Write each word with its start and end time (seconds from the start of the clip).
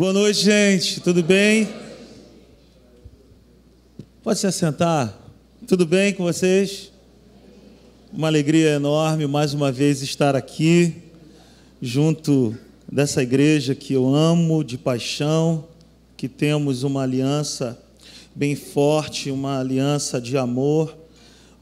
Boa 0.00 0.14
noite, 0.14 0.42
gente. 0.42 0.98
Tudo 1.02 1.22
bem? 1.22 1.68
Pode 4.22 4.38
se 4.38 4.46
assentar. 4.46 5.14
Tudo 5.68 5.84
bem 5.84 6.14
com 6.14 6.24
vocês? 6.24 6.90
Uma 8.10 8.28
alegria 8.28 8.70
enorme 8.70 9.26
mais 9.26 9.52
uma 9.52 9.70
vez 9.70 10.00
estar 10.00 10.34
aqui 10.34 10.94
junto 11.82 12.56
dessa 12.90 13.22
igreja 13.22 13.74
que 13.74 13.92
eu 13.92 14.14
amo 14.14 14.64
de 14.64 14.78
paixão, 14.78 15.66
que 16.16 16.28
temos 16.28 16.82
uma 16.82 17.02
aliança 17.02 17.78
bem 18.34 18.56
forte, 18.56 19.30
uma 19.30 19.60
aliança 19.60 20.18
de 20.18 20.38
amor, 20.38 20.96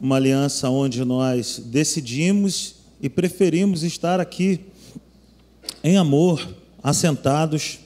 uma 0.00 0.14
aliança 0.14 0.70
onde 0.70 1.04
nós 1.04 1.60
decidimos 1.66 2.76
e 3.02 3.08
preferimos 3.08 3.82
estar 3.82 4.20
aqui 4.20 4.60
em 5.82 5.96
amor, 5.96 6.48
assentados 6.80 7.80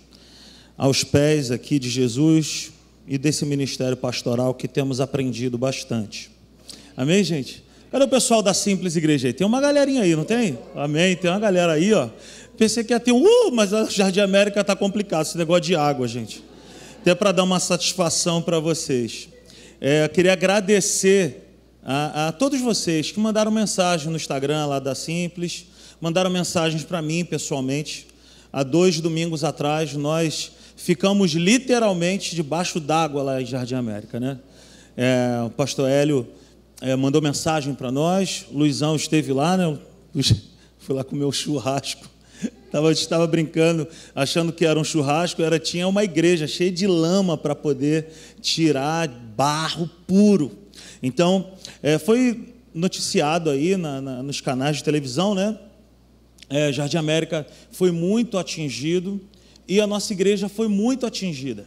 aos 0.82 1.04
pés 1.04 1.52
aqui 1.52 1.78
de 1.78 1.88
Jesus 1.88 2.72
e 3.07 3.16
desse 3.16 3.46
ministério 3.46 3.96
pastoral 3.96 4.52
que 4.52 4.66
temos 4.66 5.00
aprendido 5.00 5.57
bastante. 5.57 6.29
Amém, 6.96 7.22
gente? 7.22 7.62
Cadê 7.93 8.04
o 8.04 8.08
pessoal 8.08 8.43
da 8.43 8.52
Simples 8.52 8.96
Igreja 8.96 9.29
aí? 9.29 9.32
Tem 9.32 9.46
uma 9.46 9.60
galerinha 9.60 10.02
aí, 10.02 10.16
não 10.16 10.24
tem? 10.24 10.58
Amém? 10.74 11.14
Tem 11.14 11.30
uma 11.30 11.38
galera 11.38 11.74
aí, 11.74 11.94
ó. 11.94 12.08
Pensei 12.58 12.82
que 12.82 12.93
ia 12.93 12.98
ter 12.98 13.12
um, 13.12 13.22
uh, 13.22 13.52
mas 13.52 13.72
a 13.72 13.84
Jardim 13.84 14.18
América 14.18 14.60
está 14.60 14.74
complicado, 14.74 15.24
esse 15.24 15.38
negócio 15.38 15.62
de 15.62 15.76
água, 15.76 16.08
gente. 16.08 16.43
Até 17.00 17.14
para 17.14 17.30
dar 17.30 17.44
uma 17.44 17.60
satisfação 17.60 18.43
para 18.43 18.58
vocês. 18.58 19.29
É, 19.80 20.04
eu 20.04 20.08
queria 20.08 20.32
agradecer 20.32 21.49
a, 21.85 22.26
a 22.26 22.32
todos 22.32 22.60
vocês 22.60 23.12
que 23.12 23.21
mandaram 23.21 23.52
mensagem 23.52 24.10
no 24.10 24.16
Instagram 24.16 24.66
lá 24.66 24.80
da 24.80 24.96
Simples, 24.96 25.64
mandaram 26.00 26.29
mensagens 26.29 26.82
para 26.82 27.00
mim 27.00 27.24
pessoalmente. 27.24 28.08
Há 28.52 28.64
dois 28.64 29.00
domingos 29.00 29.44
atrás, 29.44 29.94
nós 29.94 30.50
ficamos 30.76 31.32
literalmente 31.32 32.34
debaixo 32.34 32.80
d'água 32.80 33.22
lá 33.22 33.42
em 33.42 33.47
Jardim 33.47 33.75
América, 33.75 34.19
né? 34.19 34.38
É, 34.96 35.42
o 35.46 35.50
pastor 35.50 35.88
Hélio 35.88 36.28
é, 36.80 36.94
mandou 36.96 37.22
mensagem 37.22 37.74
para 37.74 37.91
nós, 37.91 38.46
Luizão 38.52 38.96
esteve 38.96 39.33
lá, 39.33 39.56
né? 39.56 39.78
Fui 40.78 40.94
lá 40.94 41.05
comer 41.05 41.24
o 41.24 41.33
churrasco. 41.33 42.11
Tava, 42.72 42.91
estava 42.91 43.27
brincando, 43.27 43.86
achando 44.14 44.52
que 44.52 44.64
era 44.64 44.78
um 44.78 44.84
churrasco, 44.84 45.42
era 45.42 45.58
tinha 45.58 45.86
uma 45.86 46.02
igreja 46.02 46.46
cheia 46.46 46.72
de 46.72 46.86
lama 46.86 47.36
para 47.36 47.55
poder 47.55 48.08
tirar 48.41 49.08
barro 49.08 49.89
puro. 50.06 50.50
Então, 51.02 51.52
é, 51.83 51.98
foi 51.98 52.55
noticiado 52.74 53.50
aí 53.50 53.77
na, 53.77 54.00
na, 54.00 54.22
nos 54.22 54.41
canais 54.41 54.78
de 54.78 54.84
televisão, 54.84 55.34
né? 55.34 55.58
É, 56.48 56.72
Jardim 56.72 56.96
América 56.96 57.46
foi 57.70 57.91
muito 57.91 58.36
atingido 58.36 59.20
e 59.68 59.80
a 59.80 59.86
nossa 59.86 60.12
igreja 60.12 60.48
foi 60.48 60.68
muito 60.68 61.06
atingida. 61.06 61.66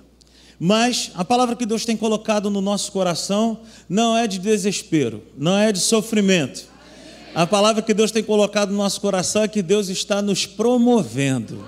Mas 0.60 1.12
a 1.16 1.26
palavra 1.26 1.56
que 1.56 1.66
Deus 1.66 1.86
tem 1.86 1.98
colocado 1.98 2.50
no 2.50 2.62
nosso 2.62 2.92
coração 2.92 3.60
não 3.90 4.16
é 4.16 4.26
de 4.28 4.40
desespero, 4.40 5.22
não 5.38 5.58
é 5.58 5.72
de 5.72 5.80
sofrimento. 5.80 6.66
A 7.34 7.46
palavra 7.46 7.82
que 7.82 7.94
Deus 7.94 8.12
tem 8.12 8.24
colocado 8.24 8.72
no 8.72 8.78
nosso 8.78 9.02
coração 9.02 9.44
é 9.44 9.48
que 9.48 9.62
Deus 9.62 9.90
está 9.90 10.22
nos 10.22 10.46
promovendo. 10.46 11.66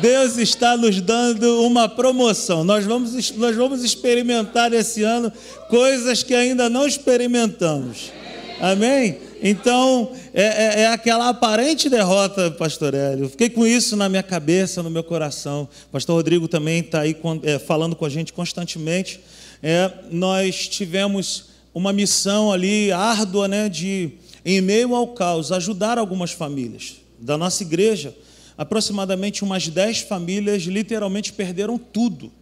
Deus 0.00 0.36
está 0.36 0.76
nos 0.76 1.00
dando 1.00 1.62
uma 1.62 1.88
promoção. 1.88 2.62
Nós 2.62 2.84
vamos, 2.84 3.32
nós 3.32 3.56
vamos 3.56 3.82
experimentar 3.82 4.72
esse 4.72 5.02
ano 5.02 5.32
coisas 5.68 6.22
que 6.22 6.34
ainda 6.34 6.70
não 6.70 6.86
experimentamos. 6.86 8.12
Amém? 8.60 9.25
Então, 9.42 10.12
é, 10.32 10.42
é, 10.42 10.80
é, 10.82 10.86
aquela 10.88 11.28
aparente 11.28 11.88
derrota, 11.88 12.50
pastor 12.50 12.94
Hélio. 12.94 13.28
fiquei 13.28 13.50
com 13.50 13.66
isso 13.66 13.96
na 13.96 14.08
minha 14.08 14.22
cabeça, 14.22 14.82
no 14.82 14.90
meu 14.90 15.04
coração. 15.04 15.68
Pastor 15.92 16.16
Rodrigo 16.16 16.48
também 16.48 16.80
está 16.80 17.00
aí 17.00 17.16
é, 17.42 17.58
falando 17.58 17.94
com 17.94 18.04
a 18.04 18.08
gente 18.08 18.32
constantemente. 18.32 19.20
É, 19.62 19.90
nós 20.10 20.68
tivemos 20.68 21.50
uma 21.74 21.92
missão 21.92 22.52
ali 22.52 22.90
árdua, 22.90 23.46
né, 23.46 23.68
de, 23.68 24.12
em 24.44 24.60
meio 24.60 24.94
ao 24.94 25.08
caos, 25.08 25.52
ajudar 25.52 25.98
algumas 25.98 26.32
famílias 26.32 26.96
da 27.18 27.36
nossa 27.36 27.62
igreja 27.62 28.14
aproximadamente 28.56 29.44
umas 29.44 29.68
10 29.68 30.00
famílias 30.00 30.62
literalmente 30.62 31.32
perderam 31.32 31.76
tudo. 31.76 32.32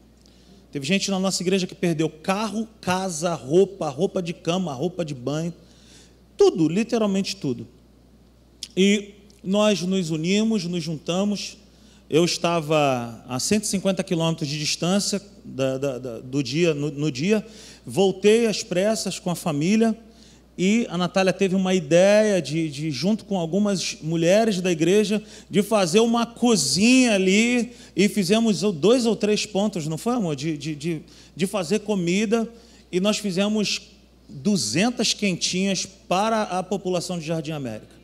Teve 0.71 0.87
gente 0.87 1.11
na 1.11 1.19
nossa 1.19 1.43
igreja 1.43 1.67
que 1.67 1.75
perdeu 1.75 2.09
carro, 2.09 2.69
casa, 2.81 3.35
roupa, 3.35 3.89
roupa 3.89 4.23
de 4.23 4.33
cama, 4.33 4.73
roupa 4.73 5.05
de 5.05 5.15
banho, 5.15 5.53
tudo, 6.37 6.69
literalmente 6.69 7.37
tudo. 7.37 7.67
E 8.77 9.15
nós 9.43 9.83
nos 9.83 10.11
unimos, 10.11 10.65
nos 10.65 10.83
juntamos. 10.83 11.59
Eu 12.09 12.25
estava 12.25 13.25
a 13.29 13.39
150 13.39 14.03
quilômetros 14.05 14.49
de 14.49 14.59
distância 14.59 15.21
da, 15.45 15.79
da, 15.79 15.99
da, 15.99 16.19
do 16.19 16.43
dia, 16.43 16.75
no, 16.75 16.91
no 16.91 17.11
dia, 17.11 17.45
voltei 17.85 18.47
às 18.47 18.63
pressas 18.63 19.19
com 19.19 19.31
a 19.31 19.35
família 19.35 19.97
e 20.57 20.87
a 20.89 20.97
Natália 20.97 21.33
teve 21.33 21.57
uma 21.57 21.75
ideia 21.75 22.41
de, 22.41 22.71
de, 22.71 22.91
junto 22.91 23.25
com 23.25 23.39
algumas 23.39 23.99
mulheres 24.01 24.61
da 24.61 24.71
igreja, 24.71 25.21
de 25.51 25.63
fazer 25.63 25.99
uma 25.99 26.25
cozinha 26.25 27.15
ali. 27.15 27.73
E 27.97 28.09
fizemos 28.09 28.61
dois 28.61 29.05
ou 29.05 29.17
três 29.17 29.45
pontos, 29.45 29.89
não 29.89 29.99
foi, 29.99 30.15
amor? 30.15 30.37
De, 30.37 30.57
de, 30.57 30.75
de, 30.77 31.03
de 31.35 31.47
fazer 31.47 31.81
comida. 31.81 32.49
E 32.93 33.01
nós 33.01 33.19
fizemos 33.19 33.83
200 34.35 35.15
quentinhas 35.15 35.87
para 35.87 36.43
a 36.43 36.63
população 36.63 37.19
de 37.19 37.25
Jardim 37.25 37.53
América. 37.53 37.95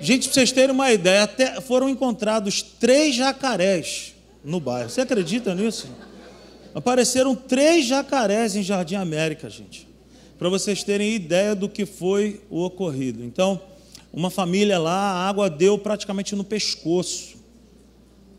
Gente, 0.00 0.28
para 0.28 0.34
vocês 0.34 0.52
terem 0.52 0.74
uma 0.74 0.92
ideia, 0.92 1.24
até 1.24 1.60
foram 1.60 1.88
encontrados 1.88 2.62
três 2.62 3.14
jacarés 3.14 4.14
no 4.44 4.60
bairro. 4.60 4.88
Você 4.88 5.02
acredita 5.02 5.54
nisso? 5.54 5.88
Apareceram 6.74 7.34
três 7.34 7.86
jacarés 7.86 8.56
em 8.56 8.62
Jardim 8.62 8.94
América, 8.94 9.50
gente 9.50 9.86
para 10.38 10.48
vocês 10.48 10.82
terem 10.82 11.14
ideia 11.14 11.54
do 11.54 11.68
que 11.68 11.86
foi 11.86 12.40
o 12.50 12.62
ocorrido. 12.62 13.24
Então, 13.24 13.60
uma 14.12 14.30
família 14.30 14.78
lá, 14.78 14.92
a 14.92 15.28
água 15.28 15.48
deu 15.48 15.78
praticamente 15.78 16.34
no 16.34 16.44
pescoço. 16.44 17.36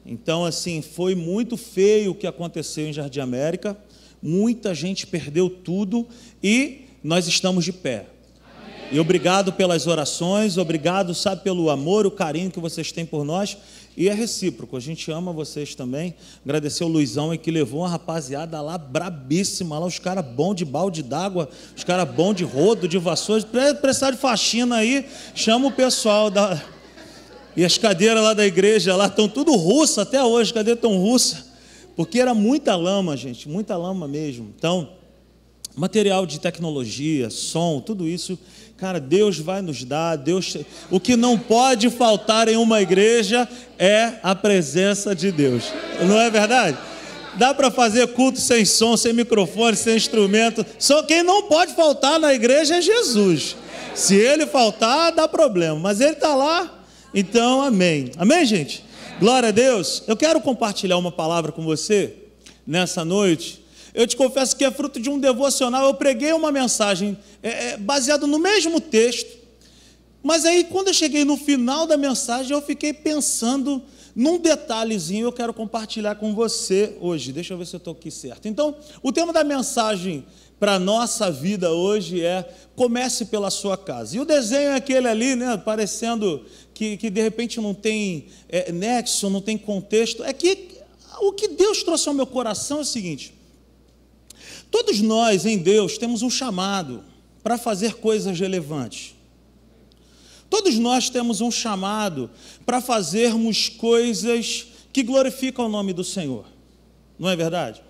Então, 0.05 0.45
assim, 0.45 0.81
foi 0.81 1.15
muito 1.15 1.57
feio 1.57 2.11
o 2.11 2.15
que 2.15 2.27
aconteceu 2.27 2.87
em 2.87 2.93
Jardim 2.93 3.19
América. 3.19 3.77
Muita 4.21 4.73
gente 4.73 5.07
perdeu 5.07 5.49
tudo 5.49 6.07
e 6.41 6.86
nós 7.03 7.27
estamos 7.27 7.63
de 7.63 7.73
pé. 7.73 8.07
E 8.89 8.99
obrigado 9.01 9.51
pelas 9.51 9.85
orações, 9.85 10.57
obrigado, 10.57 11.13
sabe, 11.13 11.41
pelo 11.43 11.69
amor, 11.69 12.05
o 12.05 12.11
carinho 12.11 12.49
que 12.49 12.59
vocês 12.59 12.89
têm 12.89 13.05
por 13.05 13.25
nós. 13.25 13.57
E 13.97 14.07
é 14.07 14.13
recíproco, 14.13 14.77
a 14.77 14.79
gente 14.79 15.11
ama 15.11 15.33
vocês 15.33 15.75
também. 15.75 16.13
Agradecer 16.45 16.85
o 16.85 16.87
Luizão 16.87 17.31
aí 17.31 17.37
que 17.37 17.51
levou 17.51 17.81
uma 17.81 17.89
rapaziada 17.89 18.61
lá 18.61 18.77
brabíssima, 18.77 19.77
lá 19.77 19.85
os 19.85 19.99
caras 19.99 20.23
bons 20.23 20.55
de 20.55 20.63
balde 20.63 21.03
d'água, 21.03 21.49
os 21.75 21.83
caras 21.83 22.07
bons 22.09 22.35
de 22.35 22.45
rodo, 22.45 22.87
de 22.87 22.97
vassoura, 22.97 23.43
precisar 23.81 24.11
de 24.11 24.17
faxina 24.17 24.77
aí, 24.77 25.05
chama 25.35 25.67
o 25.67 25.71
pessoal 25.71 26.29
da. 26.29 26.61
E 27.57 27.65
as 27.65 27.77
cadeiras 27.77 28.23
lá 28.23 28.33
da 28.33 28.45
igreja 28.45 28.95
lá 28.95 29.07
estão 29.07 29.27
tudo 29.27 29.53
russa 29.55 30.03
até 30.03 30.23
hoje, 30.23 30.53
cadeiras 30.53 30.77
estão 30.77 30.97
russa? 30.97 31.45
Porque 31.95 32.19
era 32.19 32.33
muita 32.33 32.75
lama, 32.75 33.17
gente, 33.17 33.49
muita 33.49 33.75
lama 33.75 34.07
mesmo. 34.07 34.53
Então, 34.55 34.96
material 35.77 36.25
de 36.25 36.39
tecnologia, 36.39 37.29
som, 37.29 37.79
tudo 37.79 38.05
isso 38.05 38.37
Cara, 38.77 38.99
Deus 38.99 39.39
vai 39.39 39.59
nos 39.63 39.83
dar, 39.83 40.15
Deus. 40.15 40.55
O 40.91 40.99
que 40.99 41.15
não 41.15 41.37
pode 41.37 41.89
faltar 41.89 42.47
em 42.47 42.57
uma 42.57 42.79
igreja 42.79 43.49
é 43.79 44.13
a 44.21 44.35
presença 44.35 45.15
de 45.15 45.31
Deus. 45.31 45.63
Não 46.07 46.19
é 46.19 46.29
verdade? 46.29 46.77
Dá 47.37 47.55
para 47.55 47.71
fazer 47.71 48.05
culto 48.09 48.39
sem 48.39 48.65
som, 48.65 48.95
sem 48.95 49.13
microfone, 49.13 49.75
sem 49.75 49.95
instrumento. 49.95 50.63
Só 50.77 51.01
quem 51.01 51.23
não 51.23 51.43
pode 51.43 51.73
faltar 51.73 52.19
na 52.19 52.35
igreja 52.35 52.75
é 52.75 52.81
Jesus. 52.81 53.55
Se 53.95 54.15
ele 54.15 54.45
faltar, 54.45 55.11
dá 55.11 55.27
problema. 55.27 55.79
Mas 55.79 55.99
ele 55.99 56.11
está 56.11 56.35
lá, 56.35 56.83
então 57.15 57.63
amém. 57.63 58.11
Amém, 58.15 58.45
gente? 58.45 58.83
Glória 59.19 59.49
a 59.49 59.51
Deus. 59.51 60.03
Eu 60.05 60.15
quero 60.15 60.39
compartilhar 60.39 60.97
uma 60.97 61.11
palavra 61.11 61.51
com 61.51 61.63
você 61.63 62.13
nessa 62.65 63.03
noite 63.03 63.65
eu 63.97 64.05
te 64.05 64.15
confesso 64.15 64.55
que 64.55 64.63
é 64.63 64.69
fruto 64.69 64.99
de 64.99 65.09
um 65.09 65.17
devocional. 65.17 65.83
Eu 65.83 65.95
preguei 65.95 66.31
uma 66.31 66.51
mensagem 66.51 67.17
é, 67.41 67.69
é, 67.69 67.77
baseada 67.77 68.27
no 68.27 68.37
mesmo 68.37 68.79
texto, 68.79 69.35
mas 70.21 70.45
aí 70.45 70.65
quando 70.65 70.89
eu 70.89 70.93
cheguei 70.93 71.25
no 71.25 71.35
final 71.35 71.87
da 71.87 71.97
mensagem, 71.97 72.51
eu 72.51 72.61
fiquei 72.61 72.93
pensando 72.93 73.81
num 74.15 74.37
detalhezinho. 74.37 75.25
Eu 75.25 75.33
quero 75.33 75.51
compartilhar 75.51 76.13
com 76.13 76.35
você 76.35 76.95
hoje. 77.01 77.33
Deixa 77.33 77.55
eu 77.55 77.57
ver 77.57 77.65
se 77.65 77.75
eu 77.75 77.79
estou 77.79 77.93
aqui 77.93 78.11
certo. 78.11 78.47
Então, 78.47 78.75
o 79.01 79.11
tema 79.11 79.33
da 79.33 79.43
mensagem 79.43 80.23
para 80.59 80.75
a 80.75 80.79
nossa 80.79 81.31
vida 81.31 81.71
hoje 81.71 82.23
é 82.23 82.47
comece 82.75 83.25
pela 83.25 83.49
sua 83.49 83.75
casa. 83.75 84.15
E 84.15 84.19
o 84.19 84.25
desenho 84.25 84.69
é 84.69 84.75
aquele 84.75 85.07
ali, 85.07 85.35
né, 85.35 85.57
parecendo 85.57 86.45
que, 86.71 86.97
que 86.97 87.09
de 87.09 87.21
repente 87.23 87.59
não 87.59 87.73
tem 87.73 88.27
é, 88.47 88.71
nexo, 88.71 89.27
não 89.27 89.41
tem 89.41 89.57
contexto. 89.57 90.23
É 90.23 90.31
que 90.33 90.77
o 91.19 91.33
que 91.33 91.47
Deus 91.47 91.81
trouxe 91.81 92.07
ao 92.07 92.13
meu 92.13 92.27
coração 92.27 92.77
é 92.77 92.81
o 92.81 92.85
seguinte: 92.85 93.36
Todos 94.69 95.01
nós 95.01 95.45
em 95.45 95.57
Deus 95.57 95.97
temos 95.97 96.21
um 96.21 96.29
chamado 96.29 97.03
para 97.43 97.57
fazer 97.57 97.95
coisas 97.95 98.39
relevantes. 98.39 99.15
Todos 100.49 100.75
nós 100.75 101.09
temos 101.09 101.41
um 101.41 101.51
chamado 101.51 102.29
para 102.65 102.81
fazermos 102.81 103.69
coisas 103.69 104.67
que 104.93 105.03
glorificam 105.03 105.65
o 105.65 105.69
nome 105.69 105.93
do 105.93 106.03
Senhor. 106.03 106.45
Não 107.19 107.29
é 107.29 107.35
verdade? 107.35 107.81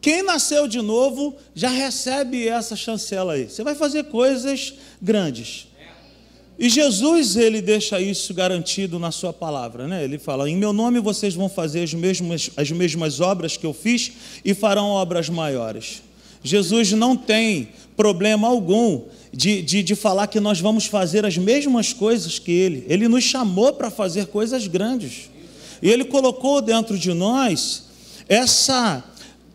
Quem 0.00 0.22
nasceu 0.22 0.68
de 0.68 0.80
novo 0.80 1.34
já 1.54 1.68
recebe 1.68 2.46
essa 2.46 2.76
chancela 2.76 3.32
aí. 3.32 3.48
Você 3.48 3.64
vai 3.64 3.74
fazer 3.74 4.04
coisas 4.04 4.74
grandes. 5.00 5.68
E 6.58 6.70
Jesus, 6.70 7.36
ele 7.36 7.60
deixa 7.60 8.00
isso 8.00 8.32
garantido 8.32 8.98
na 8.98 9.10
sua 9.10 9.32
palavra, 9.32 9.86
né? 9.86 10.04
Ele 10.04 10.18
fala: 10.18 10.48
"Em 10.48 10.56
meu 10.56 10.72
nome 10.72 11.00
vocês 11.00 11.34
vão 11.34 11.48
fazer 11.48 11.82
as 11.82 11.92
mesmas 11.92 12.50
as 12.56 12.70
mesmas 12.70 13.20
obras 13.20 13.56
que 13.56 13.66
eu 13.66 13.74
fiz 13.74 14.12
e 14.44 14.54
farão 14.54 14.88
obras 14.88 15.28
maiores". 15.28 16.02
Jesus 16.46 16.92
não 16.92 17.16
tem 17.16 17.70
problema 17.96 18.46
algum 18.46 19.02
de, 19.32 19.60
de, 19.62 19.82
de 19.82 19.94
falar 19.96 20.28
que 20.28 20.38
nós 20.38 20.60
vamos 20.60 20.86
fazer 20.86 21.26
as 21.26 21.36
mesmas 21.36 21.92
coisas 21.92 22.38
que 22.38 22.52
Ele. 22.52 22.86
Ele 22.88 23.08
nos 23.08 23.24
chamou 23.24 23.72
para 23.72 23.90
fazer 23.90 24.26
coisas 24.28 24.66
grandes. 24.68 25.28
E 25.82 25.90
Ele 25.90 26.04
colocou 26.04 26.62
dentro 26.62 26.96
de 26.96 27.12
nós 27.12 27.84
essa 28.28 29.02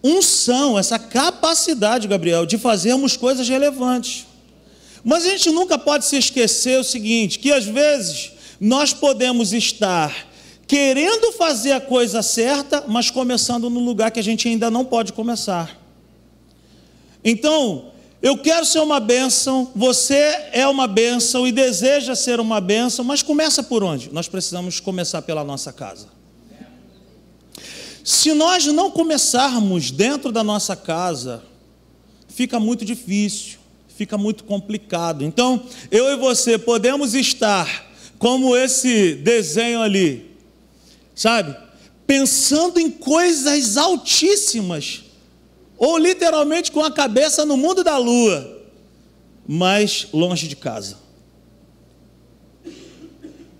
unção, 0.04 0.78
essa 0.78 1.00
capacidade, 1.00 2.08
Gabriel, 2.08 2.46
de 2.46 2.58
fazermos 2.58 3.16
coisas 3.16 3.48
relevantes. 3.48 4.26
Mas 5.04 5.26
a 5.26 5.30
gente 5.30 5.50
nunca 5.50 5.78
pode 5.78 6.06
se 6.06 6.18
esquecer 6.18 6.78
o 6.78 6.84
seguinte: 6.84 7.40
que 7.40 7.54
às 7.54 7.66
vezes 7.66 8.34
nós 8.60 8.94
podemos 8.94 9.54
estar 9.54 10.28
querendo 10.68 11.32
fazer 11.32 11.72
a 11.72 11.82
coisa 11.82 12.22
certa, 12.22 12.84
mas 12.88 13.10
começando 13.10 13.70
no 13.70 13.80
lugar 13.80 14.12
que 14.12 14.20
a 14.20 14.24
gente 14.24 14.48
ainda 14.48 14.70
não 14.70 14.84
pode 14.84 15.14
começar. 15.14 15.81
Então, 17.24 17.92
eu 18.22 18.38
quero 18.38 18.66
ser 18.66 18.80
uma 18.80 19.00
bênção, 19.00 19.72
você 19.76 20.50
é 20.52 20.68
uma 20.68 20.88
bênção 20.88 21.48
e 21.48 21.52
deseja 21.52 22.16
ser 22.16 22.40
uma 22.40 22.62
bênção, 22.62 23.04
mas 23.04 23.24
começa 23.24 23.64
por 23.64 23.84
onde? 23.84 24.12
Nós 24.14 24.28
precisamos 24.28 24.80
começar 24.80 25.22
pela 25.24 25.44
nossa 25.44 25.74
casa. 25.74 26.08
Se 28.04 28.34
nós 28.34 28.66
não 28.68 28.92
começarmos 28.92 29.92
dentro 29.92 30.32
da 30.32 30.44
nossa 30.44 30.76
casa, 30.76 31.44
fica 32.28 32.60
muito 32.60 32.84
difícil, 32.84 33.60
fica 33.96 34.18
muito 34.18 34.44
complicado. 34.44 35.24
Então, 35.24 35.64
eu 35.90 36.12
e 36.12 36.16
você 36.16 36.58
podemos 36.58 37.14
estar 37.14 37.88
como 38.18 38.56
esse 38.56 39.16
desenho 39.16 39.82
ali, 39.82 40.36
sabe? 41.16 41.56
Pensando 42.06 42.80
em 42.80 42.90
coisas 42.90 43.78
altíssimas, 43.78 45.04
ou 45.82 45.98
literalmente 45.98 46.72
com 46.72 46.84
a 46.84 46.92
cabeça 46.92 47.44
no 47.44 47.58
mundo 47.58 47.84
da 47.84 47.98
lua, 47.98 48.62
mas 49.48 50.06
longe 50.14 50.48
de 50.48 50.56
casa. 50.56 50.98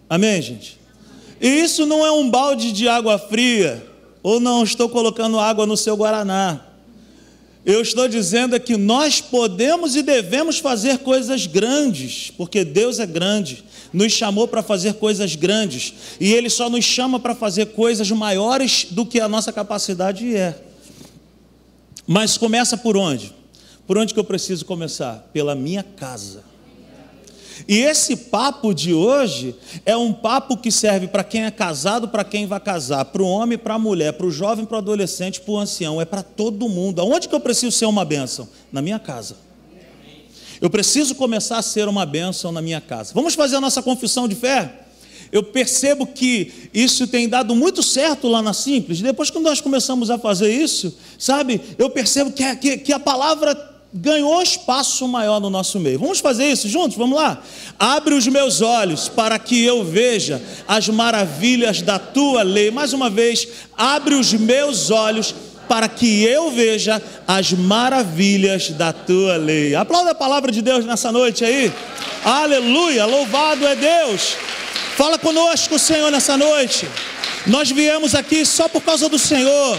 Amém, 0.08 0.40
gente? 0.40 0.78
E 1.42 1.48
isso 1.48 1.84
não 1.88 2.06
é 2.06 2.12
um 2.12 2.30
balde 2.30 2.72
de 2.72 2.88
água 2.88 3.18
fria, 3.18 3.84
ou 4.22 4.40
não 4.40 4.64
estou 4.64 4.88
colocando 4.88 5.40
água 5.40 5.66
no 5.66 5.76
seu 5.76 5.98
guaraná. 5.98 6.62
Eu 7.66 7.82
estou 7.82 8.08
dizendo 8.08 8.56
é 8.56 8.60
que 8.60 8.78
nós 8.78 9.20
podemos 9.20 9.96
e 9.96 10.04
devemos 10.04 10.60
fazer 10.60 11.00
coisas 11.00 11.48
grandes, 11.48 12.32
porque 12.38 12.64
Deus 12.64 13.00
é 13.00 13.08
grande, 13.08 13.64
nos 13.92 14.12
chamou 14.12 14.48
para 14.48 14.62
fazer 14.62 14.94
coisas 14.94 15.36
grandes, 15.36 15.92
e 16.20 16.32
Ele 16.32 16.52
só 16.52 16.70
nos 16.70 16.86
chama 16.86 17.20
para 17.20 17.34
fazer 17.34 17.68
coisas 17.68 18.12
maiores 18.12 18.86
do 18.92 19.08
que 19.08 19.20
a 19.20 19.28
nossa 19.28 19.52
capacidade 19.52 20.36
é. 20.36 20.70
Mas 22.12 22.38
começa 22.38 22.76
por 22.76 22.98
onde? 22.98 23.34
Por 23.88 23.98
onde 23.98 24.14
que 24.14 24.20
eu 24.20 24.24
preciso 24.26 24.66
começar? 24.66 25.30
Pela 25.32 25.56
minha 25.56 25.82
casa. 25.82 26.44
E 27.66 27.78
esse 27.78 28.18
papo 28.18 28.74
de 28.74 28.94
hoje 28.94 29.56
é 29.86 29.96
um 29.96 30.12
papo 30.12 30.58
que 30.58 30.70
serve 30.70 31.08
para 31.08 31.24
quem 31.24 31.46
é 31.46 31.52
casado, 31.52 32.10
para 32.10 32.26
quem 32.26 32.46
vai 32.46 32.60
casar, 32.60 33.06
para 33.06 33.24
o 33.24 33.26
homem, 33.26 33.58
para 33.58 33.76
a 33.76 33.80
mulher, 33.80 34.12
para 34.12 34.26
o 34.26 34.32
jovem, 34.32 34.66
para 34.66 34.76
o 34.76 34.80
adolescente, 34.80 35.40
para 35.40 35.54
o 35.54 35.58
ancião, 35.58 36.02
é 36.02 36.06
para 36.06 36.22
todo 36.22 36.68
mundo. 36.68 37.00
Aonde 37.00 37.30
que 37.30 37.36
eu 37.36 37.40
preciso 37.40 37.72
ser 37.72 37.86
uma 37.86 38.04
bênção? 38.04 38.50
Na 38.74 38.82
minha 38.82 39.00
casa. 39.00 39.38
Eu 40.60 40.70
preciso 40.70 41.16
começar 41.16 41.60
a 41.60 41.62
ser 41.62 41.88
uma 41.88 42.06
bênção 42.06 42.52
na 42.52 42.62
minha 42.62 42.82
casa. 42.82 43.14
Vamos 43.14 43.36
fazer 43.36 43.56
a 43.56 43.62
nossa 43.62 43.82
confissão 43.82 44.28
de 44.28 44.36
fé? 44.36 44.81
Eu 45.32 45.44
percebo 45.44 46.06
que 46.06 46.70
isso 46.74 47.08
tem 47.08 47.30
dado 47.30 47.56
muito 47.56 47.82
certo 47.82 48.28
lá 48.28 48.42
na 48.42 48.54
Simples. 48.54 49.02
Depois 49.02 49.30
que 49.30 49.40
nós 49.40 49.62
começamos 49.62 50.10
a 50.10 50.18
fazer 50.18 50.54
isso, 50.54 50.98
sabe, 51.18 51.62
eu 51.78 51.90
percebo 51.90 52.32
que, 52.32 52.56
que, 52.58 52.78
que 52.78 52.94
a 52.94 53.00
palavra 53.00 53.70
ganhou 53.94 54.42
espaço 54.42 55.08
maior 55.08 55.40
no 55.40 55.50
nosso 55.50 55.80
meio. 55.80 56.00
Vamos 56.00 56.20
fazer 56.20 56.46
isso 56.46 56.68
juntos? 56.70 56.98
Vamos 56.98 57.18
lá? 57.18 57.42
Abre 57.78 58.14
os 58.14 58.26
meus 58.28 58.62
olhos 58.62 59.10
para 59.10 59.38
que 59.38 59.64
eu 59.64 59.84
veja 59.84 60.42
as 60.68 60.88
maravilhas 60.88 61.82
da 61.82 62.00
tua 62.00 62.42
lei. 62.42 62.72
Mais 62.72 62.94
uma 62.94 63.10
vez, 63.10 63.48
abre 63.78 64.16
os 64.16 64.34
meus 64.34 64.90
olhos 64.90 65.32
para 65.32 65.51
que 65.88 66.24
eu 66.24 66.52
veja 66.52 67.02
as 67.28 67.54
maravilhas 67.54 68.70
da 68.72 68.92
tua 68.92 69.38
lei. 69.38 69.74
Aplauda 69.74 70.12
a 70.12 70.16
palavra 70.16 70.52
de 70.52 70.62
Deus 70.62 70.86
nessa 70.86 71.12
noite 71.12 71.46
aí. 71.46 71.72
Aleluia! 72.26 73.06
Louvado 73.06 73.66
é 73.66 73.76
Deus. 73.76 74.36
Fala 74.98 75.18
conosco, 75.18 75.80
Senhor, 75.80 76.12
nessa 76.12 76.36
noite. 76.38 76.88
Nós 77.48 77.72
viemos 77.72 78.14
aqui 78.14 78.46
só 78.46 78.68
por 78.68 78.82
causa 78.82 79.08
do 79.08 79.18
Senhor. 79.18 79.78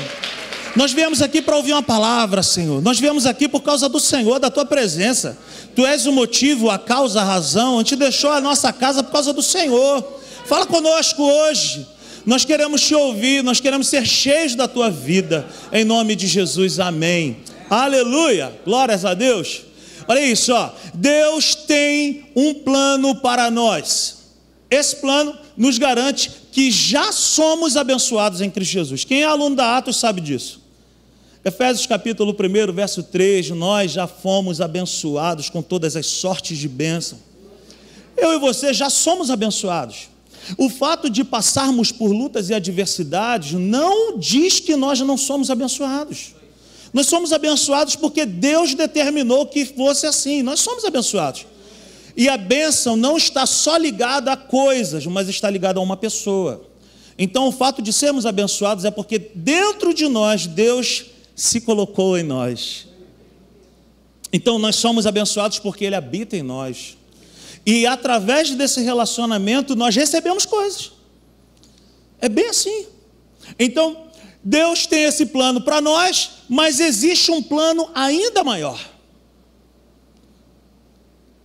Nós 0.75 0.93
viemos 0.93 1.21
aqui 1.21 1.43
para 1.43 1.57
ouvir 1.57 1.73
uma 1.73 1.83
palavra, 1.83 2.43
Senhor. 2.43 2.81
Nós 2.81 2.99
viemos 2.99 3.27
aqui 3.27 3.47
por 3.47 3.61
causa 3.61 3.89
do 3.89 4.01
Senhor, 4.01 4.39
da 4.39 4.51
tua 4.51 4.65
presença. 4.65 5.37
Tu 5.77 5.87
és 5.87 6.07
o 6.07 6.13
motivo, 6.13 6.71
a 6.71 6.79
causa, 6.79 7.21
a 7.21 7.25
razão. 7.25 7.77
A 7.77 7.79
gente 7.79 7.97
deixou 7.97 8.31
a 8.33 8.41
nossa 8.41 8.73
casa 8.73 9.03
por 9.03 9.13
causa 9.13 9.33
do 9.33 9.43
Senhor. 9.43 10.03
Fala 10.47 10.67
conosco 10.67 11.23
hoje. 11.23 11.87
Nós 12.25 12.45
queremos 12.45 12.81
te 12.81 12.95
ouvir, 12.95 13.43
nós 13.43 13.61
queremos 13.61 13.89
ser 13.89 14.07
cheios 14.07 14.55
da 14.55 14.69
tua 14.69 14.91
vida. 14.91 15.47
Em 15.73 15.85
nome 15.85 16.15
de 16.15 16.27
Jesus, 16.27 16.79
amém. 16.79 17.39
Aleluia. 17.69 18.53
Glórias 18.65 19.05
a 19.05 19.15
Deus. 19.15 19.63
Olha 20.07 20.25
isso, 20.25 20.53
ó. 20.53 20.71
Deus 20.95 21.55
tem 21.55 22.27
um 22.37 22.55
plano 22.55 23.17
para 23.17 23.51
nós. 23.51 24.19
Esse 24.71 24.97
plano 24.97 25.37
nos 25.57 25.79
garante 25.79 26.31
que 26.53 26.71
já 26.71 27.13
somos 27.13 27.77
abençoados 27.77 28.41
em 28.41 28.51
Cristo 28.51 28.73
Jesus. 28.73 29.05
Quem 29.05 29.23
é 29.23 29.27
aluno 29.27 29.57
da 29.57 29.77
Atos 29.77 29.97
sabe 29.97 30.21
disso. 30.21 30.61
Efésios 31.45 31.87
capítulo 31.87 32.37
1, 32.39 32.73
verso 32.73 33.03
3, 33.03 33.51
nós 33.51 33.91
já 33.91 34.07
fomos 34.07 34.61
abençoados 34.61 35.51
com 35.51 35.61
todas 35.61 35.97
as 35.97 36.07
sortes 36.07 36.57
de 36.57 36.69
bênção. 36.69 37.19
Eu 38.17 38.33
e 38.35 38.39
você 38.39 38.73
já 38.73 38.89
somos 38.89 39.29
abençoados. 39.29 40.12
O 40.59 40.69
fato 40.69 41.09
de 41.09 41.25
passarmos 41.25 41.93
por 41.93 42.11
lutas 42.11 42.51
e 42.51 42.55
adversidades 42.55 43.53
não 43.53 44.19
diz 44.19 44.61
que 44.61 44.77
nós 44.77 45.01
não 45.01 45.17
somos 45.17 45.51
abençoados. 45.51 46.35
Nós 46.93 47.07
somos 47.07 47.33
abençoados 47.33 47.97
porque 47.97 48.27
Deus 48.27 48.75
determinou 48.75 49.47
que 49.47 49.65
fosse 49.65 50.07
assim. 50.07 50.43
Nós 50.43 50.61
somos 50.61 50.85
abençoados. 50.85 51.47
E 52.17 52.29
a 52.29 52.37
bênção 52.37 52.97
não 52.97 53.17
está 53.17 53.47
só 53.47 53.77
ligada 53.77 54.33
a 54.33 54.37
coisas, 54.37 55.07
mas 55.07 55.29
está 55.29 55.49
ligada 55.49 55.79
a 55.79 55.83
uma 55.83 55.97
pessoa. 55.97 56.67
Então, 57.19 57.49
o 57.49 57.53
fato 57.53 57.81
de 57.81 57.93
sermos 57.93 58.27
abençoados 58.27 58.85
é 58.85 58.91
porque 58.91 59.19
dentro 59.35 59.95
de 59.95 60.09
nós 60.09 60.47
Deus 60.47 61.07
se 61.35 61.61
colocou 61.61 62.19
em 62.19 62.23
nós. 62.23 62.89
Então, 64.33 64.59
nós 64.59 64.77
somos 64.77 65.07
abençoados 65.07 65.59
porque 65.59 65.85
Ele 65.85 65.95
habita 65.95 66.37
em 66.37 66.43
nós. 66.43 66.97
E 67.65 67.87
através 67.87 68.51
desse 68.51 68.81
relacionamento, 68.81 69.77
nós 69.77 69.95
recebemos 69.95 70.45
coisas. 70.45 70.93
É 72.21 72.29
bem 72.29 72.49
assim. 72.49 72.87
Então, 73.59 74.07
Deus 74.43 74.87
tem 74.87 75.05
esse 75.05 75.27
plano 75.27 75.61
para 75.61 75.81
nós, 75.81 76.31
mas 76.49 76.81
existe 76.81 77.31
um 77.31 77.43
plano 77.43 77.89
ainda 77.95 78.43
maior. 78.43 78.81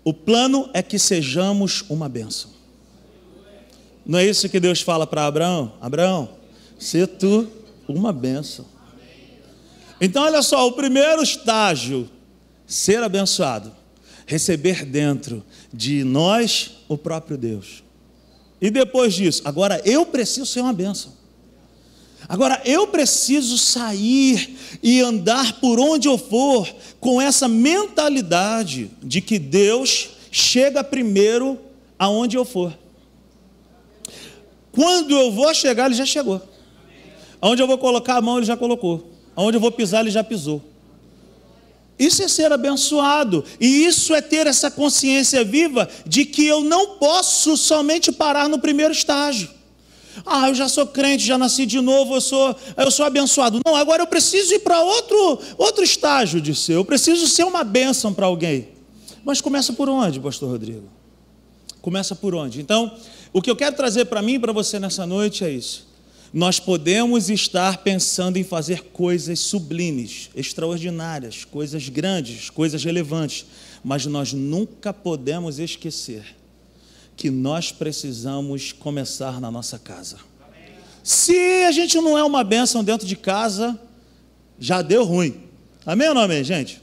O 0.04 0.14
plano 0.14 0.70
é 0.74 0.82
que 0.82 0.98
sejamos 0.98 1.84
uma 1.90 2.08
bênção. 2.08 2.52
Não 4.06 4.18
é 4.18 4.26
isso 4.26 4.48
que 4.48 4.60
Deus 4.60 4.82
fala 4.82 5.06
para 5.06 5.26
Abraão? 5.26 5.74
Abraão, 5.82 6.30
se 6.80 7.06
tu 7.06 7.48
uma 7.88 8.14
bênção. 8.14 8.66
Então, 10.00 10.24
olha 10.24 10.42
só, 10.42 10.66
o 10.68 10.72
primeiro 10.72 11.22
estágio, 11.22 12.10
ser 12.66 13.04
abençoado, 13.04 13.76
receber 14.28 14.86
dentro 14.86 15.44
de 15.74 16.04
nós 16.04 16.82
o 16.88 16.98
próprio 16.98 17.38
Deus. 17.38 17.82
E 18.62 18.70
depois 18.70 19.14
disso, 19.14 19.42
agora 19.46 19.82
eu 19.86 20.06
preciso 20.06 20.46
ser 20.46 20.62
uma 20.62 20.74
bênção. 20.74 21.14
Agora 22.28 22.62
eu 22.66 22.88
preciso 22.88 23.58
sair 23.58 24.58
e 24.84 25.00
andar 25.00 25.62
por 25.62 25.80
onde 25.80 26.08
eu 26.08 26.18
for 26.18 26.68
com 27.00 27.22
essa 27.22 27.48
mentalidade 27.48 28.92
de 29.02 29.22
que 29.22 29.40
Deus 29.40 30.10
chega 30.30 30.84
primeiro 30.84 31.58
aonde 31.98 32.36
eu 32.36 32.44
for. 32.44 32.78
Quando 34.74 35.12
eu 35.12 35.32
vou 35.32 35.54
chegar, 35.54 35.86
ele 35.86 35.96
já 35.96 36.06
chegou. 36.06 36.42
Aonde 37.40 37.62
eu 37.62 37.68
vou 37.68 37.78
colocar 37.78 38.18
a 38.18 38.22
mão, 38.22 38.38
ele 38.38 38.46
já 38.46 38.58
colocou. 38.58 39.12
Aonde 39.36 39.56
eu 39.56 39.62
vou 39.62 39.72
pisar, 39.72 40.02
ele 40.02 40.12
já 40.12 40.24
pisou. 40.24 40.62
Isso 42.00 42.22
é 42.22 42.28
ser 42.28 42.52
abençoado, 42.52 43.44
e 43.60 43.86
isso 43.86 44.14
é 44.14 44.22
ter 44.22 44.46
essa 44.46 44.70
consciência 44.70 45.44
viva 45.44 45.90
de 46.06 46.26
que 46.26 46.46
eu 46.46 46.62
não 46.62 46.98
posso 46.98 47.58
somente 47.58 48.12
parar 48.12 48.48
no 48.48 48.60
primeiro 48.60 48.94
estágio. 48.94 49.50
Ah, 50.26 50.50
eu 50.50 50.56
já 50.56 50.68
sou 50.68 50.86
crente, 50.86 51.26
já 51.26 51.38
nasci 51.38 51.66
de 51.66 51.80
novo, 51.80 52.16
eu 52.16 52.22
sou, 52.22 52.56
eu 52.76 52.92
sou 52.92 53.06
abençoado. 53.06 53.60
Não, 53.66 53.76
agora 53.76 54.04
eu 54.04 54.08
preciso 54.08 54.54
ir 54.54 54.60
para 54.60 54.82
outro, 54.82 55.40
outro 55.58 55.84
estágio 55.84 56.42
de 56.42 56.54
ser. 56.56 56.74
Eu 56.74 56.86
preciso 56.86 57.28
ser 57.28 57.44
uma 57.44 57.64
bênção 57.64 58.14
para 58.14 58.26
alguém. 58.26 58.70
Mas 59.24 59.42
começa 59.42 59.74
por 59.74 59.90
onde, 59.90 60.20
pastor 60.20 60.50
Rodrigo? 60.50 60.90
Começa 61.82 62.16
por 62.16 62.36
onde? 62.36 62.60
Então, 62.60 62.92
o 63.32 63.42
que 63.42 63.50
eu 63.50 63.56
quero 63.56 63.76
trazer 63.76 64.06
para 64.06 64.22
mim 64.22 64.34
e 64.34 64.40
para 64.40 64.52
você 64.52 64.80
nessa 64.80 65.06
noite 65.06 65.44
é 65.44 65.50
isso. 65.50 65.87
Nós 66.34 66.60
podemos 66.60 67.30
estar 67.30 67.78
pensando 67.78 68.38
em 68.38 68.44
fazer 68.44 68.84
coisas 68.92 69.40
sublimes, 69.40 70.30
extraordinárias, 70.36 71.46
coisas 71.46 71.88
grandes, 71.88 72.50
coisas 72.50 72.84
relevantes, 72.84 73.46
mas 73.84 74.06
nós 74.06 74.34
nunca 74.34 74.94
podemos 74.94 75.60
esquecer 75.60 76.36
que 77.16 77.32
nós 77.32 77.72
precisamos 77.72 78.72
começar 78.72 79.40
na 79.40 79.50
nossa 79.50 79.80
casa. 79.80 80.18
Se 81.04 81.64
a 81.64 81.72
gente 81.72 81.96
não 81.98 82.18
é 82.18 82.24
uma 82.24 82.44
bênção 82.44 82.84
dentro 82.84 83.08
de 83.08 83.16
casa, 83.16 83.80
já 84.60 84.82
deu 84.82 85.06
ruim. 85.06 85.42
Amém 85.86 86.10
ou 86.10 86.14
não 86.14 86.22
amém, 86.22 86.44
gente? 86.44 86.82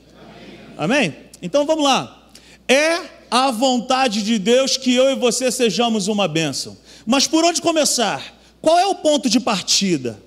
Amém? 0.78 1.02
amém? 1.02 1.16
Então 1.42 1.66
vamos 1.66 1.84
lá. 1.84 2.30
É 2.66 3.00
a 3.30 3.50
vontade 3.50 4.22
de 4.22 4.38
Deus 4.38 4.76
que 4.76 4.94
eu 4.94 5.10
e 5.10 5.14
você 5.14 5.50
sejamos 5.50 6.08
uma 6.08 6.26
bênção. 6.26 6.76
Mas 7.04 7.26
por 7.26 7.44
onde 7.44 7.60
começar? 7.60 8.34
Qual 8.64 8.78
é 8.78 8.86
o 8.86 8.94
ponto 8.94 9.28
de 9.28 9.38
partida? 9.38 10.18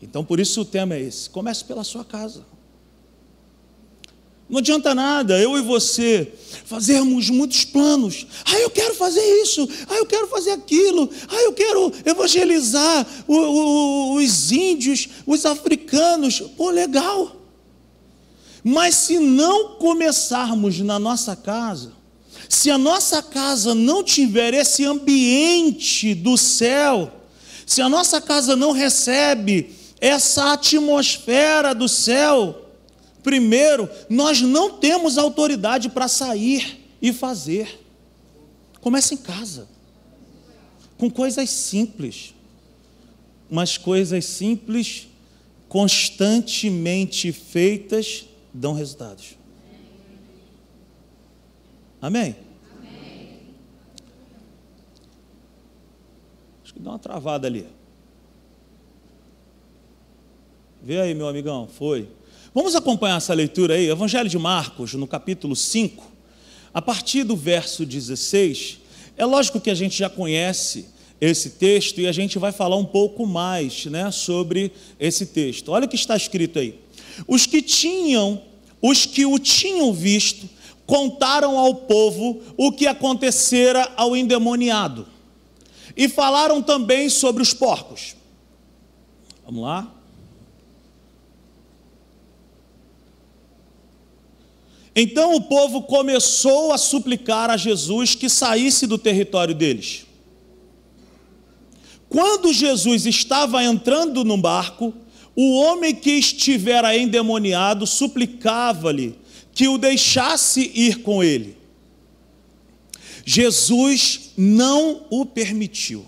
Então, 0.00 0.24
por 0.24 0.38
isso 0.38 0.60
o 0.60 0.64
tema 0.64 0.94
é 0.94 1.00
esse: 1.00 1.28
comece 1.28 1.64
pela 1.64 1.82
sua 1.82 2.04
casa. 2.04 2.46
Não 4.48 4.58
adianta 4.58 4.94
nada 4.94 5.40
eu 5.40 5.58
e 5.58 5.62
você 5.62 6.32
fazermos 6.64 7.30
muitos 7.30 7.64
planos. 7.64 8.28
Ah, 8.44 8.60
eu 8.60 8.70
quero 8.70 8.94
fazer 8.94 9.24
isso. 9.42 9.68
Ah, 9.88 9.96
eu 9.96 10.06
quero 10.06 10.28
fazer 10.28 10.52
aquilo. 10.52 11.10
Ah, 11.28 11.42
eu 11.42 11.52
quero 11.52 11.92
evangelizar 12.04 13.04
os 13.26 14.52
índios, 14.52 15.08
os 15.26 15.44
africanos. 15.44 16.40
Pô, 16.56 16.70
legal. 16.70 17.34
Mas 18.62 18.94
se 18.94 19.18
não 19.18 19.76
começarmos 19.78 20.78
na 20.78 21.00
nossa 21.00 21.34
casa, 21.34 21.92
se 22.54 22.70
a 22.70 22.78
nossa 22.78 23.20
casa 23.20 23.74
não 23.74 24.04
tiver 24.04 24.54
esse 24.54 24.84
ambiente 24.84 26.14
do 26.14 26.38
céu, 26.38 27.12
se 27.66 27.82
a 27.82 27.88
nossa 27.88 28.20
casa 28.20 28.54
não 28.54 28.70
recebe 28.70 29.74
essa 30.00 30.52
atmosfera 30.52 31.74
do 31.74 31.88
céu, 31.88 32.70
primeiro, 33.24 33.90
nós 34.08 34.40
não 34.40 34.70
temos 34.70 35.18
autoridade 35.18 35.88
para 35.88 36.06
sair 36.06 36.80
e 37.02 37.12
fazer. 37.12 37.80
Começa 38.80 39.14
em 39.14 39.18
casa, 39.18 39.68
com 40.96 41.10
coisas 41.10 41.50
simples, 41.50 42.34
mas 43.50 43.76
coisas 43.76 44.24
simples, 44.26 45.08
constantemente 45.68 47.32
feitas, 47.32 48.26
dão 48.52 48.74
resultados. 48.74 49.36
Amém? 52.00 52.43
Acho 56.74 56.80
que 56.80 56.80
dá 56.80 56.90
uma 56.90 56.98
travada 56.98 57.46
ali. 57.46 57.66
Vê 60.82 61.00
aí, 61.00 61.14
meu 61.14 61.28
amigão, 61.28 61.68
foi. 61.68 62.08
Vamos 62.52 62.74
acompanhar 62.74 63.18
essa 63.18 63.32
leitura 63.32 63.74
aí, 63.74 63.88
Evangelho 63.88 64.28
de 64.28 64.38
Marcos, 64.38 64.92
no 64.94 65.06
capítulo 65.06 65.54
5, 65.54 66.04
a 66.72 66.82
partir 66.82 67.22
do 67.22 67.36
verso 67.36 67.86
16. 67.86 68.80
É 69.16 69.24
lógico 69.24 69.60
que 69.60 69.70
a 69.70 69.74
gente 69.74 69.96
já 69.96 70.10
conhece 70.10 70.86
esse 71.20 71.50
texto 71.50 72.00
e 72.00 72.08
a 72.08 72.12
gente 72.12 72.40
vai 72.40 72.50
falar 72.50 72.76
um 72.76 72.84
pouco 72.84 73.24
mais 73.24 73.86
né, 73.86 74.10
sobre 74.10 74.72
esse 74.98 75.26
texto. 75.26 75.70
Olha 75.70 75.86
o 75.86 75.88
que 75.88 75.96
está 75.96 76.16
escrito 76.16 76.58
aí. 76.58 76.78
Os 77.28 77.46
que 77.46 77.62
tinham, 77.62 78.42
os 78.82 79.06
que 79.06 79.24
o 79.24 79.38
tinham 79.38 79.92
visto, 79.92 80.48
contaram 80.84 81.56
ao 81.56 81.74
povo 81.74 82.42
o 82.56 82.72
que 82.72 82.88
acontecera 82.88 83.92
ao 83.96 84.16
endemoniado 84.16 85.13
e 85.96 86.08
falaram 86.08 86.62
também 86.62 87.08
sobre 87.08 87.42
os 87.42 87.52
porcos. 87.52 88.16
Vamos 89.44 89.62
lá? 89.62 89.92
Então 94.96 95.34
o 95.34 95.40
povo 95.40 95.82
começou 95.82 96.72
a 96.72 96.78
suplicar 96.78 97.50
a 97.50 97.56
Jesus 97.56 98.14
que 98.14 98.28
saísse 98.28 98.86
do 98.86 98.96
território 98.96 99.54
deles. 99.54 100.06
Quando 102.08 102.52
Jesus 102.52 103.06
estava 103.06 103.64
entrando 103.64 104.24
no 104.24 104.36
barco, 104.36 104.94
o 105.34 105.56
homem 105.56 105.92
que 105.92 106.12
estivera 106.12 106.96
endemoniado 106.96 107.88
suplicava-lhe 107.88 109.18
que 109.52 109.66
o 109.66 109.76
deixasse 109.76 110.70
ir 110.74 111.02
com 111.02 111.24
ele. 111.24 111.56
Jesus 113.24 114.32
não 114.36 115.06
o 115.10 115.24
permitiu, 115.24 116.04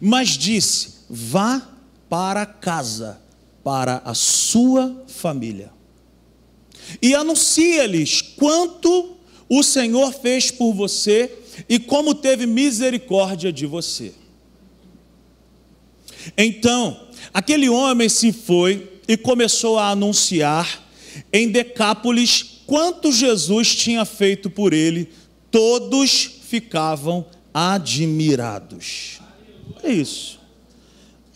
mas 0.00 0.30
disse: 0.30 0.94
vá 1.08 1.66
para 2.08 2.44
casa, 2.44 3.20
para 3.62 4.02
a 4.04 4.14
sua 4.14 5.04
família, 5.06 5.72
e 7.00 7.14
anuncia-lhes 7.14 8.20
quanto 8.20 9.16
o 9.48 9.62
Senhor 9.62 10.12
fez 10.12 10.50
por 10.50 10.72
você 10.74 11.32
e 11.68 11.78
como 11.78 12.14
teve 12.14 12.46
misericórdia 12.46 13.52
de 13.52 13.66
você. 13.66 14.12
Então, 16.36 17.08
aquele 17.32 17.68
homem 17.68 18.08
se 18.08 18.32
foi 18.32 19.00
e 19.06 19.16
começou 19.16 19.78
a 19.78 19.90
anunciar 19.90 20.82
em 21.32 21.48
Decápolis 21.48 22.42
quanto 22.66 23.12
Jesus 23.12 23.74
tinha 23.74 24.04
feito 24.04 24.48
por 24.48 24.72
ele, 24.72 25.10
todos 25.54 26.28
ficavam 26.48 27.24
admirados. 27.54 29.20
É 29.84 29.92
isso. 29.92 30.40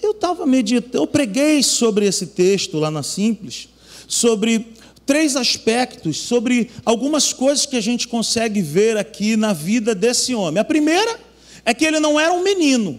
Eu 0.02 0.10
estava 0.10 0.44
meditando, 0.44 0.96
eu 0.96 1.06
preguei 1.06 1.62
sobre 1.62 2.04
esse 2.04 2.26
texto 2.26 2.78
lá 2.78 2.90
na 2.90 3.04
Simples, 3.04 3.68
sobre 4.08 4.72
três 5.06 5.36
aspectos, 5.36 6.18
sobre 6.18 6.68
algumas 6.84 7.32
coisas 7.32 7.64
que 7.64 7.76
a 7.76 7.80
gente 7.80 8.08
consegue 8.08 8.60
ver 8.60 8.96
aqui 8.96 9.36
na 9.36 9.52
vida 9.52 9.94
desse 9.94 10.34
homem. 10.34 10.60
A 10.60 10.64
primeira 10.64 11.20
é 11.64 11.72
que 11.72 11.84
ele 11.84 12.00
não 12.00 12.18
era 12.18 12.32
um 12.32 12.42
menino, 12.42 12.98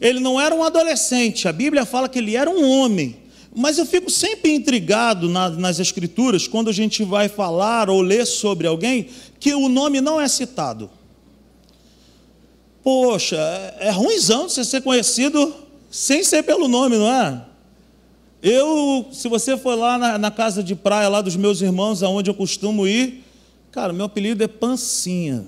ele 0.00 0.18
não 0.18 0.40
era 0.40 0.52
um 0.52 0.64
adolescente, 0.64 1.46
a 1.46 1.52
Bíblia 1.52 1.86
fala 1.86 2.08
que 2.08 2.18
ele 2.18 2.34
era 2.34 2.50
um 2.50 2.68
homem. 2.68 3.27
Mas 3.58 3.76
eu 3.76 3.84
fico 3.84 4.08
sempre 4.08 4.54
intrigado 4.54 5.28
na, 5.28 5.50
nas 5.50 5.80
Escrituras, 5.80 6.46
quando 6.46 6.70
a 6.70 6.72
gente 6.72 7.02
vai 7.02 7.28
falar 7.28 7.90
ou 7.90 8.00
ler 8.00 8.24
sobre 8.24 8.68
alguém, 8.68 9.08
que 9.40 9.52
o 9.52 9.68
nome 9.68 10.00
não 10.00 10.20
é 10.20 10.28
citado. 10.28 10.88
Poxa, 12.84 13.36
é, 13.36 13.88
é 13.88 13.90
ruimzão 13.90 14.48
você 14.48 14.64
ser 14.64 14.80
conhecido 14.80 15.52
sem 15.90 16.22
ser 16.22 16.44
pelo 16.44 16.68
nome, 16.68 16.98
não 16.98 17.12
é? 17.12 17.42
Eu, 18.40 19.08
se 19.10 19.26
você 19.26 19.58
for 19.58 19.74
lá 19.74 19.98
na, 19.98 20.18
na, 20.18 20.30
casa 20.30 20.62
de 20.62 20.76
praia 20.76 21.08
lá 21.08 21.20
dos 21.20 21.34
meus 21.34 21.60
irmãos, 21.60 22.00
aonde 22.00 22.30
eu 22.30 22.34
costumo 22.34 22.86
ir, 22.86 23.24
cara, 23.72 23.92
meu 23.92 24.06
apelido 24.06 24.44
é 24.44 24.46
Pancinha. 24.46 25.44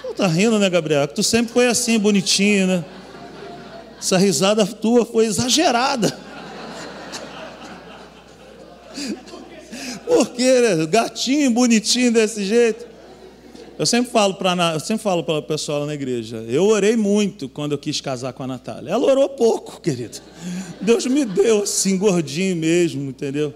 Tu 0.00 0.14
tá 0.14 0.28
rindo, 0.28 0.60
né, 0.60 0.70
Gabriel? 0.70 1.08
Tu 1.08 1.24
sempre 1.24 1.52
foi 1.52 1.66
assim, 1.66 1.98
bonitinho, 1.98 2.68
né? 2.68 2.84
Essa 4.04 4.18
risada 4.18 4.66
tua 4.66 5.06
foi 5.06 5.24
exagerada. 5.24 6.14
Por 10.06 10.28
quê? 10.28 10.60
Né? 10.60 10.86
Gatinho, 10.86 11.50
bonitinho 11.50 12.12
desse 12.12 12.44
jeito. 12.44 12.86
Eu 13.78 13.86
sempre 13.86 14.12
falo 14.12 14.34
para 14.34 14.74
eu 14.74 14.80
sempre 14.80 15.02
falo 15.02 15.24
para 15.24 15.38
o 15.38 15.42
pessoal 15.42 15.86
na 15.86 15.94
igreja. 15.94 16.36
Eu 16.46 16.66
orei 16.66 16.96
muito 16.96 17.48
quando 17.48 17.72
eu 17.72 17.78
quis 17.78 18.02
casar 18.02 18.34
com 18.34 18.42
a 18.42 18.46
Natália. 18.46 18.90
Ela 18.90 19.10
orou 19.10 19.26
pouco, 19.30 19.80
querido. 19.80 20.18
Deus 20.82 21.06
me 21.06 21.24
deu 21.24 21.62
assim 21.62 21.96
gordinho 21.96 22.56
mesmo, 22.56 23.08
entendeu? 23.08 23.54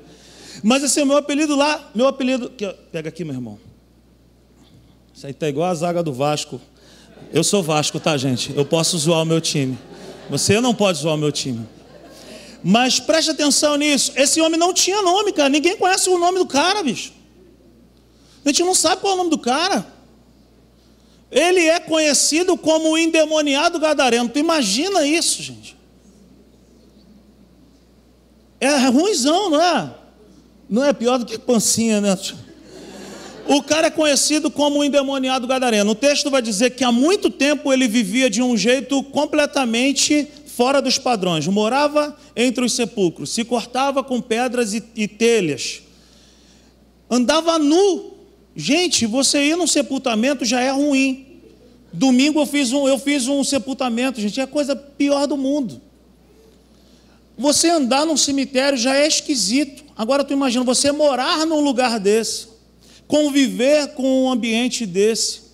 Mas 0.63 0.83
assim, 0.83 1.05
meu 1.05 1.19
apelido 1.19 1.55
lá, 1.57 1.91
meu 1.95 2.07
apelido, 2.07 2.51
pega 2.91 3.11
aqui, 3.11 3.23
meu 3.23 3.35
irmão. 3.35 3.59
Isso 5.15 5.27
aí 5.27 5.35
tá 5.35 5.47
igual 5.47 5.69
a 5.69 5.75
zaga 5.75 6.03
do 6.03 6.15
Vasco. 6.15 6.59
Eu 7.35 7.45
sou 7.45 7.63
Vasco, 7.63 8.01
tá, 8.01 8.17
gente? 8.17 8.57
Eu 8.57 8.65
posso 8.65 8.97
zoar 8.97 9.21
o 9.21 9.27
meu 9.27 9.43
time. 9.43 9.77
Você 10.31 10.61
não 10.61 10.75
pode 10.75 10.99
zoar 10.99 11.15
o 11.15 11.19
meu 11.19 11.33
time. 11.33 11.67
Mas 12.63 12.99
preste 13.01 13.31
atenção 13.31 13.77
nisso. 13.77 14.13
Esse 14.17 14.41
homem 14.41 14.59
não 14.59 14.75
tinha 14.75 15.01
nome, 15.03 15.33
cara. 15.33 15.49
Ninguém 15.49 15.77
conhece 15.77 16.11
o 16.11 16.19
nome 16.19 16.39
do 16.39 16.47
cara, 16.47 16.83
bicho. 16.83 17.13
A 18.45 18.49
gente 18.49 18.63
não 18.63 18.75
sabe 18.75 19.01
qual 19.01 19.13
é 19.13 19.15
o 19.15 19.19
nome 19.19 19.31
do 19.31 19.39
cara. 19.39 19.87
Ele 21.31 21.61
é 21.61 21.79
conhecido 21.79 22.57
como 22.57 22.91
o 22.91 22.99
endemoniado 22.99 23.79
gadareno. 23.79 24.29
Tu 24.29 24.39
imagina 24.39 25.07
isso, 25.07 25.43
gente. 25.43 25.77
É 28.61 28.89
ruimzão, 28.89 29.51
não 29.51 29.63
é? 29.63 29.95
Não 30.69 30.85
é 30.85 30.93
pior 30.93 31.19
do 31.19 31.27
que 31.27 31.39
pancinha, 31.39 32.01
né? 32.01 32.17
O 33.49 33.63
cara 33.63 33.87
é 33.87 33.91
conhecido 33.91 34.51
como 34.51 34.81
o 34.81 34.85
endemoniado 34.85 35.47
gadareno. 35.47 35.93
O 35.93 35.95
texto 35.95 36.31
vai 36.31 36.43
dizer 36.43 36.71
que 36.73 36.85
há 36.85 36.93
muito 36.93 37.31
tempo 37.31 37.73
ele 37.73 37.89
vivia 37.89 38.29
de 38.29 38.43
um 38.43 38.55
jeito 38.59 39.03
completamente 39.05 40.29
fora 40.47 40.83
dos 40.83 40.99
padrões. 40.99 41.47
Morava 41.47 42.15
entre 42.37 42.63
os 42.63 42.75
sepulcros, 42.75 43.31
se 43.31 43.45
cortava 43.45 44.05
com 44.05 44.21
pedras 44.21 44.75
e, 44.75 44.85
e 44.95 45.09
telhas. 45.09 45.81
Andava 47.11 47.59
nu. 47.59 48.19
Gente, 48.55 49.07
você 49.07 49.43
ir 49.43 49.57
num 49.57 49.67
sepultamento 49.67 50.45
já 50.45 50.61
é 50.61 50.71
ruim. 50.71 51.27
Domingo 51.91 52.41
eu 52.41 52.47
fiz 52.47 52.71
um, 52.71 52.87
eu 52.87 52.99
fiz 52.99 53.29
um 53.29 53.43
sepultamento, 53.43 54.21
gente, 54.21 54.39
é 54.39 54.43
a 54.43 54.47
coisa 54.47 54.77
pior 54.77 55.27
do 55.27 55.39
mundo. 55.39 55.81
Você 57.39 57.71
andar 57.71 58.05
num 58.05 58.17
cemitério 58.17 58.77
já 58.77 58.95
é 58.95 59.07
esquisito. 59.07 59.85
Agora 59.97 60.23
tu 60.23 60.35
imagina 60.35 60.65
você 60.65 60.93
morar 60.93 61.47
num 61.47 61.61
lugar 61.61 61.99
desse, 61.99 62.49
conviver 63.09 63.95
com 63.95 64.25
um 64.25 64.31
ambiente 64.31 64.87
desse. 64.87 65.49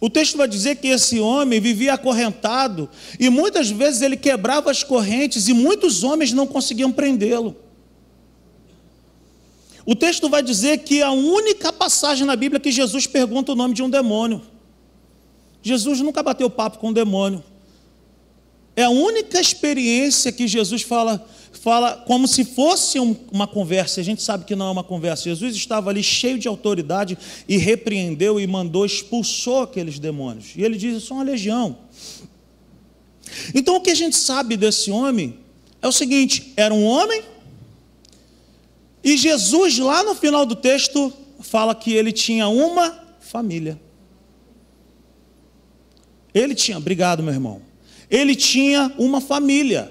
O 0.00 0.10
texto 0.10 0.36
vai 0.36 0.48
dizer 0.48 0.76
que 0.76 0.88
esse 0.88 1.20
homem 1.20 1.60
vivia 1.60 1.94
acorrentado 1.94 2.90
e 3.20 3.30
muitas 3.30 3.70
vezes 3.70 4.02
ele 4.02 4.16
quebrava 4.16 4.70
as 4.70 4.82
correntes 4.82 5.46
e 5.46 5.52
muitos 5.52 6.02
homens 6.02 6.32
não 6.32 6.46
conseguiam 6.46 6.90
prendê-lo. 6.90 7.56
O 9.86 9.94
texto 9.94 10.28
vai 10.28 10.42
dizer 10.42 10.78
que 10.78 11.02
a 11.02 11.10
única 11.10 11.72
passagem 11.72 12.26
na 12.26 12.34
Bíblia 12.34 12.58
que 12.58 12.72
Jesus 12.72 13.06
pergunta 13.06 13.52
o 13.52 13.54
nome 13.54 13.74
de 13.74 13.82
um 13.82 13.90
demônio. 13.90 14.42
Jesus 15.62 16.00
nunca 16.00 16.22
bateu 16.22 16.48
papo 16.48 16.78
com 16.78 16.88
um 16.88 16.92
demônio. 16.92 17.44
É 18.76 18.84
a 18.84 18.90
única 18.90 19.40
experiência 19.40 20.32
que 20.32 20.48
Jesus 20.48 20.82
fala, 20.82 21.24
fala 21.52 22.02
como 22.06 22.26
se 22.26 22.44
fosse 22.44 22.98
uma 22.98 23.46
conversa. 23.46 24.00
A 24.00 24.04
gente 24.04 24.22
sabe 24.22 24.44
que 24.44 24.56
não 24.56 24.66
é 24.66 24.70
uma 24.70 24.82
conversa. 24.82 25.24
Jesus 25.24 25.54
estava 25.54 25.90
ali 25.90 26.02
cheio 26.02 26.38
de 26.38 26.48
autoridade 26.48 27.16
e 27.48 27.56
repreendeu 27.56 28.40
e 28.40 28.46
mandou, 28.46 28.84
expulsou 28.84 29.62
aqueles 29.62 29.98
demônios. 29.98 30.52
E 30.56 30.62
ele 30.62 30.76
diz: 30.76 31.04
são 31.04 31.18
uma 31.18 31.24
legião. 31.24 31.78
Então 33.54 33.76
o 33.76 33.80
que 33.80 33.90
a 33.90 33.94
gente 33.94 34.16
sabe 34.16 34.56
desse 34.56 34.90
homem 34.90 35.38
é 35.80 35.86
o 35.86 35.92
seguinte: 35.92 36.52
era 36.56 36.74
um 36.74 36.84
homem, 36.84 37.22
e 39.04 39.16
Jesus, 39.16 39.78
lá 39.78 40.02
no 40.02 40.16
final 40.16 40.44
do 40.44 40.56
texto, 40.56 41.12
fala 41.38 41.76
que 41.76 41.92
ele 41.92 42.10
tinha 42.10 42.48
uma 42.48 43.04
família. 43.20 43.80
Ele 46.34 46.56
tinha, 46.56 46.76
obrigado, 46.76 47.22
meu 47.22 47.32
irmão 47.32 47.73
ele 48.14 48.36
tinha 48.36 48.92
uma 48.96 49.20
família. 49.20 49.90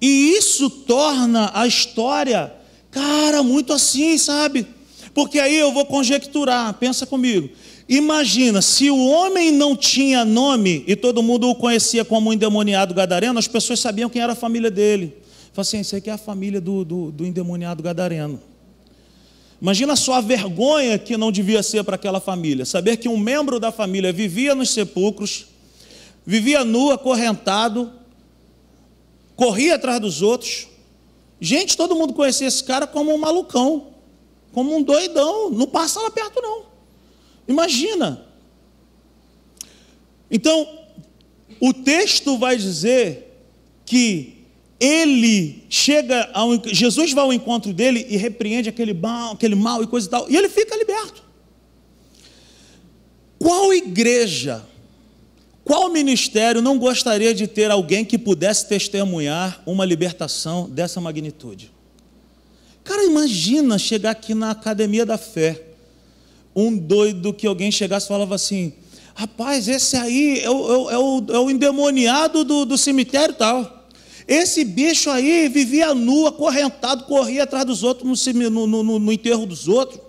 E 0.00 0.36
isso 0.36 0.70
torna 0.70 1.50
a 1.52 1.66
história, 1.66 2.54
cara, 2.88 3.42
muito 3.42 3.72
assim, 3.72 4.16
sabe? 4.16 4.64
Porque 5.12 5.40
aí 5.40 5.56
eu 5.56 5.72
vou 5.72 5.84
conjecturar, 5.84 6.72
pensa 6.74 7.04
comigo. 7.04 7.50
Imagina, 7.88 8.62
se 8.62 8.88
o 8.88 9.06
homem 9.08 9.50
não 9.50 9.74
tinha 9.74 10.24
nome 10.24 10.84
e 10.86 10.94
todo 10.94 11.20
mundo 11.20 11.50
o 11.50 11.54
conhecia 11.56 12.04
como 12.04 12.30
um 12.30 12.32
endemoniado 12.32 12.94
gadareno, 12.94 13.36
as 13.36 13.48
pessoas 13.48 13.80
sabiam 13.80 14.08
quem 14.08 14.22
era 14.22 14.34
a 14.34 14.36
família 14.36 14.70
dele. 14.70 15.12
Fala 15.52 15.62
assim, 15.62 15.80
isso 15.80 15.96
aqui 15.96 16.08
é 16.08 16.12
a 16.12 16.18
família 16.18 16.60
do, 16.60 16.84
do, 16.84 17.10
do 17.10 17.26
endemoniado 17.26 17.82
gadareno. 17.82 18.40
Imagina 19.60 19.96
só 19.96 20.14
a 20.14 20.20
vergonha 20.20 20.96
que 20.96 21.16
não 21.16 21.32
devia 21.32 21.60
ser 21.60 21.82
para 21.82 21.96
aquela 21.96 22.20
família. 22.20 22.64
Saber 22.64 22.98
que 22.98 23.08
um 23.08 23.18
membro 23.18 23.58
da 23.58 23.72
família 23.72 24.12
vivia 24.12 24.54
nos 24.54 24.70
sepulcros, 24.70 25.49
vivia 26.24 26.64
nu, 26.64 26.90
acorrentado, 26.90 27.92
corria 29.36 29.76
atrás 29.76 30.00
dos 30.00 30.22
outros. 30.22 30.68
Gente, 31.40 31.76
todo 31.76 31.96
mundo 31.96 32.12
conhecia 32.12 32.46
esse 32.46 32.62
cara 32.62 32.86
como 32.86 33.14
um 33.14 33.18
malucão, 33.18 33.94
como 34.52 34.76
um 34.76 34.82
doidão, 34.82 35.50
não 35.50 35.66
passa 35.66 36.00
lá 36.00 36.10
perto 36.10 36.40
não. 36.42 36.66
Imagina. 37.48 38.26
Então, 40.30 40.68
o 41.60 41.72
texto 41.72 42.38
vai 42.38 42.56
dizer 42.56 43.26
que 43.84 44.40
ele 44.78 45.64
chega 45.68 46.30
ao 46.32 46.52
Jesus 46.66 47.12
vai 47.12 47.24
ao 47.24 47.32
encontro 47.32 47.72
dele 47.72 48.06
e 48.08 48.16
repreende 48.16 48.68
aquele 48.68 48.94
mal, 48.94 49.32
aquele 49.32 49.54
mal 49.54 49.82
e 49.82 49.86
coisa 49.86 50.06
e 50.06 50.10
tal, 50.10 50.30
e 50.30 50.36
ele 50.36 50.48
fica 50.48 50.76
liberto. 50.76 51.22
Qual 53.38 53.72
igreja 53.74 54.64
qual 55.64 55.90
ministério 55.90 56.62
não 56.62 56.78
gostaria 56.78 57.34
de 57.34 57.46
ter 57.46 57.70
alguém 57.70 58.04
que 58.04 58.18
pudesse 58.18 58.68
testemunhar 58.68 59.62
uma 59.66 59.84
libertação 59.84 60.68
dessa 60.68 61.00
magnitude? 61.00 61.70
Cara, 62.82 63.04
imagina 63.04 63.78
chegar 63.78 64.10
aqui 64.10 64.34
na 64.34 64.50
academia 64.50 65.04
da 65.04 65.18
fé, 65.18 65.62
um 66.56 66.76
doido 66.76 67.32
que 67.32 67.46
alguém 67.46 67.70
chegasse 67.70 68.06
e 68.06 68.08
falava 68.08 68.34
assim: 68.34 68.72
rapaz, 69.14 69.68
esse 69.68 69.96
aí 69.96 70.40
é 70.40 70.50
o, 70.50 70.90
é 70.90 70.98
o, 70.98 71.24
é 71.28 71.38
o 71.38 71.50
endemoniado 71.50 72.42
do, 72.42 72.64
do 72.64 72.78
cemitério 72.78 73.34
tal. 73.34 73.86
Esse 74.26 74.64
bicho 74.64 75.10
aí 75.10 75.48
vivia 75.48 75.94
nu, 75.94 76.26
acorrentado, 76.26 77.04
corria 77.04 77.42
atrás 77.42 77.64
dos 77.64 77.82
outros 77.82 78.26
no, 78.32 78.50
no, 78.50 78.82
no, 78.82 78.98
no 78.98 79.12
enterro 79.12 79.44
dos 79.44 79.68
outros. 79.68 80.00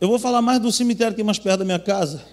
Eu 0.00 0.08
vou 0.08 0.18
falar 0.18 0.40
mais 0.42 0.60
do 0.60 0.72
cemitério 0.72 1.14
que 1.14 1.20
é 1.20 1.24
mais 1.24 1.38
perto 1.38 1.58
da 1.58 1.64
minha 1.64 1.78
casa. 1.78 2.31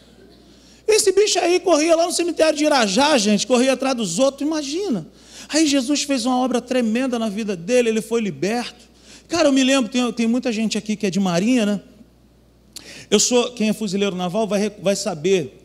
Esse 0.92 1.12
bicho 1.12 1.40
aí 1.40 1.60
corria 1.60 1.96
lá 1.96 2.06
no 2.06 2.12
cemitério 2.12 2.58
de 2.58 2.66
Irajá, 2.66 3.18
gente, 3.18 3.46
corria 3.46 3.74
atrás 3.74 3.96
dos 3.96 4.20
outros, 4.20 4.42
imagina. 4.42 5.08
Aí 5.48 5.66
Jesus 5.66 6.04
fez 6.04 6.26
uma 6.26 6.38
obra 6.38 6.60
tremenda 6.62 7.18
na 7.18 7.30
vida 7.30 7.56
dele, 7.56 7.90
ele 7.90 8.02
foi 8.02 8.22
liberto. 8.22 8.90
Cara, 9.28 9.48
eu 9.48 9.52
me 9.52 9.64
lembro, 9.64 9.92
tem, 9.92 10.12
tem 10.12 10.28
muita 10.28 10.52
gente 10.52 10.78
aqui 10.78 10.96
que 10.96 11.06
é 11.06 11.10
de 11.10 11.20
marinha, 11.20 11.66
né? 11.66 11.82
Eu 13.10 13.20
sou, 13.20 13.52
quem 13.52 13.70
é 13.70 13.74
fuzileiro 13.74 14.16
naval 14.16 14.48
vai, 14.48 14.70
vai 14.70 14.96
saber. 14.96 15.60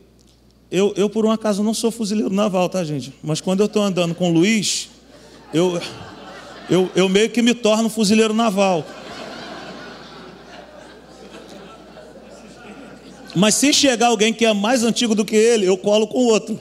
Eu, 0.70 0.92
eu, 0.96 1.08
por 1.08 1.24
um 1.24 1.30
acaso, 1.30 1.62
não 1.62 1.74
sou 1.74 1.90
fuzileiro 1.90 2.32
naval, 2.32 2.68
tá, 2.68 2.82
gente? 2.82 3.12
Mas 3.22 3.40
quando 3.40 3.60
eu 3.60 3.66
estou 3.66 3.82
andando 3.82 4.14
com 4.14 4.30
o 4.30 4.32
Luiz, 4.32 4.88
eu, 5.52 5.80
eu, 6.68 6.90
eu 6.94 7.08
meio 7.08 7.30
que 7.30 7.42
me 7.42 7.54
torno 7.54 7.88
fuzileiro 7.88 8.34
naval. 8.34 8.84
Mas 13.34 13.56
se 13.56 13.72
chegar 13.72 14.08
alguém 14.08 14.32
que 14.32 14.44
é 14.44 14.52
mais 14.52 14.84
antigo 14.84 15.14
do 15.14 15.24
que 15.24 15.34
ele, 15.34 15.66
eu 15.66 15.76
colo 15.76 16.06
com 16.06 16.18
o 16.18 16.26
outro. 16.26 16.58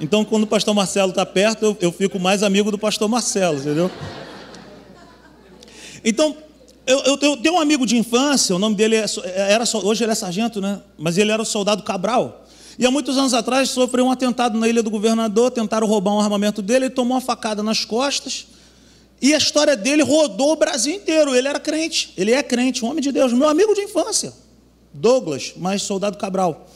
Então, 0.00 0.24
quando 0.24 0.44
o 0.44 0.46
pastor 0.46 0.74
Marcelo 0.74 1.10
está 1.10 1.26
perto, 1.26 1.64
eu, 1.64 1.76
eu, 1.80 1.92
fico 1.92 2.18
mais 2.18 2.42
amigo 2.42 2.70
do 2.70 2.78
pastor 2.78 3.08
Marcelo, 3.08 3.58
entendeu? 3.58 3.90
Então, 6.02 6.34
eu, 6.86 6.98
eu, 7.00 7.18
eu, 7.20 7.36
tenho 7.36 7.56
um 7.56 7.60
amigo 7.60 7.84
de 7.84 7.98
infância, 7.98 8.56
o 8.56 8.58
nome 8.58 8.74
dele 8.74 8.96
é, 8.96 9.04
era, 9.34 9.64
hoje 9.82 10.02
ele 10.02 10.12
é 10.12 10.14
sargento, 10.14 10.60
né? 10.60 10.80
Mas 10.98 11.18
ele 11.18 11.30
era 11.30 11.40
o 11.40 11.44
soldado 11.44 11.82
Cabral. 11.82 12.46
E 12.78 12.86
há 12.86 12.90
muitos 12.90 13.18
anos 13.18 13.34
atrás 13.34 13.68
sofreu 13.68 14.06
um 14.06 14.10
atentado 14.10 14.58
na 14.58 14.66
ilha 14.66 14.82
do 14.82 14.88
governador, 14.88 15.50
tentaram 15.50 15.86
roubar 15.86 16.14
um 16.14 16.20
armamento 16.20 16.62
dele, 16.62 16.86
ele 16.86 16.94
tomou 16.94 17.14
uma 17.14 17.20
facada 17.20 17.62
nas 17.62 17.84
costas. 17.84 18.46
E 19.20 19.34
a 19.34 19.38
história 19.38 19.76
dele 19.76 20.02
rodou 20.02 20.52
o 20.52 20.56
Brasil 20.56 20.94
inteiro. 20.94 21.34
Ele 21.34 21.46
era 21.46 21.60
crente, 21.60 22.14
ele 22.16 22.32
é 22.32 22.42
crente, 22.42 22.82
um 22.82 22.88
homem 22.88 23.02
de 23.02 23.12
Deus, 23.12 23.34
meu 23.34 23.48
amigo 23.48 23.74
de 23.74 23.82
infância. 23.82 24.32
Douglas, 24.92 25.54
mais 25.56 25.82
soldado 25.82 26.18
Cabral. 26.18 26.68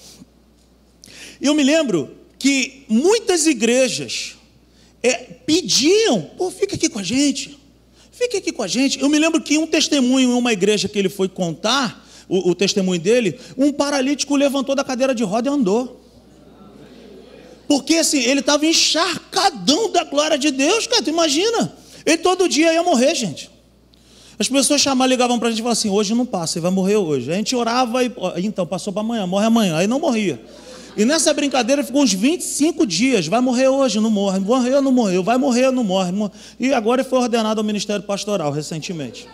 Eu 1.40 1.55
me 1.55 1.62
lembro 1.62 2.14
que 2.38 2.85
muitas 2.88 3.46
igrejas 3.46 4.37
é, 5.03 5.14
pediam, 5.14 6.22
pô, 6.37 6.50
fica 6.50 6.77
aqui 6.77 6.88
com 6.88 6.98
a 6.98 7.03
gente, 7.03 7.59
fica 8.12 8.38
aqui 8.38 8.53
com 8.53 8.62
a 8.62 8.68
gente. 8.68 9.00
Eu 9.00 9.09
me 9.09 9.18
lembro 9.18 9.40
que 9.40 9.59
um 9.59 9.66
testemunho 9.66 10.31
em 10.31 10.35
uma 10.35 10.53
igreja 10.53 10.88
que 10.88 10.98
ele 10.98 11.09
foi 11.09 11.29
contar, 11.29 12.07
o, 12.29 12.50
o 12.50 12.55
testemunho 12.55 13.00
dele, 13.00 13.38
um 13.57 13.72
paralítico 13.72 14.35
levantou 14.37 14.74
da 14.74 14.85
cadeira 14.85 15.14
de 15.14 15.22
roda 15.22 15.50
e 15.50 15.53
andou. 15.53 16.00
Porque 17.66 17.96
assim, 17.96 18.20
ele 18.20 18.40
estava 18.40 18.64
encharcadão 18.66 19.90
da 19.90 20.05
glória 20.05 20.38
de 20.38 20.50
Deus, 20.50 20.87
cara, 20.87 21.03
tu 21.03 21.11
imagina? 21.11 21.77
Ele 22.05 22.18
todo 22.18 22.48
dia 22.48 22.72
ia 22.72 22.83
morrer, 22.83 23.14
gente. 23.14 23.50
As 24.38 24.48
pessoas 24.48 24.80
chamavam, 24.80 25.08
ligavam 25.08 25.38
para 25.38 25.48
a 25.48 25.50
gente 25.50 25.60
e 25.60 25.62
falavam 25.62 25.78
assim: 25.78 25.90
hoje 25.90 26.14
não 26.14 26.26
passa, 26.26 26.58
ele 26.58 26.62
vai 26.62 26.70
morrer 26.70 26.96
hoje. 26.96 27.30
A 27.30 27.34
gente 27.34 27.54
orava 27.54 28.02
e. 28.04 28.12
Então, 28.38 28.66
passou 28.66 28.92
para 28.92 29.00
amanhã, 29.00 29.26
morre 29.26 29.46
amanhã. 29.46 29.76
Aí 29.76 29.86
não 29.86 30.00
morria. 30.00 30.40
E 30.96 31.04
nessa 31.04 31.32
brincadeira 31.34 31.82
ficou 31.82 32.02
uns 32.02 32.12
25 32.12 32.86
dias. 32.86 33.26
Vai 33.26 33.40
morrer 33.40 33.68
hoje, 33.68 33.98
não 34.00 34.10
morre. 34.10 34.38
Morreu, 34.38 34.80
não 34.80 34.92
morreu. 34.92 35.22
Vai 35.22 35.36
morrer, 35.36 35.70
não 35.70 35.82
morre. 35.82 36.12
E 36.58 36.72
agora 36.72 37.02
foi 37.02 37.18
ordenado 37.18 37.60
ao 37.60 37.64
Ministério 37.64 38.02
Pastoral 38.04 38.50
recentemente. 38.52 39.26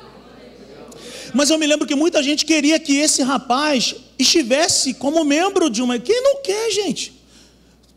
Mas 1.32 1.50
eu 1.50 1.58
me 1.58 1.66
lembro 1.66 1.86
que 1.86 1.94
muita 1.94 2.22
gente 2.22 2.44
queria 2.44 2.78
que 2.78 2.96
esse 2.96 3.22
rapaz 3.22 3.94
estivesse 4.18 4.94
como 4.94 5.24
membro 5.24 5.70
de 5.70 5.82
uma. 5.82 5.98
Quem 5.98 6.22
não 6.22 6.42
quer, 6.42 6.70
gente? 6.72 7.12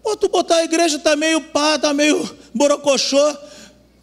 Pô, 0.03 0.15
tu 0.17 0.27
botar 0.27 0.57
a 0.57 0.63
igreja 0.63 0.99
tá 0.99 1.15
meio 1.15 1.39
pá, 1.41 1.79
tá 1.79 1.93
meio 1.93 2.29
borocochô. 2.53 3.37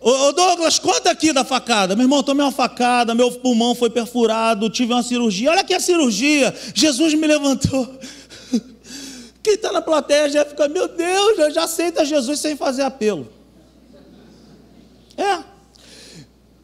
Ô 0.02 0.32
Douglas, 0.32 0.78
conta 0.78 1.10
aqui 1.10 1.30
da 1.30 1.44
facada. 1.44 1.94
Meu 1.94 2.04
irmão, 2.04 2.22
tomei 2.22 2.44
uma 2.44 2.50
facada, 2.50 3.14
meu 3.14 3.30
pulmão 3.32 3.74
foi 3.74 3.90
perfurado, 3.90 4.70
tive 4.70 4.94
uma 4.94 5.02
cirurgia. 5.02 5.50
Olha 5.50 5.60
aqui 5.60 5.74
a 5.74 5.80
cirurgia. 5.80 6.54
Jesus 6.74 7.12
me 7.12 7.26
levantou. 7.26 7.86
Quem 9.42 9.54
está 9.54 9.70
na 9.70 9.82
plateia 9.82 10.30
já 10.30 10.44
fica, 10.44 10.66
meu 10.68 10.88
Deus, 10.88 11.52
já 11.52 11.64
aceita 11.64 12.02
Jesus 12.02 12.40
sem 12.40 12.56
fazer 12.56 12.82
apelo. 12.82 13.30
É. 15.18 15.44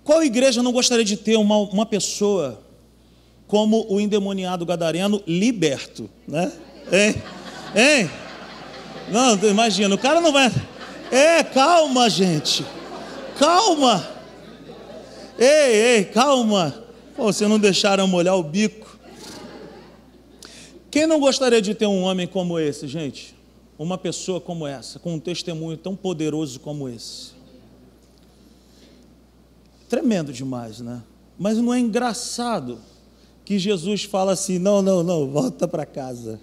Qual 0.03 0.23
igreja 0.23 0.63
não 0.63 0.73
gostaria 0.73 1.05
de 1.05 1.17
ter 1.17 1.37
uma, 1.37 1.59
uma 1.59 1.85
pessoa 1.85 2.63
como 3.47 3.87
o 3.91 4.01
endemoniado 4.01 4.65
gadareno 4.65 5.23
liberto, 5.27 6.09
né? 6.27 6.51
Hein? 6.91 7.23
Hein? 7.75 8.11
Não, 9.11 9.35
imagina, 9.49 9.95
o 9.95 9.99
cara 9.99 10.23
não 10.23 10.33
vai. 10.33 10.51
É, 11.11 11.45
calma, 11.45 12.09
gente. 12.09 12.65
Calma. 13.39 14.07
Ei, 15.39 15.97
ei, 15.97 16.05
calma. 16.05 16.85
Pô, 17.15 17.25
vocês 17.25 17.49
não 17.49 17.59
deixaram 17.59 18.07
molhar 18.07 18.37
o 18.37 18.43
bico. 18.43 18.99
Quem 20.91 21.07
não 21.07 21.21
gostaria 21.21 21.61
de 21.61 21.75
ter 21.75 21.87
um 21.87 22.03
homem 22.03 22.27
como 22.27 22.59
esse, 22.59 22.89
gente? 22.89 23.37
Uma 23.79 23.99
pessoa 23.99 24.41
como 24.41 24.67
essa, 24.67 24.99
com 24.99 25.15
um 25.15 25.19
testemunho 25.19 25.77
tão 25.77 25.95
poderoso 25.95 26.59
como 26.61 26.89
esse. 26.89 27.33
Tremendo 29.89 30.33
demais, 30.33 30.81
né? 30.81 31.03
Mas 31.39 31.59
não 31.59 31.75
é 31.75 31.79
engraçado 31.79 32.79
que 33.45 33.59
Jesus 33.59 34.05
fala 34.05 34.33
assim: 34.33 34.59
não, 34.59 34.81
não, 34.81 35.03
não, 35.03 35.31
volta 35.31 35.69
para 35.69 35.85
casa. 35.85 36.41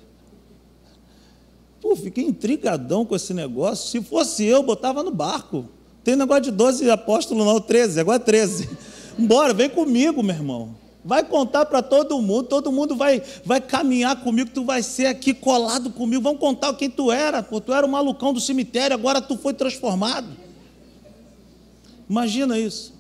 Pô, 1.82 1.96
fiquei 1.96 2.24
intrigadão 2.24 3.06
com 3.06 3.16
esse 3.16 3.34
negócio. 3.34 3.90
Se 3.90 4.08
fosse 4.08 4.46
eu, 4.46 4.62
botava 4.62 5.04
no 5.04 5.12
barco. 5.12 5.68
Tem 6.04 6.16
negócio 6.16 6.44
de 6.44 6.52
12 6.52 6.90
apóstolos, 6.90 7.46
não, 7.46 7.60
13, 7.60 8.00
agora 8.00 8.20
13. 8.20 8.70
Bora, 9.18 9.54
vem 9.54 9.70
comigo, 9.70 10.22
meu 10.22 10.36
irmão. 10.36 10.76
Vai 11.06 11.24
contar 11.24 11.66
para 11.66 11.82
todo 11.82 12.22
mundo, 12.22 12.44
todo 12.48 12.72
mundo 12.72 12.96
vai, 12.96 13.22
vai 13.44 13.60
caminhar 13.60 14.22
comigo, 14.22 14.50
tu 14.54 14.64
vai 14.64 14.82
ser 14.82 15.06
aqui 15.08 15.34
colado 15.34 15.90
comigo. 15.90 16.22
Vamos 16.22 16.40
contar 16.40 16.74
quem 16.76 16.90
tu 16.90 17.12
era, 17.12 17.44
pô, 17.44 17.60
tu 17.60 17.74
era 17.74 17.86
o 17.86 17.90
malucão 17.90 18.34
do 18.34 18.40
cemitério, 18.40 18.94
agora 18.94 19.22
tu 19.22 19.38
foi 19.38 19.54
transformado. 19.54 20.28
Imagina 22.10 22.58
isso. 22.58 22.94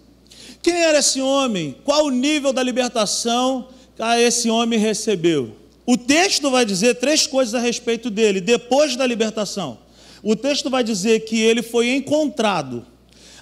Quem 0.62 0.74
era 0.74 1.00
esse 1.00 1.22
homem? 1.22 1.78
Qual 1.84 2.06
o 2.06 2.10
nível 2.10 2.52
da 2.54 2.64
libertação 2.64 3.68
que 3.96 4.04
esse 4.22 4.50
homem 4.50 4.80
recebeu? 4.80 5.56
O 5.86 5.98
texto 5.98 6.50
vai 6.50 6.66
dizer 6.66 6.96
três 6.96 7.28
coisas 7.28 7.54
a 7.54 7.60
respeito 7.60 8.10
dele, 8.10 8.40
depois 8.40 8.96
da 8.96 9.06
libertação. 9.06 9.78
O 10.22 10.36
texto 10.36 10.70
vai 10.70 10.84
dizer 10.84 11.22
que 11.22 11.40
ele 11.40 11.62
foi 11.62 11.90
encontrado, 11.94 12.86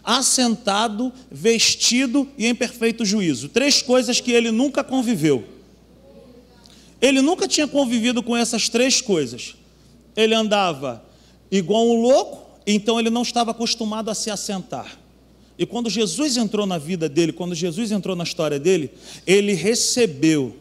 assentado, 0.03 1.11
vestido 1.31 2.27
e 2.37 2.47
em 2.47 2.55
perfeito 2.55 3.05
juízo. 3.05 3.49
Três 3.49 3.81
coisas 3.81 4.19
que 4.19 4.31
ele 4.31 4.51
nunca 4.51 4.83
conviveu. 4.83 5.43
Ele 7.01 7.21
nunca 7.21 7.47
tinha 7.47 7.67
convivido 7.67 8.21
com 8.21 8.37
essas 8.37 8.69
três 8.69 9.01
coisas. 9.01 9.55
Ele 10.15 10.33
andava 10.35 11.03
igual 11.51 11.87
um 11.87 12.01
louco, 12.01 12.61
então 12.65 12.99
ele 12.99 13.09
não 13.09 13.23
estava 13.23 13.51
acostumado 13.51 14.09
a 14.09 14.15
se 14.15 14.29
assentar. 14.29 14.99
E 15.57 15.65
quando 15.65 15.89
Jesus 15.89 16.37
entrou 16.37 16.65
na 16.65 16.77
vida 16.77 17.07
dele, 17.07 17.31
quando 17.31 17.53
Jesus 17.53 17.91
entrou 17.91 18.15
na 18.15 18.23
história 18.23 18.59
dele, 18.59 18.91
ele 19.27 19.53
recebeu 19.53 20.55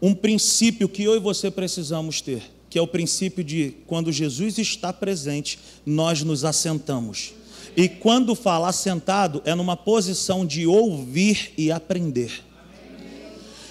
um 0.00 0.14
princípio 0.14 0.88
que 0.88 1.04
eu 1.04 1.14
e 1.14 1.20
você 1.20 1.50
precisamos 1.50 2.20
ter, 2.20 2.42
que 2.68 2.78
é 2.78 2.82
o 2.82 2.86
princípio 2.86 3.44
de 3.44 3.74
quando 3.86 4.10
Jesus 4.10 4.58
está 4.58 4.92
presente, 4.92 5.58
nós 5.86 6.22
nos 6.22 6.44
assentamos. 6.44 7.34
E 7.76 7.88
quando 7.88 8.34
fala 8.34 8.72
sentado, 8.72 9.42
é 9.44 9.54
numa 9.54 9.76
posição 9.76 10.44
de 10.44 10.66
ouvir 10.66 11.52
e 11.56 11.70
aprender. 11.70 12.44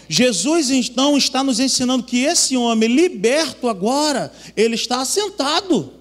Jesus 0.09 0.69
então 0.69 1.17
está 1.17 1.43
nos 1.43 1.59
ensinando 1.59 2.03
que 2.03 2.23
esse 2.23 2.57
homem 2.57 2.93
liberto 2.93 3.69
agora, 3.69 4.31
ele 4.57 4.75
está 4.75 5.01
assentado. 5.01 5.93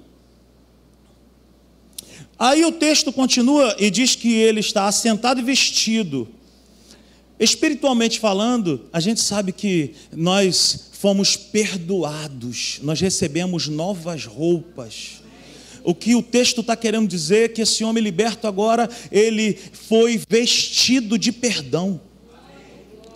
Aí 2.37 2.65
o 2.65 2.73
texto 2.73 3.13
continua 3.13 3.77
e 3.79 3.91
diz 3.91 4.17
que 4.17 4.33
ele 4.33 4.61
está 4.61 4.89
assentado 4.89 5.39
e 5.41 5.45
vestido. 5.45 6.27
Espiritualmente 7.39 8.19
falando, 8.19 8.89
a 8.93 8.99
gente 8.99 9.21
sabe 9.21 9.53
que 9.53 9.95
nós 10.11 10.89
fomos 10.93 11.37
perdoados, 11.37 12.81
nós 12.83 13.01
recebemos 13.01 13.69
novas 13.69 14.25
roupas. 14.25 15.23
O 15.83 15.95
que 15.95 16.15
o 16.15 16.23
texto 16.23 16.61
está 16.61 16.77
querendo 16.77 17.09
dizer 17.09 17.45
é 17.45 17.49
que 17.49 17.63
esse 17.63 17.83
homem 17.85 18.03
liberto 18.03 18.47
agora, 18.47 18.89
ele 19.11 19.59
foi 19.73 20.21
vestido 20.29 21.19
de 21.19 21.33
perdão, 21.33 22.01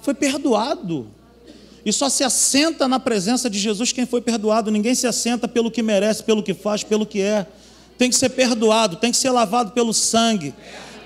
foi 0.02 0.14
perdoado. 0.14 1.06
E 1.84 1.92
só 1.92 2.08
se 2.08 2.24
assenta 2.24 2.88
na 2.88 2.98
presença 2.98 3.50
de 3.50 3.58
Jesus 3.58 3.92
quem 3.92 4.06
foi 4.06 4.22
perdoado. 4.22 4.70
Ninguém 4.70 4.94
se 4.94 5.06
assenta 5.06 5.46
pelo 5.46 5.70
que 5.70 5.82
merece, 5.82 6.22
pelo 6.22 6.42
que 6.42 6.54
faz, 6.54 6.82
pelo 6.82 7.04
que 7.04 7.20
é 7.20 7.46
tem 7.96 8.10
que 8.10 8.16
ser 8.16 8.30
perdoado, 8.30 8.96
tem 8.96 9.10
que 9.10 9.16
ser 9.16 9.30
lavado 9.30 9.72
pelo 9.72 9.92
sangue, 9.94 10.54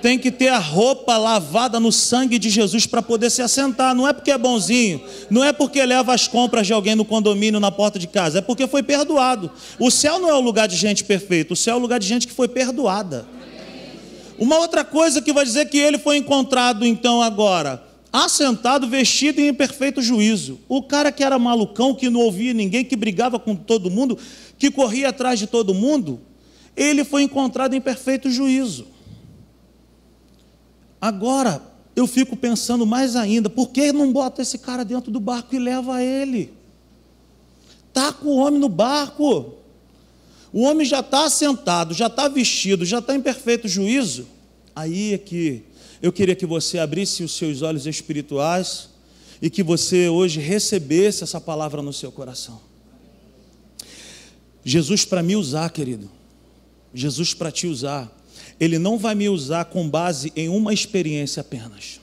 tem 0.00 0.18
que 0.18 0.30
ter 0.30 0.48
a 0.48 0.58
roupa 0.58 1.16
lavada 1.16 1.80
no 1.80 1.90
sangue 1.90 2.38
de 2.38 2.50
Jesus 2.50 2.86
para 2.86 3.02
poder 3.02 3.30
se 3.30 3.42
assentar. 3.42 3.94
Não 3.94 4.06
é 4.06 4.12
porque 4.12 4.30
é 4.30 4.38
bonzinho, 4.38 5.00
não 5.28 5.44
é 5.44 5.52
porque 5.52 5.84
leva 5.84 6.14
as 6.14 6.28
compras 6.28 6.66
de 6.66 6.72
alguém 6.72 6.94
no 6.94 7.04
condomínio 7.04 7.60
na 7.60 7.70
porta 7.70 7.98
de 7.98 8.06
casa, 8.06 8.38
é 8.38 8.42
porque 8.42 8.66
foi 8.66 8.82
perdoado. 8.82 9.50
O 9.78 9.90
céu 9.90 10.18
não 10.18 10.28
é 10.28 10.34
o 10.34 10.40
lugar 10.40 10.68
de 10.68 10.76
gente 10.76 11.04
perfeita, 11.04 11.52
o 11.52 11.56
céu 11.56 11.74
é 11.74 11.76
o 11.78 11.80
lugar 11.80 11.98
de 11.98 12.06
gente 12.06 12.26
que 12.26 12.32
foi 12.32 12.48
perdoada. 12.48 13.26
Uma 14.38 14.58
outra 14.58 14.84
coisa 14.84 15.20
que 15.20 15.32
vai 15.32 15.44
dizer 15.44 15.68
que 15.68 15.78
ele 15.78 15.98
foi 15.98 16.16
encontrado 16.16 16.86
então 16.86 17.20
agora, 17.20 17.82
assentado, 18.12 18.86
vestido 18.86 19.40
em 19.40 19.52
perfeito 19.52 20.00
juízo. 20.00 20.60
O 20.68 20.80
cara 20.80 21.10
que 21.10 21.24
era 21.24 21.38
malucão, 21.40 21.92
que 21.92 22.08
não 22.08 22.20
ouvia 22.20 22.54
ninguém, 22.54 22.84
que 22.84 22.94
brigava 22.94 23.38
com 23.40 23.56
todo 23.56 23.90
mundo, 23.90 24.16
que 24.56 24.70
corria 24.70 25.08
atrás 25.08 25.40
de 25.40 25.48
todo 25.48 25.74
mundo, 25.74 26.20
ele 26.76 27.02
foi 27.02 27.24
encontrado 27.24 27.74
em 27.74 27.80
perfeito 27.80 28.30
juízo. 28.30 28.86
Agora, 31.00 31.62
eu 31.94 32.06
fico 32.06 32.36
pensando 32.36 32.86
mais 32.86 33.16
ainda, 33.16 33.50
por 33.50 33.70
que 33.70 33.92
não 33.92 34.12
bota 34.12 34.42
esse 34.42 34.58
cara 34.58 34.84
dentro 34.84 35.10
do 35.10 35.20
barco 35.20 35.54
e 35.54 35.58
leva 35.58 36.02
ele? 36.02 36.52
Taca 37.92 38.24
o 38.24 38.36
homem 38.36 38.60
no 38.60 38.68
barco. 38.68 39.54
O 40.52 40.62
homem 40.62 40.86
já 40.86 41.00
está 41.00 41.28
sentado, 41.28 41.92
já 41.92 42.06
está 42.06 42.28
vestido, 42.28 42.84
já 42.84 43.00
está 43.00 43.14
em 43.14 43.20
perfeito 43.20 43.68
juízo. 43.68 44.26
Aí 44.74 45.14
é 45.14 45.18
que 45.18 45.64
eu 46.00 46.12
queria 46.12 46.34
que 46.34 46.46
você 46.46 46.78
abrisse 46.78 47.22
os 47.22 47.32
seus 47.32 47.62
olhos 47.62 47.86
espirituais 47.86 48.88
e 49.42 49.50
que 49.50 49.62
você 49.62 50.08
hoje 50.08 50.40
recebesse 50.40 51.24
essa 51.24 51.40
palavra 51.40 51.82
no 51.82 51.92
seu 51.92 52.10
coração. 52.12 52.60
Jesus, 54.64 55.04
para 55.04 55.22
me 55.22 55.34
usar, 55.34 55.70
querido, 55.70 56.10
Jesus, 56.92 57.34
para 57.34 57.50
te 57.50 57.66
usar, 57.66 58.10
Ele 58.60 58.78
não 58.78 58.98
vai 58.98 59.14
me 59.14 59.28
usar 59.28 59.66
com 59.66 59.88
base 59.88 60.32
em 60.34 60.48
uma 60.48 60.72
experiência 60.72 61.40
apenas. 61.40 62.00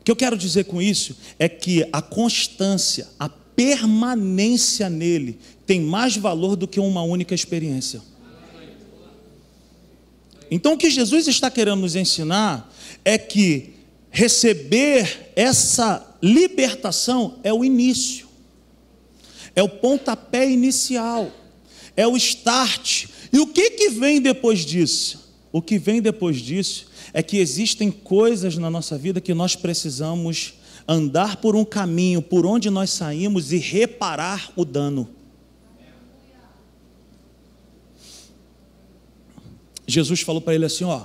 O 0.00 0.04
que 0.04 0.10
eu 0.10 0.16
quero 0.16 0.36
dizer 0.36 0.64
com 0.64 0.80
isso 0.80 1.16
é 1.38 1.48
que 1.48 1.86
a 1.92 2.02
constância, 2.02 3.08
a 3.18 3.28
permanência 3.28 4.90
nele 4.90 5.38
tem 5.66 5.80
mais 5.80 6.16
valor 6.16 6.56
do 6.56 6.66
que 6.66 6.80
uma 6.80 7.02
única 7.02 7.34
experiência. 7.34 8.02
Então, 10.50 10.72
o 10.72 10.78
que 10.78 10.90
Jesus 10.90 11.28
está 11.28 11.50
querendo 11.50 11.80
nos 11.80 11.94
ensinar 11.94 12.74
é 13.04 13.16
que 13.16 13.74
receber 14.10 15.32
essa 15.36 16.16
libertação 16.20 17.38
é 17.44 17.52
o 17.52 17.64
início, 17.64 18.26
é 19.54 19.62
o 19.62 19.68
pontapé 19.68 20.50
inicial 20.50 21.30
é 22.00 22.06
o 22.06 22.16
start. 22.16 23.06
E 23.32 23.38
o 23.38 23.46
que, 23.46 23.70
que 23.70 23.90
vem 23.90 24.20
depois 24.20 24.60
disso? 24.60 25.30
O 25.52 25.60
que 25.60 25.78
vem 25.78 26.00
depois 26.00 26.38
disso 26.38 26.86
é 27.12 27.22
que 27.22 27.38
existem 27.38 27.90
coisas 27.90 28.56
na 28.56 28.70
nossa 28.70 28.96
vida 28.96 29.20
que 29.20 29.34
nós 29.34 29.56
precisamos 29.56 30.54
andar 30.86 31.36
por 31.36 31.54
um 31.54 31.64
caminho 31.64 32.22
por 32.22 32.46
onde 32.46 32.70
nós 32.70 32.90
saímos 32.90 33.52
e 33.52 33.58
reparar 33.58 34.52
o 34.56 34.64
dano. 34.64 35.08
Jesus 39.86 40.20
falou 40.20 40.40
para 40.40 40.54
ele 40.54 40.64
assim: 40.64 40.84
ó, 40.84 41.04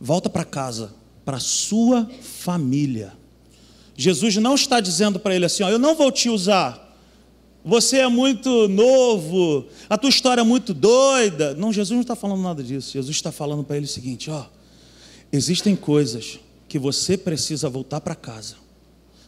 volta 0.00 0.30
para 0.30 0.44
casa, 0.44 0.94
para 1.24 1.40
sua 1.40 2.08
família. 2.22 3.12
Jesus 3.96 4.36
não 4.36 4.54
está 4.54 4.80
dizendo 4.80 5.18
para 5.18 5.34
ele 5.34 5.44
assim: 5.44 5.62
ó, 5.64 5.68
eu 5.68 5.78
não 5.78 5.96
vou 5.96 6.12
te 6.12 6.28
usar 6.28 6.85
você 7.68 7.96
é 7.96 8.06
muito 8.06 8.68
novo, 8.68 9.66
a 9.90 9.98
tua 9.98 10.08
história 10.08 10.40
é 10.40 10.44
muito 10.44 10.72
doida. 10.72 11.52
Não, 11.54 11.72
Jesus 11.72 11.96
não 11.96 12.00
está 12.00 12.14
falando 12.14 12.40
nada 12.40 12.62
disso. 12.62 12.92
Jesus 12.92 13.16
está 13.16 13.32
falando 13.32 13.64
para 13.64 13.76
ele 13.76 13.86
o 13.86 13.88
seguinte: 13.88 14.30
ó, 14.30 14.46
existem 15.32 15.74
coisas 15.74 16.38
que 16.68 16.78
você 16.78 17.18
precisa 17.18 17.68
voltar 17.68 18.00
para 18.00 18.14
casa. 18.14 18.54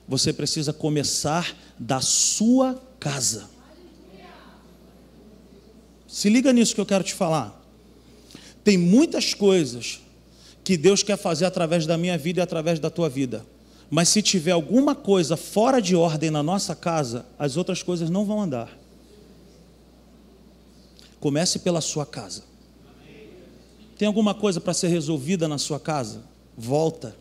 Você 0.07 0.33
precisa 0.33 0.73
começar 0.73 1.53
da 1.77 2.01
sua 2.01 2.81
casa. 3.01 3.51
Se 6.07 6.31
liga 6.31 6.53
nisso 6.53 6.77
que 6.77 6.81
eu 6.81 6.87
quero 6.87 7.03
te 7.03 7.15
falar. 7.15 7.61
Tem 8.63 8.79
muitas 8.79 9.35
coisas 9.35 10.01
que 10.63 10.77
Deus 10.77 11.03
quer 11.03 11.17
fazer 11.17 11.45
através 11.45 11.87
da 11.87 11.99
minha 11.99 12.17
vida 12.17 12.39
e 12.39 12.43
através 12.43 12.79
da 12.79 12.89
tua 12.89 13.09
vida. 13.09 13.45
Mas 13.91 14.09
se 14.09 14.21
tiver 14.21 14.51
alguma 14.51 14.95
coisa 14.95 15.37
fora 15.37 15.81
de 15.81 15.97
ordem 15.97 16.31
na 16.31 16.43
nossa 16.43 16.77
casa, 16.77 17.27
as 17.39 17.57
outras 17.57 17.83
coisas 17.83 18.11
não 18.11 18.25
vão 18.25 18.41
andar. 18.41 18.77
Comece 21.19 21.61
pela 21.61 21.81
sua 21.81 22.05
casa. 22.05 22.45
Tem 23.97 24.07
alguma 24.07 24.35
coisa 24.35 24.61
para 24.61 24.75
ser 24.75 24.89
resolvida 24.89 25.49
na 25.49 25.59
sua 25.59 25.81
casa? 25.81 26.23
Volta. 26.57 27.17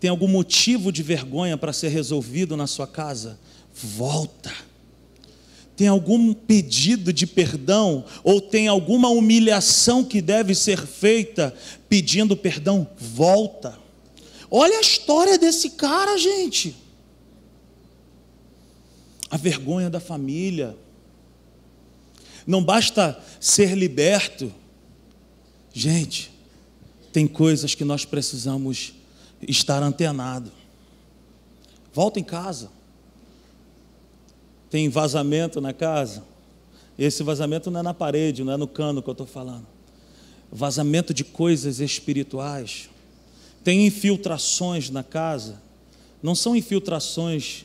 Tem 0.00 0.08
algum 0.08 0.28
motivo 0.28 0.92
de 0.92 1.02
vergonha 1.02 1.58
para 1.58 1.72
ser 1.72 1.88
resolvido 1.88 2.56
na 2.56 2.66
sua 2.66 2.86
casa? 2.86 3.38
Volta. 3.74 4.52
Tem 5.76 5.88
algum 5.88 6.32
pedido 6.32 7.12
de 7.12 7.26
perdão 7.26 8.04
ou 8.24 8.40
tem 8.40 8.66
alguma 8.68 9.08
humilhação 9.10 10.04
que 10.04 10.22
deve 10.22 10.54
ser 10.54 10.86
feita 10.86 11.54
pedindo 11.88 12.36
perdão? 12.36 12.88
Volta. 12.96 13.87
Olha 14.50 14.78
a 14.78 14.80
história 14.80 15.38
desse 15.38 15.70
cara, 15.70 16.16
gente. 16.16 16.76
A 19.30 19.36
vergonha 19.36 19.90
da 19.90 20.00
família. 20.00 20.76
Não 22.46 22.64
basta 22.64 23.22
ser 23.40 23.74
liberto 23.76 24.52
Gente, 25.78 26.32
tem 27.12 27.28
coisas 27.28 27.72
que 27.72 27.84
nós 27.84 28.04
precisamos 28.04 28.94
estar 29.40 29.80
antenado. 29.80 30.50
Volta 31.94 32.18
em 32.18 32.24
casa. 32.24 32.68
Tem 34.68 34.88
vazamento 34.88 35.60
na 35.60 35.72
casa. 35.72 36.24
Esse 36.98 37.22
vazamento 37.22 37.70
não 37.70 37.78
é 37.78 37.82
na 37.84 37.94
parede, 37.94 38.42
não 38.42 38.52
é 38.52 38.56
no 38.56 38.66
cano 38.66 39.00
que 39.00 39.08
eu 39.08 39.12
estou 39.12 39.24
falando. 39.24 39.68
Vazamento 40.50 41.14
de 41.14 41.22
coisas 41.22 41.78
espirituais. 41.78 42.90
Tem 43.62 43.86
infiltrações 43.86 44.90
na 44.90 45.02
casa. 45.02 45.60
Não 46.22 46.34
são 46.34 46.56
infiltrações 46.56 47.64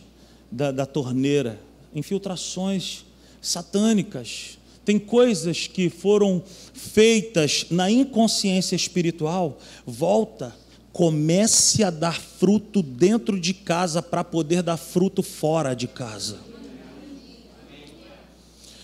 da, 0.51 0.71
da 0.71 0.85
torneira, 0.85 1.59
infiltrações 1.93 3.05
satânicas 3.41 4.57
tem 4.85 4.99
coisas 4.99 5.67
que 5.67 5.89
foram 5.89 6.43
feitas 6.73 7.67
na 7.69 7.89
inconsciência 7.89 8.75
espiritual. 8.75 9.57
Volta, 9.85 10.53
comece 10.91 11.83
a 11.83 11.89
dar 11.89 12.19
fruto 12.19 12.81
dentro 12.81 13.39
de 13.39 13.53
casa 13.53 14.01
para 14.01 14.23
poder 14.23 14.61
dar 14.61 14.77
fruto 14.77 15.23
fora 15.23 15.73
de 15.73 15.87
casa. 15.87 16.37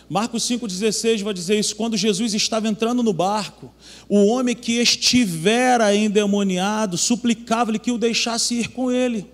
Marcos 0.09 0.43
5,16 0.49 1.21
vai 1.21 1.33
dizer 1.35 1.59
isso. 1.59 1.75
Quando 1.75 1.95
Jesus 1.95 2.33
estava 2.33 2.67
entrando 2.67 3.03
no 3.03 3.13
barco, 3.13 3.71
o 4.09 4.25
homem 4.25 4.55
que 4.55 4.81
estivera 4.81 5.95
endemoniado 5.95 6.97
suplicava-lhe 6.97 7.77
que 7.77 7.91
o 7.91 7.97
deixasse 7.97 8.55
ir 8.55 8.69
com 8.69 8.91
ele. 8.91 9.29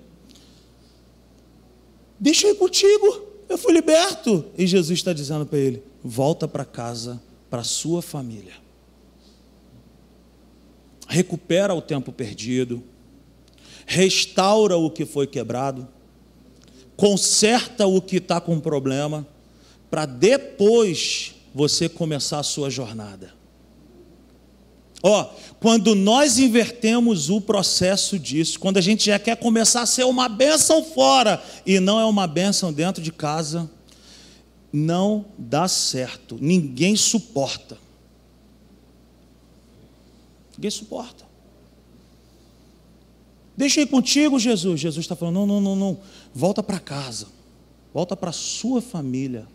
Deixa 2.19 2.47
eu 2.47 2.51
ir 2.51 2.57
contigo, 2.57 3.21
eu 3.47 3.57
fui 3.57 3.71
liberto. 3.71 4.45
E 4.57 4.67
Jesus 4.67 4.99
está 4.99 5.13
dizendo 5.13 5.45
para 5.45 5.59
ele: 5.59 5.81
volta 6.03 6.45
para 6.45 6.65
casa, 6.65 7.21
para 7.49 7.63
sua 7.63 8.01
família. 8.01 8.53
Recupera 11.07 11.73
o 11.73 11.81
tempo 11.81 12.11
perdido, 12.11 12.83
restaura 13.85 14.75
o 14.75 14.89
que 14.89 15.05
foi 15.05 15.25
quebrado, 15.25 15.87
conserta 16.97 17.85
o 17.85 18.01
que 18.01 18.17
está 18.17 18.41
com 18.41 18.59
problema, 18.59 19.25
para 19.89 20.05
depois 20.05 21.35
você 21.53 21.87
começar 21.87 22.39
a 22.39 22.43
sua 22.43 22.69
jornada. 22.69 23.33
Ó, 25.01 25.21
oh, 25.21 25.53
quando 25.59 25.93
nós 25.93 26.39
invertemos 26.39 27.29
o 27.29 27.39
processo 27.39 28.17
disso, 28.17 28.59
quando 28.59 28.77
a 28.77 28.81
gente 28.81 29.05
já 29.05 29.19
quer 29.19 29.37
começar 29.37 29.81
a 29.81 29.85
ser 29.85 30.03
uma 30.03 30.27
bênção 30.27 30.83
fora 30.83 31.43
e 31.65 31.79
não 31.79 31.99
é 31.99 32.05
uma 32.05 32.25
bênção 32.25 32.73
dentro 32.73 33.03
de 33.03 33.11
casa, 33.11 33.69
não 34.73 35.25
dá 35.37 35.67
certo, 35.67 36.37
ninguém 36.41 36.95
suporta. 36.95 37.77
Ninguém 40.57 40.71
suporta. 40.71 41.25
Deixa 43.55 43.79
eu 43.79 43.83
ir 43.83 43.87
contigo, 43.87 44.39
Jesus. 44.39 44.79
Jesus 44.79 45.03
está 45.03 45.15
falando: 45.15 45.35
não, 45.35 45.45
não, 45.45 45.61
não, 45.61 45.75
não. 45.75 45.99
Volta 46.33 46.61
para 46.61 46.79
casa. 46.79 47.27
Volta 47.93 48.15
para 48.15 48.31
a 48.31 48.33
sua 48.33 48.81
família. 48.81 49.47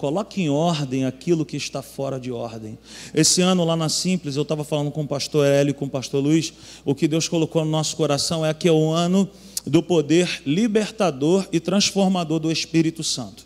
Coloque 0.00 0.40
em 0.40 0.48
ordem 0.48 1.04
aquilo 1.04 1.44
que 1.44 1.58
está 1.58 1.82
fora 1.82 2.18
de 2.18 2.32
ordem. 2.32 2.78
Esse 3.12 3.42
ano, 3.42 3.66
lá 3.66 3.76
na 3.76 3.90
Simples, 3.90 4.34
eu 4.34 4.44
estava 4.44 4.64
falando 4.64 4.90
com 4.90 5.02
o 5.02 5.06
pastor 5.06 5.46
Hélio 5.46 5.72
e 5.72 5.74
com 5.74 5.84
o 5.84 5.90
pastor 5.90 6.22
Luiz. 6.22 6.54
O 6.86 6.94
que 6.94 7.06
Deus 7.06 7.28
colocou 7.28 7.66
no 7.66 7.70
nosso 7.70 7.94
coração 7.96 8.44
é 8.44 8.54
que 8.54 8.66
é 8.66 8.72
o 8.72 8.88
ano 8.88 9.28
do 9.66 9.82
poder 9.82 10.40
libertador 10.46 11.46
e 11.52 11.60
transformador 11.60 12.38
do 12.38 12.50
Espírito 12.50 13.04
Santo. 13.04 13.44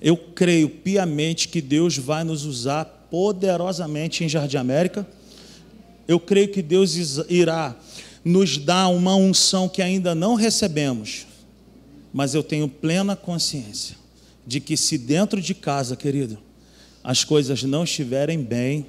Eu 0.00 0.16
creio 0.16 0.70
piamente 0.70 1.48
que 1.48 1.60
Deus 1.60 1.98
vai 1.98 2.24
nos 2.24 2.46
usar 2.46 2.86
poderosamente 3.10 4.24
em 4.24 4.28
Jardim 4.30 4.56
América. 4.56 5.06
Eu 6.08 6.18
creio 6.18 6.48
que 6.48 6.62
Deus 6.62 6.96
irá 7.28 7.76
nos 8.24 8.56
dar 8.56 8.88
uma 8.88 9.14
unção 9.14 9.68
que 9.68 9.82
ainda 9.82 10.14
não 10.14 10.34
recebemos, 10.34 11.26
mas 12.10 12.34
eu 12.34 12.42
tenho 12.42 12.66
plena 12.66 13.14
consciência 13.14 14.02
de 14.46 14.60
que 14.60 14.76
se 14.76 14.98
dentro 14.98 15.40
de 15.40 15.54
casa, 15.54 15.96
querido, 15.96 16.38
as 17.02 17.24
coisas 17.24 17.62
não 17.62 17.84
estiverem 17.84 18.42
bem, 18.42 18.86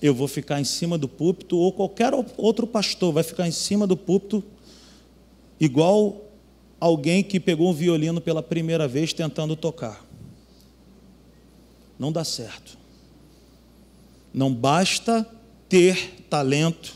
eu 0.00 0.14
vou 0.14 0.28
ficar 0.28 0.60
em 0.60 0.64
cima 0.64 0.98
do 0.98 1.08
púlpito, 1.08 1.56
ou 1.56 1.72
qualquer 1.72 2.12
outro 2.36 2.66
pastor 2.66 3.12
vai 3.12 3.22
ficar 3.22 3.48
em 3.48 3.52
cima 3.52 3.86
do 3.86 3.96
púlpito, 3.96 4.44
igual 5.58 6.24
alguém 6.78 7.22
que 7.22 7.40
pegou 7.40 7.70
um 7.70 7.72
violino 7.72 8.20
pela 8.20 8.42
primeira 8.42 8.86
vez 8.86 9.12
tentando 9.12 9.56
tocar. 9.56 10.04
Não 11.98 12.12
dá 12.12 12.24
certo. 12.24 12.76
Não 14.32 14.52
basta 14.52 15.26
ter 15.68 16.26
talento, 16.28 16.94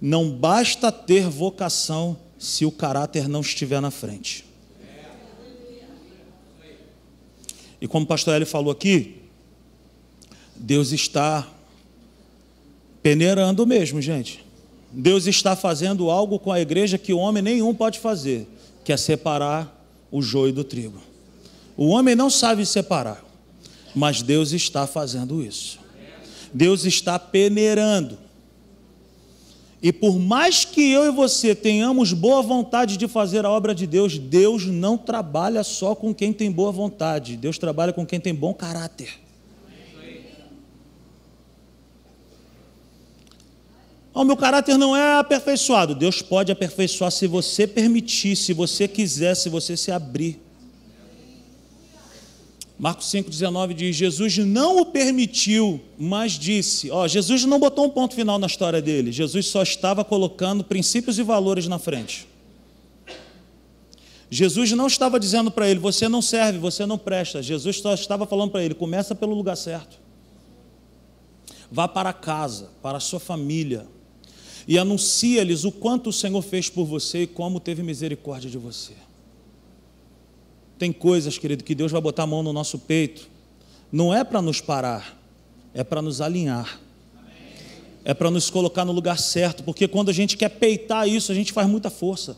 não 0.00 0.30
basta 0.30 0.90
ter 0.90 1.28
vocação 1.28 2.16
se 2.38 2.64
o 2.64 2.70
caráter 2.70 3.28
não 3.28 3.40
estiver 3.40 3.80
na 3.80 3.90
frente. 3.90 4.44
E 7.84 7.86
como 7.86 8.06
o 8.06 8.08
pastor 8.08 8.36
Eli 8.36 8.46
falou 8.46 8.72
aqui, 8.72 9.16
Deus 10.56 10.90
está 10.90 11.46
peneirando 13.02 13.66
mesmo, 13.66 14.00
gente. 14.00 14.42
Deus 14.90 15.26
está 15.26 15.54
fazendo 15.54 16.08
algo 16.08 16.38
com 16.38 16.50
a 16.50 16.58
igreja 16.58 16.96
que 16.96 17.12
homem 17.12 17.42
nenhum 17.42 17.74
pode 17.74 17.98
fazer 17.98 18.48
que 18.82 18.90
é 18.90 18.96
separar 18.96 19.86
o 20.10 20.22
joio 20.22 20.50
do 20.50 20.64
trigo. 20.64 20.98
O 21.76 21.88
homem 21.88 22.14
não 22.14 22.30
sabe 22.30 22.64
separar, 22.64 23.22
mas 23.94 24.22
Deus 24.22 24.52
está 24.52 24.86
fazendo 24.86 25.42
isso. 25.42 25.78
Deus 26.54 26.86
está 26.86 27.18
peneirando. 27.18 28.16
E 29.84 29.92
por 29.92 30.18
mais 30.18 30.64
que 30.64 30.80
eu 30.90 31.04
e 31.04 31.10
você 31.10 31.54
tenhamos 31.54 32.14
boa 32.14 32.40
vontade 32.40 32.96
de 32.96 33.06
fazer 33.06 33.44
a 33.44 33.50
obra 33.50 33.74
de 33.74 33.86
Deus, 33.86 34.16
Deus 34.18 34.64
não 34.64 34.96
trabalha 34.96 35.62
só 35.62 35.94
com 35.94 36.14
quem 36.14 36.32
tem 36.32 36.50
boa 36.50 36.72
vontade, 36.72 37.36
Deus 37.36 37.58
trabalha 37.58 37.92
com 37.92 38.06
quem 38.06 38.18
tem 38.18 38.34
bom 38.34 38.54
caráter. 38.54 39.20
O 44.14 44.20
oh, 44.20 44.24
meu 44.24 44.38
caráter 44.38 44.78
não 44.78 44.96
é 44.96 45.18
aperfeiçoado. 45.18 45.94
Deus 45.94 46.22
pode 46.22 46.50
aperfeiçoar 46.50 47.10
se 47.10 47.26
você 47.26 47.66
permitir, 47.66 48.36
se 48.36 48.54
você 48.54 48.88
quiser, 48.88 49.34
se 49.34 49.50
você 49.50 49.76
se 49.76 49.92
abrir. 49.92 50.40
Marcos 52.84 53.06
5,19 53.06 53.72
diz: 53.72 53.96
Jesus 53.96 54.36
não 54.36 54.78
o 54.78 54.84
permitiu, 54.84 55.80
mas 55.98 56.32
disse. 56.32 56.90
Ó, 56.90 57.08
Jesus 57.08 57.46
não 57.46 57.58
botou 57.58 57.86
um 57.86 57.88
ponto 57.88 58.14
final 58.14 58.38
na 58.38 58.46
história 58.46 58.82
dele, 58.82 59.10
Jesus 59.10 59.46
só 59.46 59.62
estava 59.62 60.04
colocando 60.04 60.62
princípios 60.62 61.18
e 61.18 61.22
valores 61.22 61.66
na 61.66 61.78
frente. 61.78 62.28
Jesus 64.28 64.70
não 64.72 64.86
estava 64.86 65.18
dizendo 65.18 65.50
para 65.50 65.66
ele: 65.66 65.80
você 65.80 66.10
não 66.10 66.20
serve, 66.20 66.58
você 66.58 66.84
não 66.84 66.98
presta. 66.98 67.42
Jesus 67.42 67.80
só 67.80 67.94
estava 67.94 68.26
falando 68.26 68.50
para 68.50 68.62
ele: 68.62 68.74
começa 68.74 69.14
pelo 69.14 69.34
lugar 69.34 69.56
certo. 69.56 69.98
Vá 71.72 71.88
para 71.88 72.12
casa, 72.12 72.68
para 72.82 72.98
a 72.98 73.00
sua 73.00 73.18
família, 73.18 73.86
e 74.68 74.78
anuncia-lhes 74.78 75.64
o 75.64 75.72
quanto 75.72 76.10
o 76.10 76.12
Senhor 76.12 76.42
fez 76.42 76.68
por 76.68 76.84
você 76.84 77.22
e 77.22 77.26
como 77.26 77.60
teve 77.60 77.82
misericórdia 77.82 78.50
de 78.50 78.58
você. 78.58 78.92
Tem 80.84 80.92
coisas, 80.92 81.38
querido, 81.38 81.64
que 81.64 81.74
Deus 81.74 81.90
vai 81.90 82.00
botar 82.02 82.24
a 82.24 82.26
mão 82.26 82.42
no 82.42 82.52
nosso 82.52 82.78
peito, 82.78 83.26
não 83.90 84.12
é 84.12 84.22
para 84.22 84.42
nos 84.42 84.60
parar, 84.60 85.18
é 85.72 85.82
para 85.82 86.02
nos 86.02 86.20
alinhar, 86.20 86.78
é 88.04 88.12
para 88.12 88.30
nos 88.30 88.50
colocar 88.50 88.84
no 88.84 88.92
lugar 88.92 89.18
certo, 89.18 89.64
porque 89.64 89.88
quando 89.88 90.10
a 90.10 90.12
gente 90.12 90.36
quer 90.36 90.50
peitar 90.50 91.08
isso, 91.08 91.32
a 91.32 91.34
gente 91.34 91.54
faz 91.54 91.66
muita 91.66 91.88
força. 91.88 92.36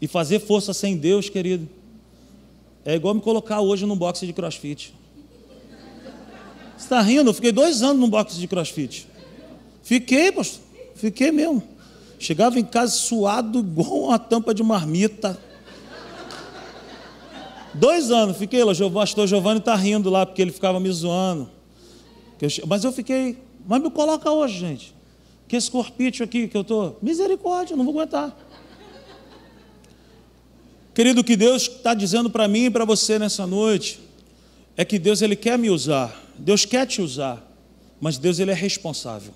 E 0.00 0.08
fazer 0.08 0.40
força 0.40 0.72
sem 0.72 0.96
Deus, 0.96 1.28
querido, 1.28 1.68
é 2.82 2.94
igual 2.94 3.12
me 3.14 3.20
colocar 3.20 3.60
hoje 3.60 3.84
num 3.84 3.94
boxe 3.94 4.26
de 4.26 4.32
crossfit. 4.32 4.94
Você 6.78 6.84
está 6.84 7.02
rindo? 7.02 7.28
Eu 7.28 7.34
fiquei 7.34 7.52
dois 7.52 7.82
anos 7.82 8.00
num 8.00 8.08
boxe 8.08 8.38
de 8.38 8.48
crossfit. 8.48 9.06
Fiquei, 9.82 10.32
pastor. 10.32 10.62
Fiquei 10.94 11.30
mesmo. 11.30 11.62
Chegava 12.18 12.58
em 12.58 12.64
casa 12.64 12.94
suado 12.94 13.58
igual 13.58 14.04
uma 14.04 14.18
tampa 14.18 14.54
de 14.54 14.62
marmita. 14.62 15.38
Dois 17.78 18.10
anos, 18.10 18.36
fiquei 18.36 18.64
lá, 18.64 18.72
o 18.72 18.90
pastor 18.90 19.28
Giovanni 19.28 19.60
está 19.60 19.76
rindo 19.76 20.10
lá, 20.10 20.26
porque 20.26 20.42
ele 20.42 20.50
ficava 20.50 20.80
me 20.80 20.90
zoando. 20.90 21.48
Mas 22.66 22.82
eu 22.82 22.90
fiquei, 22.92 23.38
mas 23.66 23.80
me 23.80 23.90
coloca 23.90 24.30
hoje, 24.30 24.58
gente. 24.58 24.94
Que 25.46 25.54
esse 25.54 25.70
corpite 25.70 26.22
aqui 26.22 26.48
que 26.48 26.56
eu 26.56 26.62
estou, 26.62 26.98
misericórdia, 27.00 27.76
não 27.76 27.84
vou 27.84 27.94
aguentar. 27.94 28.36
Querido, 30.92 31.20
o 31.20 31.24
que 31.24 31.36
Deus 31.36 31.62
está 31.62 31.94
dizendo 31.94 32.28
para 32.28 32.48
mim 32.48 32.64
e 32.64 32.70
para 32.70 32.84
você 32.84 33.16
nessa 33.16 33.46
noite 33.46 34.00
é 34.76 34.84
que 34.84 34.98
Deus 34.98 35.22
ele 35.22 35.36
quer 35.36 35.56
me 35.56 35.70
usar, 35.70 36.20
Deus 36.36 36.64
quer 36.64 36.84
te 36.84 37.00
usar, 37.00 37.44
mas 38.00 38.18
Deus 38.18 38.40
ele 38.40 38.50
é 38.50 38.54
responsável. 38.54 39.32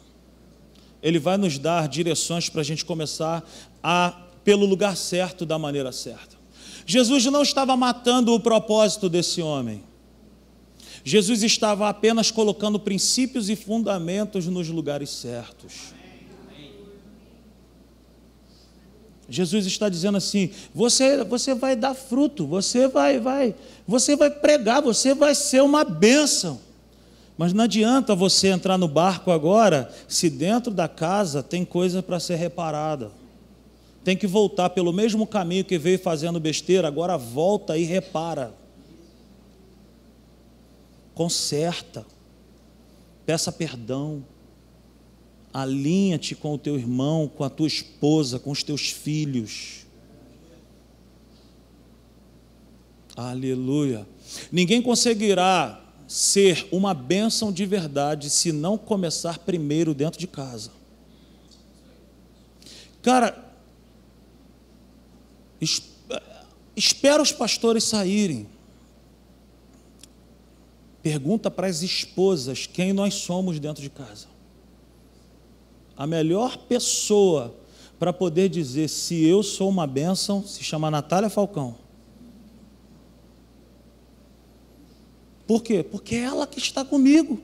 Ele 1.00 1.20
vai 1.20 1.36
nos 1.36 1.58
dar 1.58 1.86
direções 1.86 2.48
para 2.48 2.60
a 2.60 2.64
gente 2.64 2.84
começar 2.84 3.48
a 3.80 4.20
pelo 4.42 4.66
lugar 4.66 4.96
certo, 4.96 5.46
da 5.46 5.56
maneira 5.56 5.92
certa. 5.92 6.31
Jesus 6.86 7.24
não 7.26 7.42
estava 7.42 7.76
matando 7.76 8.32
o 8.32 8.40
propósito 8.40 9.08
desse 9.08 9.40
homem. 9.40 9.82
Jesus 11.04 11.42
estava 11.42 11.88
apenas 11.88 12.30
colocando 12.30 12.78
princípios 12.78 13.48
e 13.48 13.56
fundamentos 13.56 14.46
nos 14.46 14.68
lugares 14.68 15.10
certos. 15.10 15.92
Jesus 19.28 19.66
está 19.66 19.88
dizendo 19.88 20.18
assim: 20.18 20.50
você, 20.74 21.24
você 21.24 21.54
vai 21.54 21.74
dar 21.74 21.94
fruto, 21.94 22.46
você 22.46 22.86
vai, 22.86 23.18
vai, 23.18 23.54
você 23.86 24.14
vai 24.14 24.30
pregar, 24.30 24.82
você 24.82 25.14
vai 25.14 25.34
ser 25.34 25.62
uma 25.62 25.84
bênção. 25.84 26.60
Mas 27.36 27.52
não 27.52 27.64
adianta 27.64 28.14
você 28.14 28.48
entrar 28.48 28.76
no 28.76 28.86
barco 28.86 29.30
agora 29.30 29.90
se 30.06 30.28
dentro 30.28 30.72
da 30.72 30.86
casa 30.86 31.42
tem 31.42 31.64
coisa 31.64 32.02
para 32.02 32.20
ser 32.20 32.36
reparada. 32.36 33.10
Tem 34.04 34.16
que 34.16 34.26
voltar 34.26 34.70
pelo 34.70 34.92
mesmo 34.92 35.26
caminho 35.26 35.64
que 35.64 35.78
veio 35.78 35.98
fazendo 35.98 36.40
besteira, 36.40 36.88
agora 36.88 37.16
volta 37.16 37.78
e 37.78 37.84
repara. 37.84 38.54
Conserta. 41.14 42.04
Peça 43.24 43.52
perdão 43.52 44.24
alinha-te 45.52 46.34
com 46.34 46.54
o 46.54 46.58
teu 46.58 46.76
irmão, 46.76 47.28
com 47.28 47.44
a 47.44 47.50
tua 47.50 47.66
esposa, 47.66 48.38
com 48.38 48.50
os 48.50 48.62
teus 48.62 48.90
filhos. 48.90 49.84
Aleluia. 53.14 54.06
Ninguém 54.50 54.80
conseguirá 54.80 55.78
ser 56.08 56.66
uma 56.72 56.94
bênção 56.94 57.52
de 57.52 57.66
verdade 57.66 58.30
se 58.30 58.52
não 58.52 58.78
começar 58.78 59.38
primeiro 59.40 59.92
dentro 59.92 60.18
de 60.18 60.26
casa. 60.26 60.70
Cara, 63.02 63.51
espera 66.76 67.22
os 67.22 67.32
pastores 67.32 67.84
saírem. 67.84 68.48
Pergunta 71.02 71.50
para 71.50 71.66
as 71.66 71.82
esposas 71.82 72.66
quem 72.66 72.92
nós 72.92 73.14
somos 73.14 73.58
dentro 73.58 73.82
de 73.82 73.90
casa 73.90 74.32
a 75.96 76.06
melhor 76.06 76.56
pessoa 76.56 77.54
para 77.98 78.12
poder 78.12 78.48
dizer 78.48 78.88
se 78.88 79.24
eu 79.24 79.42
sou 79.42 79.68
uma 79.68 79.86
bênção 79.86 80.44
se 80.44 80.64
chama 80.64 80.90
Natália 80.90 81.30
Falcão. 81.30 81.76
Por 85.46 85.62
quê? 85.62 85.82
Porque 85.82 86.16
é 86.16 86.20
ela 86.20 86.46
que 86.46 86.58
está 86.58 86.84
comigo. 86.84 87.40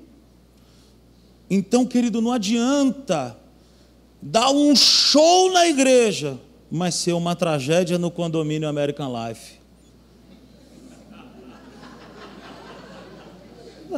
Então, 1.49 1.87
querido, 1.87 2.21
não 2.21 2.33
adianta 2.33 3.39
dar 4.21 4.51
um 4.51 4.75
show 4.75 5.53
na 5.53 5.67
igreja, 5.67 6.39
mas 6.71 6.95
ser 6.95 7.13
uma 7.13 7.35
tragédia 7.35 7.99
no 7.99 8.11
condomínio 8.11 8.69
American 8.69 9.13
Life. 9.13 9.59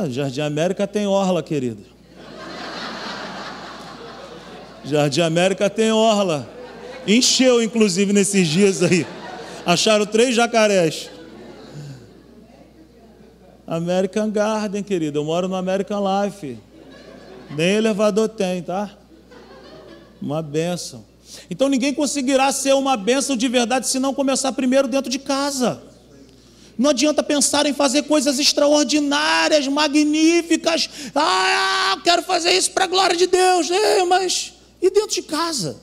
Jardim 0.08 0.40
América 0.40 0.86
tem 0.86 1.06
orla, 1.06 1.42
querido. 1.42 1.84
Jardim 4.84 5.20
América 5.20 5.68
tem 5.68 5.92
orla. 5.92 6.48
Encheu, 7.06 7.62
inclusive, 7.62 8.12
nesses 8.12 8.46
dias 8.46 8.82
aí. 8.82 9.06
Acharam 9.66 10.06
três 10.06 10.34
jacarés. 10.34 11.10
American 13.66 14.30
Garden, 14.30 14.82
querido. 14.82 15.18
Eu 15.18 15.24
moro 15.24 15.48
no 15.48 15.56
American 15.56 16.02
Life. 16.24 16.58
Nem 17.50 17.74
elevador 17.76 18.28
tem, 18.28 18.62
tá? 18.62 18.90
Uma 20.22 20.40
benção. 20.40 21.09
Então 21.50 21.68
ninguém 21.68 21.92
conseguirá 21.92 22.52
ser 22.52 22.74
uma 22.74 22.96
benção 22.96 23.36
de 23.36 23.48
verdade 23.48 23.88
se 23.88 23.98
não 23.98 24.14
começar 24.14 24.52
primeiro 24.52 24.88
dentro 24.88 25.10
de 25.10 25.18
casa. 25.18 25.82
Não 26.78 26.90
adianta 26.90 27.22
pensar 27.22 27.66
em 27.66 27.74
fazer 27.74 28.04
coisas 28.04 28.38
extraordinárias, 28.38 29.68
magníficas. 29.68 30.88
Ah, 31.14 31.94
eu 31.96 32.02
quero 32.02 32.22
fazer 32.22 32.52
isso 32.52 32.70
para 32.70 32.84
a 32.84 32.88
glória 32.88 33.16
de 33.16 33.26
Deus. 33.26 33.70
É, 33.70 34.02
mas 34.04 34.54
e 34.80 34.90
dentro 34.90 35.14
de 35.14 35.22
casa. 35.22 35.76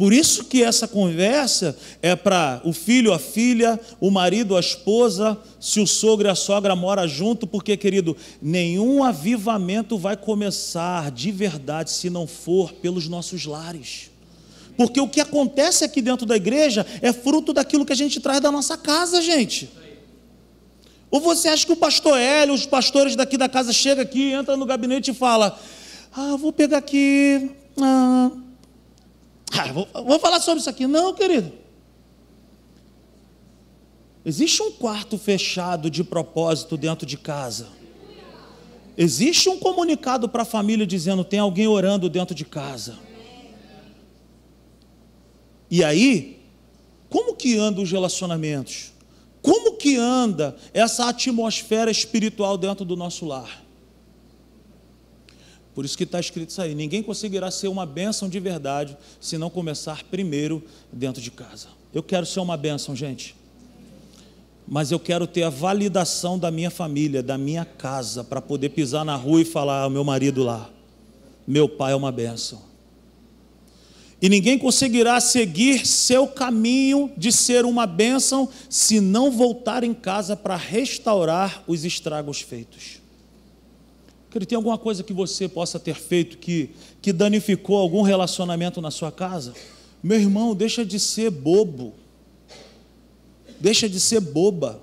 Por 0.00 0.14
isso 0.14 0.44
que 0.44 0.62
essa 0.62 0.88
conversa 0.88 1.76
é 2.00 2.16
para 2.16 2.62
o 2.64 2.72
filho, 2.72 3.12
a 3.12 3.18
filha, 3.18 3.78
o 4.00 4.10
marido, 4.10 4.56
a 4.56 4.60
esposa, 4.60 5.36
se 5.60 5.78
o 5.78 5.86
sogro 5.86 6.26
e 6.26 6.30
a 6.30 6.34
sogra 6.34 6.74
moram 6.74 7.06
junto, 7.06 7.46
porque, 7.46 7.76
querido, 7.76 8.16
nenhum 8.40 9.04
avivamento 9.04 9.98
vai 9.98 10.16
começar 10.16 11.10
de 11.10 11.30
verdade 11.30 11.90
se 11.90 12.08
não 12.08 12.26
for 12.26 12.72
pelos 12.72 13.08
nossos 13.08 13.44
lares. 13.44 14.10
Porque 14.74 14.98
o 14.98 15.06
que 15.06 15.20
acontece 15.20 15.84
aqui 15.84 16.00
dentro 16.00 16.24
da 16.24 16.34
igreja 16.34 16.86
é 17.02 17.12
fruto 17.12 17.52
daquilo 17.52 17.84
que 17.84 17.92
a 17.92 17.96
gente 17.96 18.20
traz 18.20 18.40
da 18.40 18.50
nossa 18.50 18.78
casa, 18.78 19.20
gente. 19.20 19.68
Ou 21.10 21.20
você 21.20 21.48
acha 21.48 21.66
que 21.66 21.72
o 21.72 21.76
pastor 21.76 22.18
Hélio, 22.18 22.54
os 22.54 22.64
pastores 22.64 23.14
daqui 23.16 23.36
da 23.36 23.50
casa 23.50 23.70
chega 23.70 24.00
aqui, 24.00 24.32
entra 24.32 24.56
no 24.56 24.64
gabinete 24.64 25.10
e 25.10 25.14
fala: 25.14 25.60
ah, 26.10 26.36
vou 26.38 26.54
pegar 26.54 26.78
aqui. 26.78 27.50
Ah, 27.78 28.30
ah 29.52 29.72
vou, 29.72 29.88
vou 30.04 30.18
falar 30.18 30.40
sobre 30.40 30.60
isso 30.60 30.70
aqui. 30.70 30.86
Não, 30.86 31.14
querido. 31.14 31.52
Existe 34.24 34.62
um 34.62 34.72
quarto 34.72 35.16
fechado 35.16 35.90
de 35.90 36.04
propósito 36.04 36.76
dentro 36.76 37.06
de 37.06 37.16
casa. 37.16 37.68
Existe 38.96 39.48
um 39.48 39.58
comunicado 39.58 40.28
para 40.28 40.42
a 40.42 40.46
família 40.46 40.86
dizendo: 40.86 41.24
tem 41.24 41.38
alguém 41.38 41.66
orando 41.66 42.08
dentro 42.08 42.34
de 42.34 42.44
casa. 42.44 42.98
E 45.70 45.82
aí, 45.82 46.40
como 47.08 47.34
que 47.34 47.56
andam 47.56 47.82
os 47.82 47.90
relacionamentos? 47.90 48.92
Como 49.40 49.76
que 49.76 49.96
anda 49.96 50.56
essa 50.74 51.08
atmosfera 51.08 51.90
espiritual 51.90 52.58
dentro 52.58 52.84
do 52.84 52.94
nosso 52.94 53.24
lar? 53.24 53.64
Por 55.80 55.86
isso 55.86 55.96
que 55.96 56.04
está 56.04 56.20
escrito 56.20 56.50
isso 56.50 56.60
aí: 56.60 56.74
ninguém 56.74 57.02
conseguirá 57.02 57.50
ser 57.50 57.68
uma 57.68 57.86
bênção 57.86 58.28
de 58.28 58.38
verdade 58.38 58.98
se 59.18 59.38
não 59.38 59.48
começar 59.48 60.04
primeiro 60.04 60.62
dentro 60.92 61.22
de 61.22 61.30
casa. 61.30 61.68
Eu 61.94 62.02
quero 62.02 62.26
ser 62.26 62.40
uma 62.40 62.54
bênção, 62.54 62.94
gente. 62.94 63.34
Mas 64.68 64.92
eu 64.92 65.00
quero 65.00 65.26
ter 65.26 65.42
a 65.42 65.48
validação 65.48 66.38
da 66.38 66.50
minha 66.50 66.70
família, 66.70 67.22
da 67.22 67.38
minha 67.38 67.64
casa, 67.64 68.22
para 68.22 68.42
poder 68.42 68.68
pisar 68.68 69.06
na 69.06 69.16
rua 69.16 69.40
e 69.40 69.44
falar 69.46 69.84
ao 69.84 69.88
meu 69.88 70.04
marido 70.04 70.44
lá: 70.44 70.68
meu 71.46 71.66
pai 71.66 71.92
é 71.92 71.96
uma 71.96 72.12
bênção. 72.12 72.60
E 74.20 74.28
ninguém 74.28 74.58
conseguirá 74.58 75.18
seguir 75.18 75.86
seu 75.86 76.26
caminho 76.26 77.10
de 77.16 77.32
ser 77.32 77.64
uma 77.64 77.86
bênção 77.86 78.50
se 78.68 79.00
não 79.00 79.30
voltar 79.30 79.82
em 79.82 79.94
casa 79.94 80.36
para 80.36 80.56
restaurar 80.56 81.64
os 81.66 81.86
estragos 81.86 82.42
feitos. 82.42 82.99
Querido, 84.30 84.48
tem 84.48 84.56
alguma 84.56 84.78
coisa 84.78 85.02
que 85.02 85.12
você 85.12 85.48
possa 85.48 85.80
ter 85.80 85.96
feito 85.96 86.38
que, 86.38 86.70
que 87.02 87.12
danificou 87.12 87.76
algum 87.76 88.02
relacionamento 88.02 88.80
na 88.80 88.90
sua 88.90 89.10
casa? 89.10 89.54
Meu 90.00 90.20
irmão, 90.20 90.54
deixa 90.54 90.84
de 90.84 91.00
ser 91.00 91.30
bobo. 91.30 91.94
Deixa 93.58 93.88
de 93.88 93.98
ser 93.98 94.20
boba. 94.20 94.80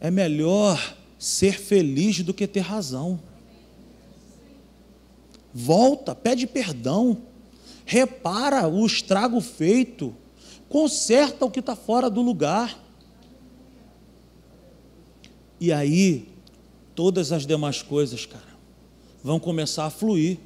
É 0.00 0.10
melhor 0.10 0.96
ser 1.18 1.60
feliz 1.60 2.22
do 2.22 2.32
que 2.32 2.46
ter 2.46 2.60
razão. 2.60 3.20
Volta, 5.52 6.14
pede 6.14 6.46
perdão, 6.46 7.22
repara 7.84 8.68
o 8.68 8.84
estrago 8.84 9.40
feito, 9.40 10.14
conserta 10.68 11.44
o 11.44 11.50
que 11.50 11.60
está 11.60 11.76
fora 11.76 12.10
do 12.10 12.20
lugar. 12.20 12.78
E 15.58 15.72
aí, 15.72 16.35
todas 16.96 17.30
as 17.30 17.46
demais 17.46 17.82
coisas, 17.82 18.24
cara, 18.24 18.56
vão 19.22 19.38
começar 19.38 19.84
a 19.84 19.90
fluir. 19.90 20.38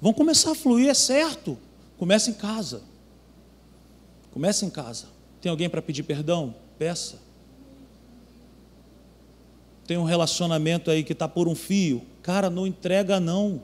Vão 0.00 0.12
começar 0.12 0.50
a 0.50 0.54
fluir, 0.54 0.88
é 0.88 0.94
certo. 0.94 1.56
Começa 1.96 2.28
em 2.28 2.34
casa. 2.34 2.82
Começa 4.32 4.66
em 4.66 4.70
casa. 4.70 5.06
Tem 5.40 5.50
alguém 5.50 5.70
para 5.70 5.80
pedir 5.80 6.02
perdão? 6.02 6.54
Peça. 6.78 7.20
Tem 9.86 9.96
um 9.96 10.04
relacionamento 10.04 10.90
aí 10.90 11.02
que 11.02 11.12
está 11.12 11.26
por 11.26 11.48
um 11.48 11.54
fio. 11.54 12.02
Cara, 12.22 12.50
não 12.50 12.66
entrega 12.66 13.18
não. 13.18 13.62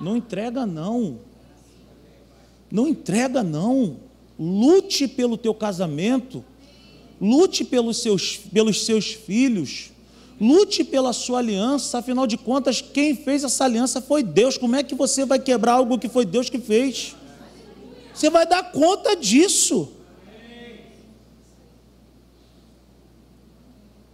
Não 0.00 0.16
entrega 0.16 0.66
não. 0.66 1.20
Não 2.70 2.88
entrega 2.88 3.42
não. 3.42 3.96
Lute 4.38 5.06
pelo 5.06 5.36
teu 5.36 5.54
casamento 5.54 6.44
lute 7.20 7.64
pelos 7.64 8.02
seus, 8.02 8.36
pelos 8.36 8.84
seus 8.84 9.12
filhos, 9.12 9.90
Lute 10.40 10.84
pela 10.84 11.12
sua 11.12 11.40
aliança, 11.40 11.98
afinal 11.98 12.24
de 12.24 12.36
contas, 12.36 12.80
quem 12.80 13.16
fez 13.16 13.42
essa 13.42 13.64
aliança 13.64 14.00
foi 14.00 14.22
Deus. 14.22 14.56
Como 14.56 14.76
é 14.76 14.84
que 14.84 14.94
você 14.94 15.24
vai 15.24 15.38
quebrar 15.38 15.72
algo 15.72 15.98
que 15.98 16.08
foi 16.08 16.24
Deus 16.24 16.48
que 16.48 16.60
fez? 16.60 17.16
Você 18.14 18.30
vai 18.30 18.46
dar 18.46 18.70
conta 18.70 19.16
disso. 19.16 19.92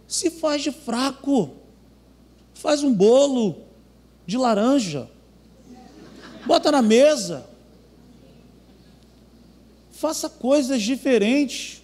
Se 0.07 0.31
faz 0.31 0.63
de 0.63 0.71
fraco, 0.71 1.51
faz 2.55 2.81
um 2.81 2.91
bolo 2.91 3.57
de 4.25 4.37
laranja, 4.37 5.07
bota 6.47 6.71
na 6.71 6.81
mesa, 6.81 7.45
faça 9.91 10.29
coisas 10.29 10.81
diferentes, 10.81 11.83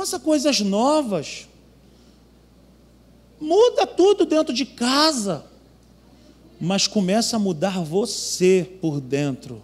faça 0.00 0.18
coisas 0.18 0.60
novas. 0.60 1.46
Muda 3.38 3.86
tudo 3.86 4.24
dentro 4.24 4.54
de 4.54 4.64
casa, 4.64 5.44
mas 6.58 6.86
começa 6.86 7.36
a 7.36 7.38
mudar 7.38 7.82
você 7.82 8.78
por 8.80 8.98
dentro. 8.98 9.62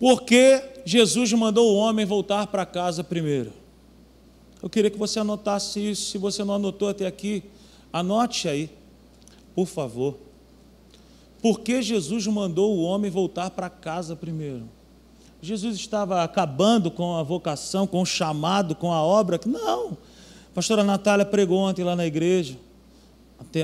Porque 0.00 0.80
Jesus 0.84 1.32
mandou 1.32 1.72
o 1.72 1.76
homem 1.76 2.04
voltar 2.04 2.48
para 2.48 2.66
casa 2.66 3.04
primeiro. 3.04 3.52
Eu 4.60 4.68
queria 4.68 4.90
que 4.90 4.98
você 4.98 5.20
anotasse 5.20 5.78
isso. 5.78 6.10
Se 6.10 6.18
você 6.18 6.42
não 6.42 6.54
anotou 6.54 6.88
até 6.88 7.06
aqui, 7.06 7.44
anote 7.92 8.48
aí, 8.48 8.68
por 9.54 9.66
favor. 9.66 10.16
Por 11.40 11.60
que 11.60 11.80
Jesus 11.82 12.26
mandou 12.26 12.76
o 12.76 12.82
homem 12.82 13.12
voltar 13.12 13.50
para 13.50 13.70
casa 13.70 14.16
primeiro? 14.16 14.68
Jesus 15.40 15.76
estava 15.76 16.24
acabando 16.24 16.90
com 16.90 17.16
a 17.16 17.22
vocação, 17.22 17.86
com 17.86 18.02
o 18.02 18.06
chamado, 18.06 18.74
com 18.74 18.92
a 18.92 19.02
obra? 19.02 19.38
Não. 19.46 19.96
A 20.50 20.54
pastora 20.54 20.82
Natália 20.82 21.24
pregou 21.24 21.58
ontem 21.58 21.84
lá 21.84 21.94
na 21.94 22.06
igreja. 22.06 22.56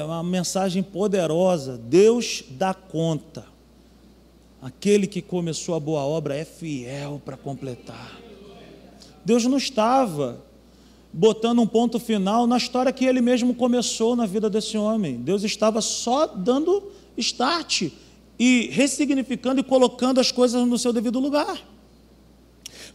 Uma 0.05 0.22
mensagem 0.22 0.83
poderosa. 0.83 1.77
Deus 1.77 2.45
dá 2.51 2.72
conta. 2.72 3.45
Aquele 4.62 5.07
que 5.07 5.20
começou 5.20 5.75
a 5.75 5.81
boa 5.81 6.03
obra 6.03 6.37
é 6.37 6.45
fiel 6.45 7.20
para 7.25 7.37
completar. 7.37 8.18
Deus 9.25 9.45
não 9.45 9.59
estava 9.59 10.41
botando 11.12 11.61
um 11.61 11.66
ponto 11.66 11.99
final 11.99 12.47
na 12.47 12.57
história 12.57 12.93
que 12.93 13.05
ele 13.05 13.20
mesmo 13.20 13.55
começou 13.55 14.14
na 14.14 14.27
vida 14.27 14.49
desse 14.49 14.79
homem. 14.79 15.16
Deus 15.16 15.43
estava 15.43 15.81
só 15.81 16.27
dando 16.27 16.91
start 17.16 17.91
e 18.39 18.68
ressignificando 18.72 19.61
e 19.61 19.64
colocando 19.64 20.20
as 20.20 20.32
coisas 20.32 20.66
no 20.66 20.78
seu 20.78 20.93
devido 20.93 21.20
lugar. 21.20 21.62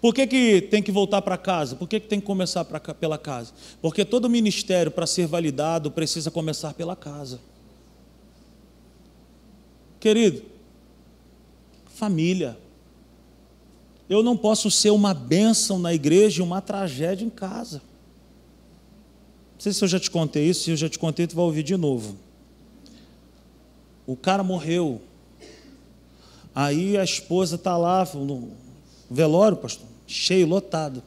Por 0.01 0.13
que, 0.13 0.25
que 0.27 0.61
tem 0.61 0.81
que 0.81 0.91
voltar 0.91 1.21
para 1.21 1.37
casa? 1.37 1.75
Por 1.75 1.87
que, 1.87 1.99
que 1.99 2.07
tem 2.07 2.19
que 2.19 2.25
começar 2.25 2.63
pra, 2.63 2.79
pela 2.79 3.17
casa? 3.17 3.53
Porque 3.81 4.05
todo 4.05 4.29
ministério, 4.29 4.91
para 4.91 5.05
ser 5.05 5.27
validado, 5.27 5.91
precisa 5.91 6.31
começar 6.31 6.73
pela 6.73 6.95
casa. 6.95 7.39
Querido, 9.99 10.41
família. 11.85 12.57
Eu 14.09 14.23
não 14.23 14.35
posso 14.35 14.71
ser 14.71 14.89
uma 14.89 15.13
bênção 15.13 15.77
na 15.77 15.93
igreja 15.93 16.41
e 16.41 16.43
uma 16.43 16.61
tragédia 16.61 17.25
em 17.25 17.29
casa. 17.29 17.81
Não 19.53 19.59
sei 19.59 19.73
se 19.73 19.83
eu 19.83 19.87
já 19.87 19.99
te 19.99 20.09
contei 20.09 20.45
isso, 20.49 20.63
se 20.63 20.71
eu 20.71 20.77
já 20.77 20.87
te 20.87 20.97
contei, 20.97 21.27
tu 21.27 21.35
vai 21.35 21.43
ouvir 21.43 21.63
de 21.63 21.75
novo. 21.75 22.15
O 24.07 24.15
cara 24.15 24.41
morreu. 24.41 25.01
Aí 26.61 26.97
a 26.97 27.05
esposa 27.05 27.55
está 27.55 27.77
lá 27.77 28.05
no 28.13 28.49
velório, 29.09 29.55
pastor, 29.55 29.87
cheio, 30.05 30.45
lotado. 30.45 31.01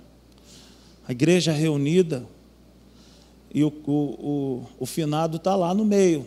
A 1.06 1.12
igreja 1.12 1.52
reunida 1.52 2.24
e 3.52 3.62
o, 3.62 3.68
o, 3.86 3.92
o, 3.92 4.66
o 4.80 4.86
finado 4.86 5.36
está 5.36 5.54
lá 5.54 5.74
no 5.74 5.84
meio. 5.84 6.26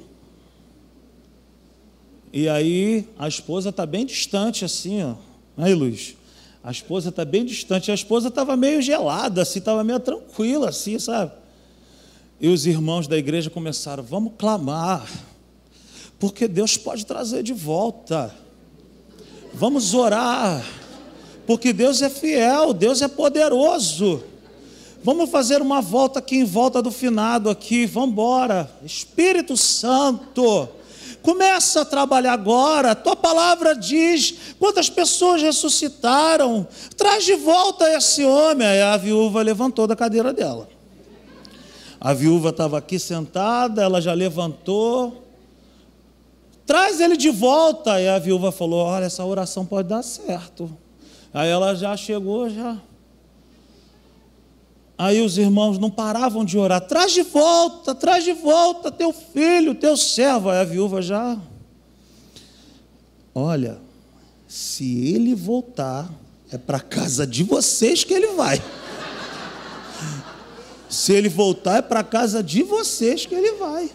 E 2.32 2.47
aí 2.47 3.09
a 3.17 3.28
esposa 3.28 3.69
está 3.69 3.84
bem 3.84 4.05
distante, 4.05 4.63
assim, 4.63 5.01
ó. 5.01 5.15
Aí, 5.57 5.73
Luiz. 5.73 6.15
A 6.63 6.69
esposa 6.69 7.09
está 7.09 7.26
bem 7.26 7.43
distante. 7.45 7.89
A 7.89 7.95
esposa 7.95 8.28
estava 8.28 8.55
meio 8.55 8.80
gelada, 8.80 9.41
assim, 9.41 9.57
estava 9.57 9.84
meio 9.84 9.99
tranquila, 9.99 10.69
assim, 10.69 10.99
sabe? 10.99 11.32
E 12.39 12.47
os 12.47 12.67
irmãos 12.67 13.07
da 13.07 13.17
igreja 13.17 13.49
começaram: 13.49 14.03
vamos 14.03 14.34
clamar, 14.38 15.09
porque 16.19 16.47
Deus 16.47 16.78
pode 16.78 17.07
trazer 17.07 17.41
de 17.41 17.53
volta. 17.53 18.45
Vamos 19.58 19.93
orar, 19.93 20.66
porque 21.47 21.72
Deus 21.72 22.01
é 22.01 22.10
fiel, 22.10 22.74
Deus 22.74 23.01
é 23.01 23.08
poderoso. 23.08 24.22
Vamos 25.01 25.30
fazer 25.30 25.62
uma 25.62 25.82
volta 25.82 26.20
aqui 26.20 26.36
em 26.36 26.43
volta 26.43 26.82
do 26.82 26.91
finado 26.91 27.49
aqui, 27.49 27.86
vamos 27.86 28.10
embora. 28.10 28.70
Espírito 28.84 29.56
Santo, 29.56 30.68
começa 31.22 31.82
a 31.82 31.86
trabalhar 31.86 32.34
agora. 32.34 32.93
Tua 32.95 33.16
palavra 33.16 33.74
diz 33.74 34.36
quantas 34.60 34.89
pessoas 34.89 35.41
ressuscitaram. 35.41 36.68
Traz 36.97 37.24
de 37.24 37.36
volta 37.36 37.89
esse 37.93 38.26
homem. 38.26 38.68
Aí 38.68 38.82
a 38.82 38.97
viúva 38.97 39.41
levantou 39.41 39.88
da 39.88 39.95
cadeira 39.95 40.34
dela. 40.34 40.68
A 41.97 42.14
viúva 42.14 42.49
estava 42.49 42.78
aqui 42.78 42.99
sentada, 42.99 43.82
ela 43.82 44.01
já 44.01 44.12
levantou. 44.12 45.24
Traz 46.66 46.99
ele 46.99 47.16
de 47.16 47.30
volta. 47.30 48.01
E 48.01 48.07
a 48.07 48.20
viúva 48.20 48.51
falou: 48.51 48.86
Olha, 48.86 49.05
essa 49.05 49.24
oração 49.24 49.66
pode 49.66 49.89
dar 49.89 50.03
certo. 50.03 50.76
Aí 51.34 51.49
ela 51.49 51.76
já 51.76 51.95
chegou, 51.95 52.49
já. 52.49 52.78
Aí 54.97 55.22
os 55.22 55.38
irmãos 55.38 55.78
não 55.78 55.91
paravam 55.91 56.43
de 56.43 56.57
orar: 56.57 56.82
Traz 56.82 57.11
de 57.11 57.22
volta, 57.22 57.93
traz 57.93 58.24
de 58.24 58.34
volta 58.34 58.91
teu 58.91 59.11
filho, 59.11 59.76
teu 59.76 59.95
servo. 59.95 60.49
Aí 60.49 60.59
a 60.59 60.63
viúva 60.63 61.01
já. 61.01 61.38
Olha, 63.34 63.80
se 64.47 65.13
ele 65.13 65.36
voltar, 65.36 66.09
é 66.51 66.57
para 66.57 66.80
casa 66.80 67.28
de 67.28 67.43
vocês 67.43 68.03
que 68.03 68.13
ele 68.13 68.28
vai. 68.28 68.61
Se 70.88 71.11
ele 71.11 71.28
voltar, 71.28 71.80
é 71.80 71.82
para 71.82 72.03
casa 72.03 72.41
de 72.41 72.63
vocês 72.63 73.26
que 73.26 73.36
ele 73.36 73.53
vai. 73.53 73.91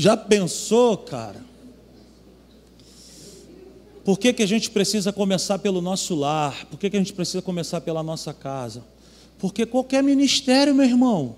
Já 0.00 0.16
pensou, 0.16 0.96
cara? 0.96 1.44
Por 4.02 4.18
que, 4.18 4.32
que 4.32 4.42
a 4.42 4.46
gente 4.46 4.70
precisa 4.70 5.12
começar 5.12 5.58
pelo 5.58 5.82
nosso 5.82 6.14
lar? 6.14 6.64
Por 6.70 6.78
que, 6.78 6.88
que 6.88 6.96
a 6.96 6.98
gente 6.98 7.12
precisa 7.12 7.42
começar 7.42 7.82
pela 7.82 8.02
nossa 8.02 8.32
casa? 8.32 8.82
Porque 9.38 9.66
qualquer 9.66 10.02
ministério, 10.02 10.74
meu 10.74 10.86
irmão, 10.86 11.36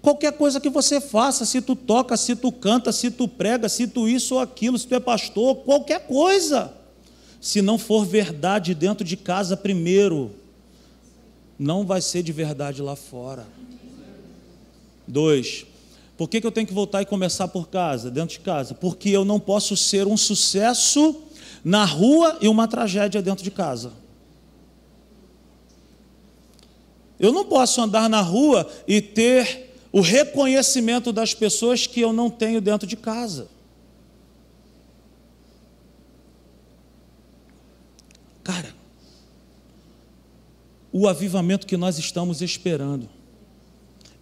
qualquer 0.00 0.32
coisa 0.32 0.60
que 0.60 0.68
você 0.68 1.00
faça, 1.00 1.44
se 1.44 1.62
tu 1.62 1.76
toca, 1.76 2.16
se 2.16 2.34
tu 2.34 2.50
canta, 2.50 2.90
se 2.90 3.12
tu 3.12 3.28
prega, 3.28 3.68
se 3.68 3.86
tu 3.86 4.08
isso 4.08 4.34
ou 4.34 4.40
aquilo, 4.40 4.76
se 4.76 4.88
tu 4.88 4.96
é 4.96 5.00
pastor, 5.00 5.54
qualquer 5.58 6.04
coisa 6.08 6.74
se 7.40 7.62
não 7.62 7.78
for 7.78 8.04
verdade 8.04 8.74
dentro 8.74 9.04
de 9.04 9.16
casa 9.16 9.56
primeiro, 9.56 10.32
não 11.56 11.86
vai 11.86 12.00
ser 12.00 12.24
de 12.24 12.32
verdade 12.32 12.82
lá 12.82 12.96
fora. 12.96 13.46
Dois, 15.06 15.64
por 16.22 16.28
que, 16.28 16.40
que 16.40 16.46
eu 16.46 16.52
tenho 16.52 16.68
que 16.68 16.72
voltar 16.72 17.02
e 17.02 17.04
começar 17.04 17.48
por 17.48 17.68
casa, 17.68 18.08
dentro 18.08 18.38
de 18.38 18.44
casa? 18.44 18.74
Porque 18.74 19.10
eu 19.10 19.24
não 19.24 19.40
posso 19.40 19.76
ser 19.76 20.06
um 20.06 20.16
sucesso 20.16 21.20
na 21.64 21.84
rua 21.84 22.38
e 22.40 22.46
uma 22.46 22.68
tragédia 22.68 23.20
dentro 23.20 23.42
de 23.42 23.50
casa. 23.50 23.92
Eu 27.18 27.32
não 27.32 27.44
posso 27.44 27.80
andar 27.80 28.08
na 28.08 28.20
rua 28.20 28.70
e 28.86 29.02
ter 29.02 29.74
o 29.90 30.00
reconhecimento 30.00 31.12
das 31.12 31.34
pessoas 31.34 31.88
que 31.88 32.00
eu 32.00 32.12
não 32.12 32.30
tenho 32.30 32.60
dentro 32.60 32.86
de 32.86 32.96
casa. 32.96 33.48
Cara, 38.44 38.72
o 40.92 41.08
avivamento 41.08 41.66
que 41.66 41.76
nós 41.76 41.98
estamos 41.98 42.40
esperando, 42.40 43.08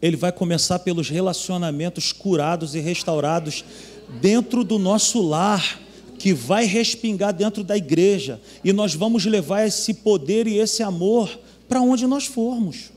ele 0.01 0.17
vai 0.17 0.33
começar 0.33 0.79
pelos 0.81 1.09
relacionamentos 1.09 2.13
curados 2.13 2.75
e 2.75 2.81
restaurados 2.81 3.65
dentro 4.21 4.65
do 4.65 4.79
nosso 4.79 5.21
lar, 5.21 5.81
que 6.19 6.33
vai 6.35 6.67
respingar 6.67 7.33
dentro 7.33 7.65
da 7.65 7.77
igreja, 7.77 8.41
e 8.63 8.73
nós 8.73 8.95
vamos 8.95 9.25
levar 9.25 9.67
esse 9.67 9.95
poder 9.95 10.47
e 10.47 10.59
esse 10.59 10.83
amor 10.83 11.39
para 11.69 11.81
onde 11.81 12.07
nós 12.07 12.27
formos. 12.27 12.91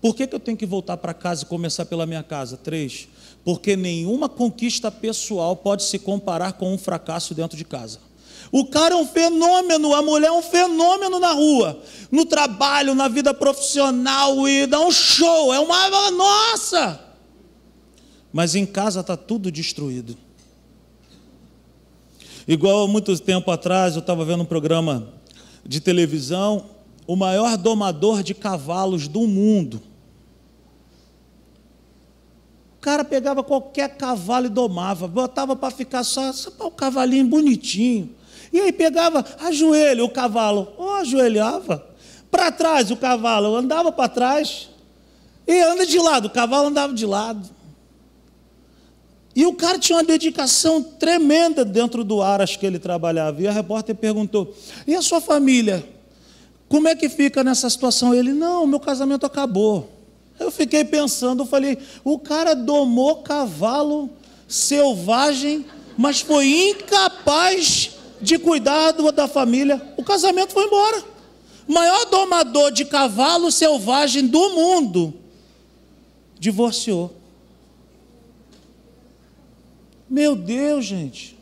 Por 0.00 0.14
que, 0.14 0.26
que 0.26 0.34
eu 0.34 0.40
tenho 0.40 0.56
que 0.56 0.66
voltar 0.66 0.98
para 0.98 1.14
casa 1.14 1.44
e 1.44 1.46
começar 1.46 1.86
pela 1.86 2.04
minha 2.04 2.22
casa? 2.22 2.58
Três. 2.58 3.08
Porque 3.42 3.74
nenhuma 3.74 4.28
conquista 4.28 4.90
pessoal 4.90 5.56
pode 5.56 5.82
se 5.82 5.98
comparar 5.98 6.54
com 6.54 6.74
um 6.74 6.76
fracasso 6.76 7.34
dentro 7.34 7.56
de 7.56 7.64
casa. 7.64 8.00
O 8.56 8.64
cara 8.64 8.94
é 8.94 8.96
um 8.96 9.04
fenômeno, 9.04 9.92
a 9.92 10.00
mulher 10.00 10.28
é 10.28 10.32
um 10.32 10.40
fenômeno 10.40 11.18
na 11.18 11.32
rua, 11.32 11.82
no 12.08 12.24
trabalho, 12.24 12.94
na 12.94 13.08
vida 13.08 13.34
profissional 13.34 14.48
e 14.48 14.64
dá 14.64 14.78
um 14.78 14.92
show, 14.92 15.52
é 15.52 15.58
uma 15.58 16.10
nossa. 16.12 17.00
Mas 18.32 18.54
em 18.54 18.64
casa 18.64 19.00
está 19.00 19.16
tudo 19.16 19.50
destruído. 19.50 20.16
Igual 22.46 22.84
há 22.84 22.86
muito 22.86 23.18
tempo 23.18 23.50
atrás, 23.50 23.96
eu 23.96 24.00
estava 24.00 24.24
vendo 24.24 24.44
um 24.44 24.46
programa 24.46 25.12
de 25.66 25.80
televisão 25.80 26.66
o 27.08 27.16
maior 27.16 27.56
domador 27.56 28.22
de 28.22 28.34
cavalos 28.34 29.08
do 29.08 29.26
mundo. 29.26 29.82
O 32.76 32.80
cara 32.80 33.04
pegava 33.04 33.42
qualquer 33.42 33.96
cavalo 33.96 34.46
e 34.46 34.48
domava, 34.48 35.08
botava 35.08 35.56
para 35.56 35.72
ficar 35.72 36.04
só, 36.04 36.32
só 36.32 36.52
o 36.60 36.70
cavalinho 36.70 37.26
bonitinho. 37.26 38.14
E 38.54 38.60
aí 38.60 38.72
pegava, 38.72 39.24
ajoelha 39.40 40.04
o 40.04 40.08
cavalo, 40.08 40.72
oh, 40.78 40.90
ajoelhava. 40.90 41.84
Para 42.30 42.52
trás 42.52 42.88
o 42.92 42.96
cavalo 42.96 43.56
andava 43.56 43.90
para 43.90 44.08
trás. 44.08 44.70
E 45.44 45.60
anda 45.60 45.84
de 45.84 45.98
lado, 45.98 46.26
o 46.26 46.30
cavalo 46.30 46.68
andava 46.68 46.94
de 46.94 47.04
lado. 47.04 47.50
E 49.34 49.44
o 49.44 49.54
cara 49.54 49.76
tinha 49.76 49.98
uma 49.98 50.04
dedicação 50.04 50.80
tremenda 50.80 51.64
dentro 51.64 52.04
do 52.04 52.22
aras 52.22 52.54
que 52.54 52.64
ele 52.64 52.78
trabalhava. 52.78 53.42
E 53.42 53.48
a 53.48 53.50
repórter 53.50 53.96
perguntou: 53.96 54.54
E 54.86 54.94
a 54.94 55.02
sua 55.02 55.20
família? 55.20 55.84
Como 56.68 56.86
é 56.86 56.94
que 56.94 57.08
fica 57.08 57.42
nessa 57.42 57.68
situação? 57.68 58.14
Ele: 58.14 58.32
Não, 58.32 58.68
meu 58.68 58.78
casamento 58.78 59.26
acabou. 59.26 59.90
Eu 60.38 60.52
fiquei 60.52 60.84
pensando, 60.84 61.42
eu 61.42 61.46
falei: 61.46 61.76
O 62.04 62.20
cara 62.20 62.54
domou 62.54 63.16
cavalo 63.16 64.08
selvagem, 64.46 65.66
mas 65.98 66.20
foi 66.20 66.70
incapaz 66.70 67.93
de 68.20 68.38
cuidar 68.38 68.92
da 68.92 69.28
família. 69.28 69.80
O 69.96 70.04
casamento 70.04 70.52
foi 70.52 70.64
embora. 70.64 71.04
Maior 71.66 72.04
domador 72.06 72.70
de 72.70 72.84
cavalo 72.84 73.50
selvagem 73.50 74.26
do 74.26 74.50
mundo 74.50 75.14
divorciou. 76.38 77.14
Meu 80.08 80.36
Deus, 80.36 80.84
gente. 80.84 81.36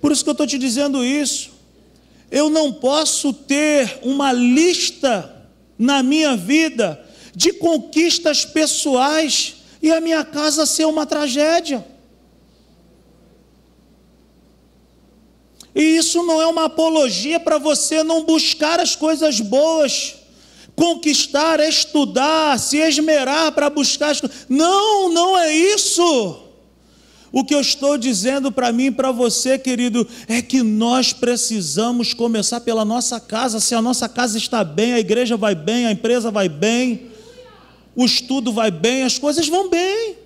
Por 0.00 0.12
isso 0.12 0.22
que 0.22 0.30
eu 0.30 0.32
estou 0.32 0.46
te 0.46 0.58
dizendo 0.58 1.04
isso. 1.04 1.50
Eu 2.30 2.50
não 2.50 2.72
posso 2.72 3.32
ter 3.32 4.00
uma 4.02 4.32
lista 4.32 5.34
na 5.78 6.02
minha 6.02 6.36
vida 6.36 7.04
de 7.34 7.52
conquistas 7.52 8.44
pessoais 8.44 9.56
e 9.80 9.90
a 9.92 10.00
minha 10.00 10.24
casa 10.24 10.66
ser 10.66 10.84
uma 10.86 11.06
tragédia. 11.06 11.86
E 15.78 15.96
isso 15.96 16.24
não 16.24 16.42
é 16.42 16.46
uma 16.48 16.64
apologia 16.64 17.38
para 17.38 17.56
você 17.56 18.02
não 18.02 18.24
buscar 18.24 18.80
as 18.80 18.96
coisas 18.96 19.40
boas, 19.40 20.16
conquistar, 20.74 21.60
estudar, 21.60 22.58
se 22.58 22.78
esmerar 22.78 23.52
para 23.52 23.70
buscar 23.70 24.10
as 24.10 24.20
coisas. 24.20 24.46
Não, 24.48 25.08
não 25.08 25.38
é 25.38 25.54
isso. 25.54 26.42
O 27.30 27.44
que 27.44 27.54
eu 27.54 27.60
estou 27.60 27.96
dizendo 27.96 28.50
para 28.50 28.72
mim 28.72 28.86
e 28.86 28.90
para 28.90 29.12
você, 29.12 29.56
querido, 29.56 30.04
é 30.26 30.42
que 30.42 30.64
nós 30.64 31.12
precisamos 31.12 32.12
começar 32.12 32.58
pela 32.62 32.84
nossa 32.84 33.20
casa. 33.20 33.60
Se 33.60 33.72
a 33.72 33.80
nossa 33.80 34.08
casa 34.08 34.36
está 34.36 34.64
bem, 34.64 34.94
a 34.94 34.98
igreja 34.98 35.36
vai 35.36 35.54
bem, 35.54 35.86
a 35.86 35.92
empresa 35.92 36.28
vai 36.28 36.48
bem, 36.48 37.06
o 37.94 38.04
estudo 38.04 38.52
vai 38.52 38.72
bem, 38.72 39.04
as 39.04 39.16
coisas 39.16 39.46
vão 39.46 39.68
bem. 39.68 40.16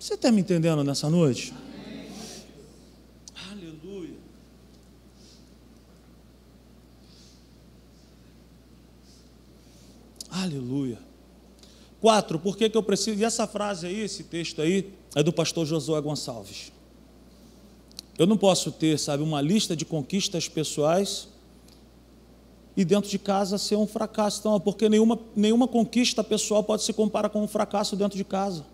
Você 0.00 0.14
está 0.14 0.32
me 0.32 0.40
entendendo 0.40 0.82
nessa 0.82 1.10
noite? 1.10 1.52
Aleluia. 10.42 10.98
Quatro, 12.00 12.38
por 12.38 12.56
que, 12.56 12.68
que 12.68 12.76
eu 12.76 12.82
preciso? 12.82 13.20
E 13.20 13.24
essa 13.24 13.46
frase 13.46 13.86
aí, 13.86 14.00
esse 14.00 14.22
texto 14.22 14.62
aí, 14.62 14.92
é 15.16 15.22
do 15.22 15.32
pastor 15.32 15.66
Josué 15.66 16.00
Gonçalves. 16.00 16.72
Eu 18.16 18.26
não 18.26 18.36
posso 18.36 18.70
ter, 18.70 18.98
sabe, 18.98 19.22
uma 19.22 19.40
lista 19.40 19.74
de 19.74 19.84
conquistas 19.84 20.48
pessoais 20.48 21.28
e 22.76 22.84
dentro 22.84 23.10
de 23.10 23.18
casa 23.18 23.58
ser 23.58 23.74
um 23.74 23.86
fracasso. 23.86 24.38
Então, 24.38 24.60
porque 24.60 24.88
nenhuma, 24.88 25.18
nenhuma 25.34 25.66
conquista 25.66 26.22
pessoal 26.22 26.62
pode 26.62 26.84
se 26.84 26.92
comparar 26.92 27.30
com 27.30 27.42
um 27.42 27.48
fracasso 27.48 27.96
dentro 27.96 28.16
de 28.16 28.24
casa. 28.24 28.64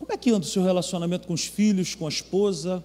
Como 0.00 0.12
é 0.12 0.16
que 0.16 0.30
anda 0.30 0.44
o 0.44 0.48
seu 0.48 0.62
relacionamento 0.62 1.26
com 1.28 1.34
os 1.34 1.44
filhos, 1.44 1.94
com 1.94 2.06
a 2.06 2.08
esposa? 2.08 2.84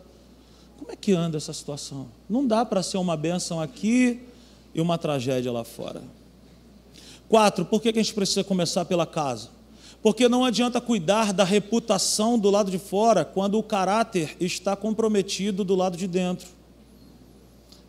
Como 0.78 0.92
é 0.92 0.96
que 0.96 1.12
anda 1.12 1.38
essa 1.38 1.54
situação? 1.54 2.08
Não 2.30 2.46
dá 2.46 2.64
para 2.64 2.84
ser 2.84 2.98
uma 2.98 3.18
bênção 3.18 3.60
aqui 3.60 4.22
e 4.76 4.80
uma 4.80 4.98
tragédia 4.98 5.52
lá 5.52 5.64
fora. 5.64 6.04
Quatro, 7.32 7.64
por 7.64 7.82
que 7.82 7.88
a 7.88 7.94
gente 7.94 8.14
precisa 8.14 8.44
começar 8.44 8.84
pela 8.84 9.06
casa? 9.06 9.52
Porque 10.04 10.28
não 10.28 10.44
adianta 10.44 10.82
cuidar 10.82 11.32
da 11.32 11.46
reputação 11.46 12.38
do 12.38 12.50
lado 12.50 12.70
de 12.70 12.78
fora 12.78 13.24
quando 13.24 13.58
o 13.58 13.64
caráter 13.64 14.36
está 14.38 14.76
comprometido 14.76 15.64
do 15.64 15.74
lado 15.74 15.96
de 15.96 16.08
dentro. 16.08 16.50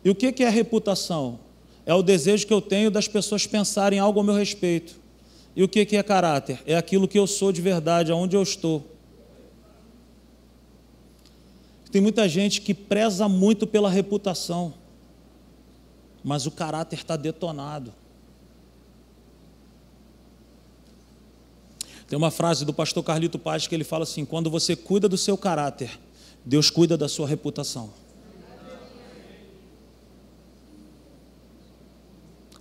E 0.01 0.09
o 0.09 0.15
que 0.15 0.41
é 0.45 0.49
reputação? 0.49 1.41
É 1.85 1.93
o 1.93 2.01
desejo 2.01 2.47
que 2.47 2.53
eu 2.53 2.61
tenho 2.61 2.89
das 2.89 3.09
pessoas 3.09 3.45
pensarem 3.45 3.99
algo 3.99 4.17
ao 4.17 4.25
meu 4.25 4.33
respeito. 4.33 4.95
E 5.53 5.61
o 5.61 5.67
que 5.67 5.93
é 5.93 6.01
caráter? 6.01 6.63
É 6.65 6.77
aquilo 6.77 7.05
que 7.05 7.19
eu 7.19 7.27
sou 7.27 7.51
de 7.51 7.61
verdade, 7.61 8.13
aonde 8.13 8.37
eu 8.37 8.43
estou. 8.43 8.81
Tem 11.91 12.01
muita 12.01 12.29
gente 12.29 12.61
que 12.61 12.73
preza 12.73 13.27
muito 13.27 13.67
pela 13.67 13.89
reputação, 13.89 14.73
mas 16.23 16.45
o 16.45 16.51
caráter 16.51 16.99
está 16.99 17.17
detonado. 17.17 17.93
Tem 22.13 22.17
uma 22.19 22.29
frase 22.29 22.63
do 22.63 22.71
pastor 22.71 23.03
Carlito 23.03 23.39
Paz 23.39 23.65
que 23.65 23.73
ele 23.73 23.83
fala 23.83 24.03
assim: 24.03 24.23
quando 24.23 24.47
você 24.47 24.75
cuida 24.75 25.09
do 25.09 25.17
seu 25.17 25.35
caráter, 25.35 25.99
Deus 26.45 26.69
cuida 26.69 26.95
da 26.95 27.09
sua 27.09 27.27
reputação. 27.27 27.91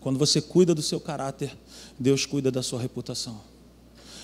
Quando 0.01 0.19
você 0.19 0.41
cuida 0.41 0.75
do 0.75 0.81
seu 0.81 0.99
caráter, 0.99 1.55
Deus 1.99 2.25
cuida 2.25 2.51
da 2.51 2.63
sua 2.63 2.81
reputação. 2.81 3.43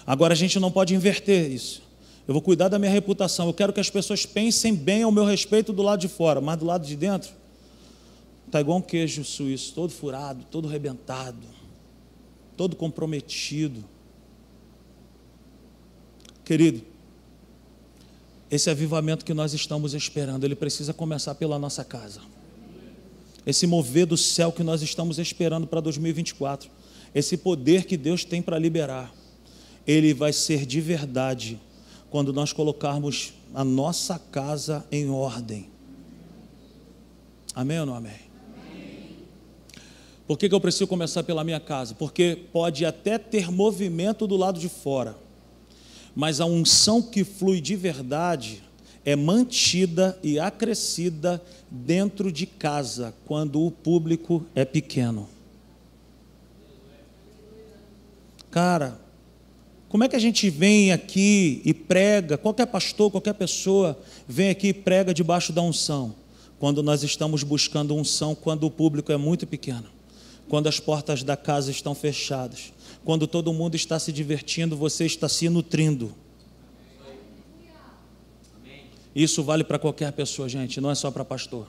Agora 0.06 0.32
a 0.32 0.34
gente 0.34 0.58
não 0.58 0.72
pode 0.72 0.94
inverter 0.94 1.52
isso. 1.52 1.82
Eu 2.26 2.32
vou 2.32 2.40
cuidar 2.40 2.68
da 2.68 2.78
minha 2.78 2.90
reputação. 2.90 3.48
Eu 3.48 3.52
quero 3.52 3.74
que 3.74 3.80
as 3.80 3.90
pessoas 3.90 4.24
pensem 4.24 4.74
bem 4.74 5.02
ao 5.02 5.12
meu 5.12 5.26
respeito 5.26 5.74
do 5.74 5.82
lado 5.82 6.00
de 6.00 6.08
fora, 6.08 6.40
mas 6.40 6.58
do 6.58 6.64
lado 6.64 6.86
de 6.86 6.96
dentro 6.96 7.32
está 8.46 8.62
igual 8.62 8.78
um 8.78 8.80
queijo 8.80 9.22
suíço, 9.22 9.74
todo 9.74 9.90
furado, 9.90 10.46
todo 10.50 10.66
rebentado, 10.66 11.46
todo 12.56 12.74
comprometido. 12.74 13.84
Querido, 16.48 16.80
esse 18.50 18.70
avivamento 18.70 19.22
que 19.22 19.34
nós 19.34 19.52
estamos 19.52 19.92
esperando, 19.92 20.44
ele 20.44 20.56
precisa 20.56 20.94
começar 20.94 21.34
pela 21.34 21.58
nossa 21.58 21.84
casa. 21.84 22.22
Esse 23.44 23.66
mover 23.66 24.06
do 24.06 24.16
céu 24.16 24.50
que 24.50 24.62
nós 24.62 24.80
estamos 24.80 25.18
esperando 25.18 25.66
para 25.66 25.78
2024, 25.82 26.70
esse 27.14 27.36
poder 27.36 27.84
que 27.84 27.98
Deus 27.98 28.24
tem 28.24 28.40
para 28.40 28.58
liberar, 28.58 29.12
ele 29.86 30.14
vai 30.14 30.32
ser 30.32 30.64
de 30.64 30.80
verdade 30.80 31.60
quando 32.08 32.32
nós 32.32 32.50
colocarmos 32.50 33.34
a 33.52 33.62
nossa 33.62 34.18
casa 34.18 34.86
em 34.90 35.10
ordem. 35.10 35.68
Amém 37.54 37.78
ou 37.80 37.84
não 37.84 37.94
amém? 37.94 38.20
Por 40.26 40.38
que, 40.38 40.48
que 40.48 40.54
eu 40.54 40.60
preciso 40.62 40.86
começar 40.86 41.22
pela 41.24 41.44
minha 41.44 41.60
casa? 41.60 41.94
Porque 41.94 42.38
pode 42.50 42.86
até 42.86 43.18
ter 43.18 43.52
movimento 43.52 44.26
do 44.26 44.34
lado 44.34 44.58
de 44.58 44.70
fora 44.70 45.27
mas 46.18 46.40
a 46.40 46.46
unção 46.46 47.00
que 47.00 47.22
flui 47.22 47.60
de 47.60 47.76
verdade 47.76 48.60
é 49.04 49.14
mantida 49.14 50.18
e 50.20 50.36
acrescida 50.36 51.40
dentro 51.70 52.32
de 52.32 52.44
casa, 52.44 53.14
quando 53.24 53.64
o 53.64 53.70
público 53.70 54.44
é 54.52 54.64
pequeno. 54.64 55.28
Cara, 58.50 58.98
como 59.88 60.02
é 60.02 60.08
que 60.08 60.16
a 60.16 60.18
gente 60.18 60.50
vem 60.50 60.90
aqui 60.90 61.62
e 61.64 61.72
prega, 61.72 62.36
qualquer 62.36 62.66
pastor, 62.66 63.12
qualquer 63.12 63.34
pessoa 63.34 63.96
vem 64.26 64.50
aqui 64.50 64.68
e 64.70 64.74
prega 64.74 65.14
debaixo 65.14 65.52
da 65.52 65.62
unção, 65.62 66.16
quando 66.58 66.82
nós 66.82 67.04
estamos 67.04 67.44
buscando 67.44 67.94
unção, 67.94 68.34
quando 68.34 68.64
o 68.64 68.70
público 68.72 69.12
é 69.12 69.16
muito 69.16 69.46
pequeno, 69.46 69.86
quando 70.48 70.66
as 70.66 70.80
portas 70.80 71.22
da 71.22 71.36
casa 71.36 71.70
estão 71.70 71.94
fechadas, 71.94 72.72
quando 73.04 73.26
todo 73.26 73.52
mundo 73.52 73.74
está 73.74 73.98
se 73.98 74.12
divertindo, 74.12 74.76
você 74.76 75.06
está 75.06 75.28
se 75.28 75.48
nutrindo. 75.48 76.14
Isso 79.14 79.42
vale 79.42 79.64
para 79.64 79.78
qualquer 79.78 80.12
pessoa, 80.12 80.48
gente, 80.48 80.80
não 80.80 80.90
é 80.90 80.94
só 80.94 81.10
para 81.10 81.24
pastor. 81.24 81.66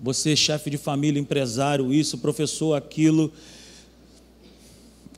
Você, 0.00 0.36
chefe 0.36 0.70
de 0.70 0.78
família, 0.78 1.20
empresário, 1.20 1.92
isso, 1.92 2.18
professor, 2.18 2.74
aquilo. 2.74 3.32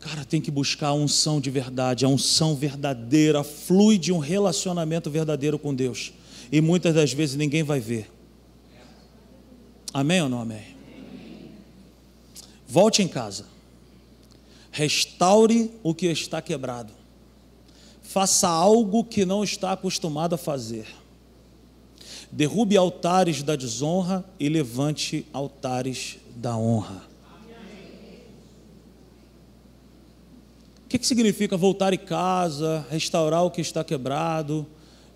Cara, 0.01 0.25
tem 0.25 0.41
que 0.41 0.51
buscar 0.51 0.89
a 0.89 0.95
unção 0.95 1.41
de 1.41 1.51
verdade, 1.51 2.07
a 2.07 2.09
unção 2.09 2.57
verdadeira, 2.57 3.45
flui 3.45 3.99
de 3.99 4.11
um 4.11 4.19
relacionamento 4.19 5.11
verdadeiro 5.11 5.59
com 5.59 5.75
Deus. 5.75 6.13
E 6.51 6.61
muitas 6.61 6.95
das 6.95 7.13
vezes 7.13 7.37
ninguém 7.37 7.63
vai 7.63 7.79
ver. 7.79 8.11
Amém 9.93 10.23
ou 10.23 10.29
não 10.29 10.41
amém? 10.41 10.80
Volte 12.71 13.03
em 13.03 13.09
casa. 13.09 13.47
Restaure 14.71 15.73
o 15.83 15.93
que 15.93 16.07
está 16.07 16.41
quebrado. 16.41 16.93
Faça 18.01 18.49
algo 18.49 19.03
que 19.03 19.27
não 19.27 19.43
está 19.43 19.73
acostumado 19.73 20.37
a 20.37 20.39
fazer. 20.39 20.87
derrube 22.31 22.77
altares 22.77 23.43
da 23.43 23.57
desonra 23.57 24.25
e 24.39 24.49
levante 24.49 25.27
altares 25.33 26.19
da 26.37 26.57
honra. 26.57 27.03
O 30.85 30.89
que, 30.89 30.99
que 30.99 31.07
significa 31.07 31.57
voltar 31.57 31.93
em 31.93 31.99
casa, 31.99 32.87
restaurar 32.89 33.45
o 33.45 33.51
que 33.51 33.61
está 33.61 33.83
quebrado? 33.83 34.65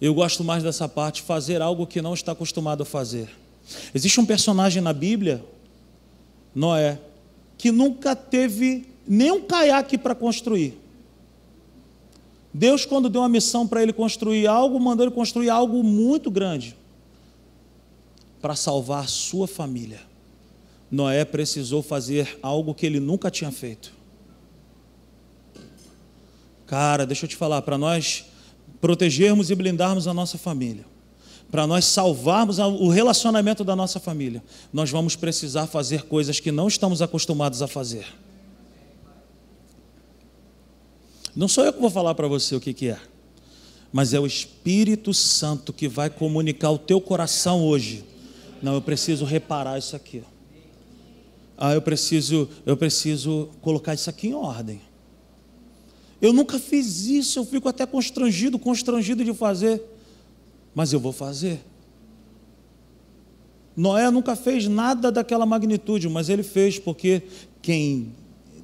Eu 0.00 0.12
gosto 0.12 0.42
mais 0.42 0.64
dessa 0.64 0.88
parte, 0.88 1.22
fazer 1.22 1.62
algo 1.62 1.86
que 1.86 2.02
não 2.02 2.14
está 2.14 2.32
acostumado 2.32 2.82
a 2.82 2.86
fazer. 2.86 3.30
Existe 3.94 4.20
um 4.20 4.26
personagem 4.26 4.82
na 4.82 4.92
Bíblia, 4.92 5.44
Noé, 6.52 6.98
que 7.56 7.70
nunca 7.70 8.14
teve 8.14 8.86
nem 9.06 9.32
um 9.32 9.42
caiaque 9.42 9.98
para 9.98 10.14
construir. 10.14 10.78
Deus, 12.52 12.84
quando 12.86 13.08
deu 13.08 13.20
uma 13.20 13.28
missão 13.28 13.66
para 13.66 13.82
ele 13.82 13.92
construir 13.92 14.46
algo, 14.46 14.78
mandou 14.78 15.04
ele 15.04 15.14
construir 15.14 15.50
algo 15.50 15.82
muito 15.82 16.30
grande 16.30 16.76
para 18.40 18.54
salvar 18.54 19.08
sua 19.08 19.48
família. 19.48 20.00
Noé 20.90 21.24
precisou 21.24 21.82
fazer 21.82 22.38
algo 22.40 22.74
que 22.74 22.86
ele 22.86 23.00
nunca 23.00 23.30
tinha 23.30 23.50
feito. 23.50 23.92
Cara, 26.66 27.04
deixa 27.04 27.24
eu 27.24 27.28
te 27.28 27.36
falar, 27.36 27.62
para 27.62 27.76
nós 27.76 28.26
protegermos 28.80 29.50
e 29.50 29.54
blindarmos 29.54 30.06
a 30.06 30.14
nossa 30.14 30.38
família, 30.38 30.84
para 31.50 31.66
nós 31.66 31.84
salvarmos 31.84 32.58
o 32.58 32.88
relacionamento 32.88 33.62
da 33.62 33.76
nossa 33.76 34.00
família, 34.00 34.42
nós 34.72 34.90
vamos 34.90 35.14
precisar 35.14 35.66
fazer 35.66 36.02
coisas 36.02 36.40
que 36.40 36.50
não 36.50 36.68
estamos 36.68 37.00
acostumados 37.00 37.62
a 37.62 37.68
fazer. 37.68 38.06
Não 41.34 41.48
sou 41.48 41.64
eu 41.64 41.72
que 41.72 41.80
vou 41.80 41.90
falar 41.90 42.14
para 42.14 42.28
você 42.28 42.54
o 42.54 42.60
que, 42.60 42.72
que 42.72 42.88
é, 42.88 42.98
mas 43.92 44.14
é 44.14 44.20
o 44.20 44.26
Espírito 44.26 45.12
Santo 45.14 45.72
que 45.72 45.88
vai 45.88 46.10
comunicar 46.10 46.70
o 46.70 46.78
teu 46.78 47.00
coração 47.00 47.64
hoje. 47.64 48.04
Não, 48.62 48.74
eu 48.74 48.82
preciso 48.82 49.24
reparar 49.24 49.78
isso 49.78 49.94
aqui. 49.94 50.22
Ah, 51.56 51.72
eu 51.72 51.82
preciso, 51.82 52.48
eu 52.66 52.76
preciso 52.76 53.48
colocar 53.60 53.94
isso 53.94 54.10
aqui 54.10 54.28
em 54.28 54.34
ordem. 54.34 54.80
Eu 56.20 56.32
nunca 56.32 56.58
fiz 56.58 57.06
isso, 57.06 57.38
eu 57.38 57.44
fico 57.44 57.68
até 57.68 57.84
constrangido, 57.84 58.58
constrangido 58.58 59.24
de 59.24 59.34
fazer, 59.34 59.82
mas 60.74 60.92
eu 60.92 61.00
vou 61.00 61.12
fazer. 61.12 61.60
Noé 63.76 64.10
nunca 64.10 64.36
fez 64.36 64.68
nada 64.68 65.10
daquela 65.10 65.44
magnitude, 65.44 66.08
mas 66.08 66.28
ele 66.28 66.42
fez 66.42 66.78
porque 66.78 67.22
quem 67.60 68.12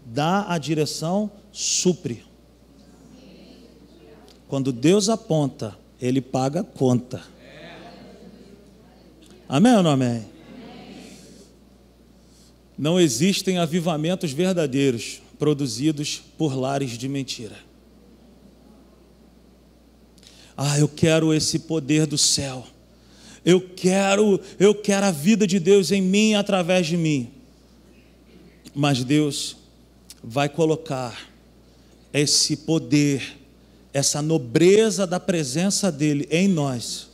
dá 0.07 0.53
a 0.53 0.59
direção 0.59 1.31
supre. 1.53 2.23
Quando 4.49 4.73
Deus 4.73 5.09
aponta, 5.09 5.79
Ele 6.01 6.21
paga 6.21 6.61
a 6.61 6.65
conta. 6.65 7.23
Amém 9.49 9.77
ou 9.77 9.83
não 9.83 9.91
amém? 9.91 10.25
Não 12.77 12.99
existem 12.99 13.59
avivamentos 13.59 14.33
verdadeiros 14.33 15.21
produzidos 15.39 16.23
por 16.37 16.55
lares 16.59 16.93
de 16.99 17.09
mentira. 17.09 17.57
Ah, 20.57 20.79
eu 20.79 20.89
quero 20.89 21.33
esse 21.33 21.61
poder 21.61 22.07
do 22.07 22.19
céu. 22.19 22.67
Eu 23.45 23.61
quero, 23.61 24.41
eu 24.59 24.75
quero 24.75 25.07
a 25.07 25.11
vida 25.11 25.47
de 25.47 25.59
Deus 25.59 25.91
em 25.91 26.03
mim 26.03 26.35
através 26.35 26.87
de 26.87 26.97
mim. 26.97 27.31
Mas 28.75 29.03
Deus 29.03 29.57
vai 30.23 30.49
colocar 30.49 31.31
esse 32.13 32.57
poder 32.57 33.41
essa 33.93 34.23
nobreza 34.23 35.07
da 35.07 35.19
presença 35.19 35.91
dele 35.91 36.27
em 36.31 36.49
nós, 36.49 37.09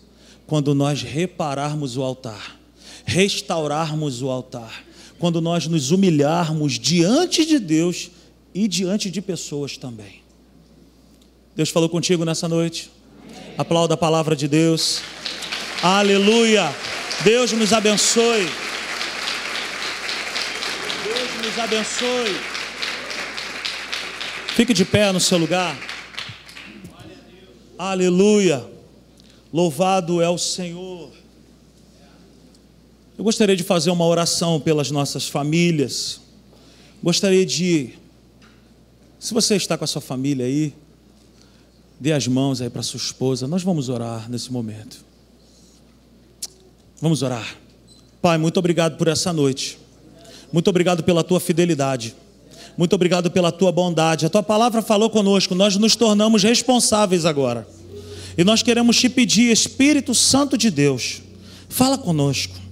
quando 0.46 0.74
nós 0.74 1.02
repararmos 1.02 1.96
o 1.96 2.02
altar, 2.02 2.60
restaurarmos 3.04 4.22
o 4.22 4.28
altar, 4.28 4.84
quando 5.18 5.40
nós 5.40 5.66
nos 5.66 5.90
humilharmos 5.90 6.74
diante 6.74 7.46
de 7.46 7.58
Deus 7.58 8.10
e 8.54 8.68
diante 8.68 9.10
de 9.10 9.22
pessoas 9.22 9.76
também. 9.76 10.22
Deus 11.54 11.70
falou 11.70 11.88
contigo 11.88 12.24
nessa 12.24 12.46
noite? 12.46 12.90
Aplauda 13.58 13.94
a 13.94 13.96
palavra 13.96 14.36
de 14.36 14.46
Deus. 14.46 15.00
Aleluia. 15.82 16.74
Deus 17.22 17.52
nos 17.52 17.72
abençoe. 17.72 18.46
Deus 21.04 21.46
nos 21.46 21.58
abençoe. 21.58 22.36
Fique 24.54 24.72
de 24.72 24.84
pé 24.84 25.12
no 25.12 25.20
seu 25.20 25.38
lugar. 25.38 25.76
Aleluia. 27.78 28.64
Louvado 29.52 30.20
é 30.20 30.28
o 30.28 30.38
Senhor. 30.38 31.12
Eu 33.18 33.24
gostaria 33.24 33.56
de 33.56 33.62
fazer 33.62 33.90
uma 33.90 34.04
oração 34.04 34.60
pelas 34.60 34.90
nossas 34.90 35.28
famílias. 35.28 36.20
Gostaria 37.02 37.46
de, 37.46 37.90
se 39.18 39.32
você 39.32 39.56
está 39.56 39.78
com 39.78 39.84
a 39.84 39.86
sua 39.86 40.02
família 40.02 40.44
aí, 40.44 40.74
dê 41.98 42.12
as 42.12 42.26
mãos 42.26 42.60
aí 42.60 42.70
para 42.70 42.82
sua 42.82 42.98
esposa. 42.98 43.46
Nós 43.46 43.62
vamos 43.62 43.88
orar 43.88 44.30
nesse 44.30 44.52
momento. 44.52 45.04
Vamos 47.00 47.22
orar. 47.22 47.56
Pai, 48.22 48.38
muito 48.38 48.58
obrigado 48.58 48.96
por 48.96 49.08
essa 49.08 49.32
noite. 49.32 49.78
Muito 50.52 50.68
obrigado 50.68 51.02
pela 51.02 51.22
tua 51.22 51.40
fidelidade. 51.40 52.14
Muito 52.76 52.94
obrigado 52.94 53.30
pela 53.30 53.50
tua 53.50 53.72
bondade. 53.72 54.26
A 54.26 54.30
tua 54.30 54.42
palavra 54.42 54.82
falou 54.82 55.08
conosco, 55.08 55.54
nós 55.54 55.76
nos 55.76 55.96
tornamos 55.96 56.42
responsáveis 56.42 57.24
agora. 57.24 57.66
E 58.36 58.44
nós 58.44 58.62
queremos 58.62 58.98
te 58.98 59.08
pedir, 59.08 59.50
Espírito 59.50 60.14
Santo 60.14 60.58
de 60.58 60.70
Deus, 60.70 61.22
fala 61.68 61.96
conosco. 61.96 62.65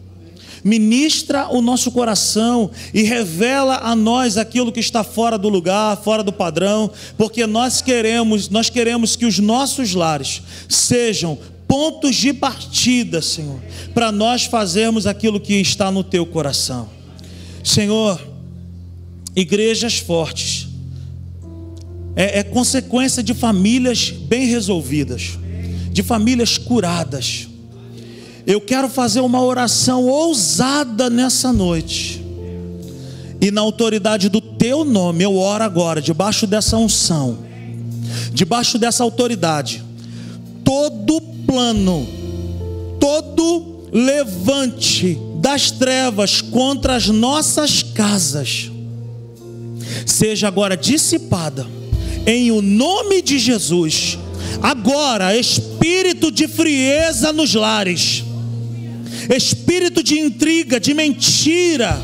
Ministra 0.64 1.46
o 1.50 1.60
nosso 1.60 1.92
coração 1.92 2.70
e 2.94 3.02
revela 3.02 3.80
a 3.82 3.94
nós 3.94 4.38
aquilo 4.38 4.72
que 4.72 4.80
está 4.80 5.04
fora 5.04 5.36
do 5.36 5.50
lugar, 5.50 6.02
fora 6.02 6.22
do 6.22 6.32
padrão, 6.32 6.90
porque 7.18 7.46
nós 7.46 7.82
queremos, 7.82 8.48
nós 8.48 8.70
queremos 8.70 9.14
que 9.14 9.26
os 9.26 9.38
nossos 9.38 9.92
lares 9.92 10.40
sejam 10.66 11.38
pontos 11.68 12.16
de 12.16 12.32
partida, 12.32 13.20
Senhor, 13.20 13.60
para 13.92 14.10
nós 14.10 14.44
fazermos 14.44 15.06
aquilo 15.06 15.38
que 15.38 15.54
está 15.60 15.90
no 15.90 16.02
teu 16.02 16.24
coração. 16.24 16.88
Senhor, 17.62 18.18
igrejas 19.36 19.98
fortes, 19.98 20.68
é, 22.16 22.38
é 22.38 22.42
consequência 22.42 23.22
de 23.22 23.34
famílias 23.34 24.10
bem 24.10 24.46
resolvidas, 24.46 25.38
de 25.90 26.02
famílias 26.02 26.56
curadas. 26.56 27.48
Eu 28.46 28.60
quero 28.60 28.88
fazer 28.88 29.20
uma 29.20 29.42
oração 29.42 30.04
ousada 30.04 31.08
nessa 31.08 31.52
noite. 31.52 32.22
E 33.40 33.50
na 33.50 33.60
autoridade 33.60 34.28
do 34.28 34.40
teu 34.40 34.84
nome, 34.84 35.24
eu 35.24 35.36
oro 35.36 35.62
agora, 35.64 36.00
debaixo 36.00 36.46
dessa 36.46 36.76
unção, 36.76 37.38
debaixo 38.32 38.78
dessa 38.78 39.02
autoridade. 39.02 39.82
Todo 40.62 41.20
plano, 41.46 42.08
todo 42.98 43.84
levante 43.92 45.18
das 45.40 45.70
trevas 45.70 46.40
contra 46.40 46.96
as 46.96 47.08
nossas 47.08 47.82
casas, 47.82 48.70
seja 50.06 50.48
agora 50.48 50.76
dissipada, 50.76 51.66
em 52.26 52.50
o 52.50 52.62
nome 52.62 53.20
de 53.20 53.38
Jesus. 53.38 54.18
Agora, 54.62 55.36
espírito 55.36 56.32
de 56.32 56.48
frieza 56.48 57.30
nos 57.30 57.54
lares, 57.54 58.23
espírito 59.34 60.02
de 60.02 60.18
intriga, 60.18 60.78
de 60.78 60.94
mentira, 60.94 62.00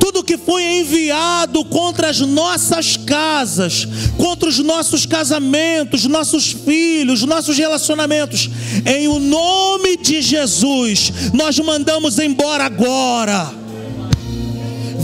tudo 0.00 0.24
que 0.24 0.36
foi 0.36 0.62
enviado 0.62 1.64
contra 1.64 2.08
as 2.08 2.20
nossas 2.20 2.96
casas, 2.96 3.86
contra 4.16 4.48
os 4.48 4.58
nossos 4.58 5.06
casamentos, 5.06 6.04
nossos 6.04 6.52
filhos, 6.52 7.22
nossos 7.22 7.56
relacionamentos, 7.56 8.50
em 8.84 9.08
o 9.08 9.18
nome 9.18 9.96
de 9.96 10.20
Jesus, 10.22 11.12
nós 11.32 11.58
mandamos 11.58 12.18
embora 12.18 12.64
agora 12.64 13.58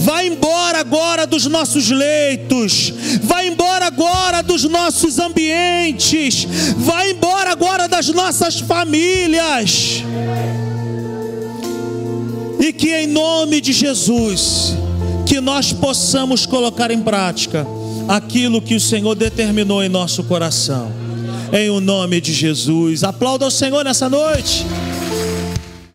Vai 0.04 0.26
embora 0.26 0.80
agora 0.80 1.26
dos 1.26 1.46
nossos 1.46 1.88
leitos, 1.88 2.92
vai 3.22 3.46
embora 3.48 3.86
agora 3.86 4.42
dos 4.42 4.64
nossos 4.64 5.18
ambientes, 5.18 6.46
vai 6.76 7.12
embora 7.12 7.52
agora 7.52 7.88
das 7.88 8.08
nossas 8.08 8.58
famílias. 8.58 10.02
E 12.64 12.72
que 12.72 12.96
em 12.96 13.06
nome 13.06 13.60
de 13.60 13.74
Jesus, 13.74 14.74
que 15.26 15.38
nós 15.38 15.70
possamos 15.70 16.46
colocar 16.46 16.90
em 16.90 17.02
prática 17.02 17.66
aquilo 18.08 18.62
que 18.62 18.74
o 18.74 18.80
Senhor 18.80 19.14
determinou 19.14 19.84
em 19.84 19.88
nosso 19.90 20.24
coração. 20.24 20.90
Em 21.52 21.68
o 21.68 21.78
nome 21.78 22.22
de 22.22 22.32
Jesus. 22.32 23.04
Aplauda 23.04 23.46
o 23.46 23.50
Senhor 23.50 23.84
nessa 23.84 24.08
noite. 24.08 24.64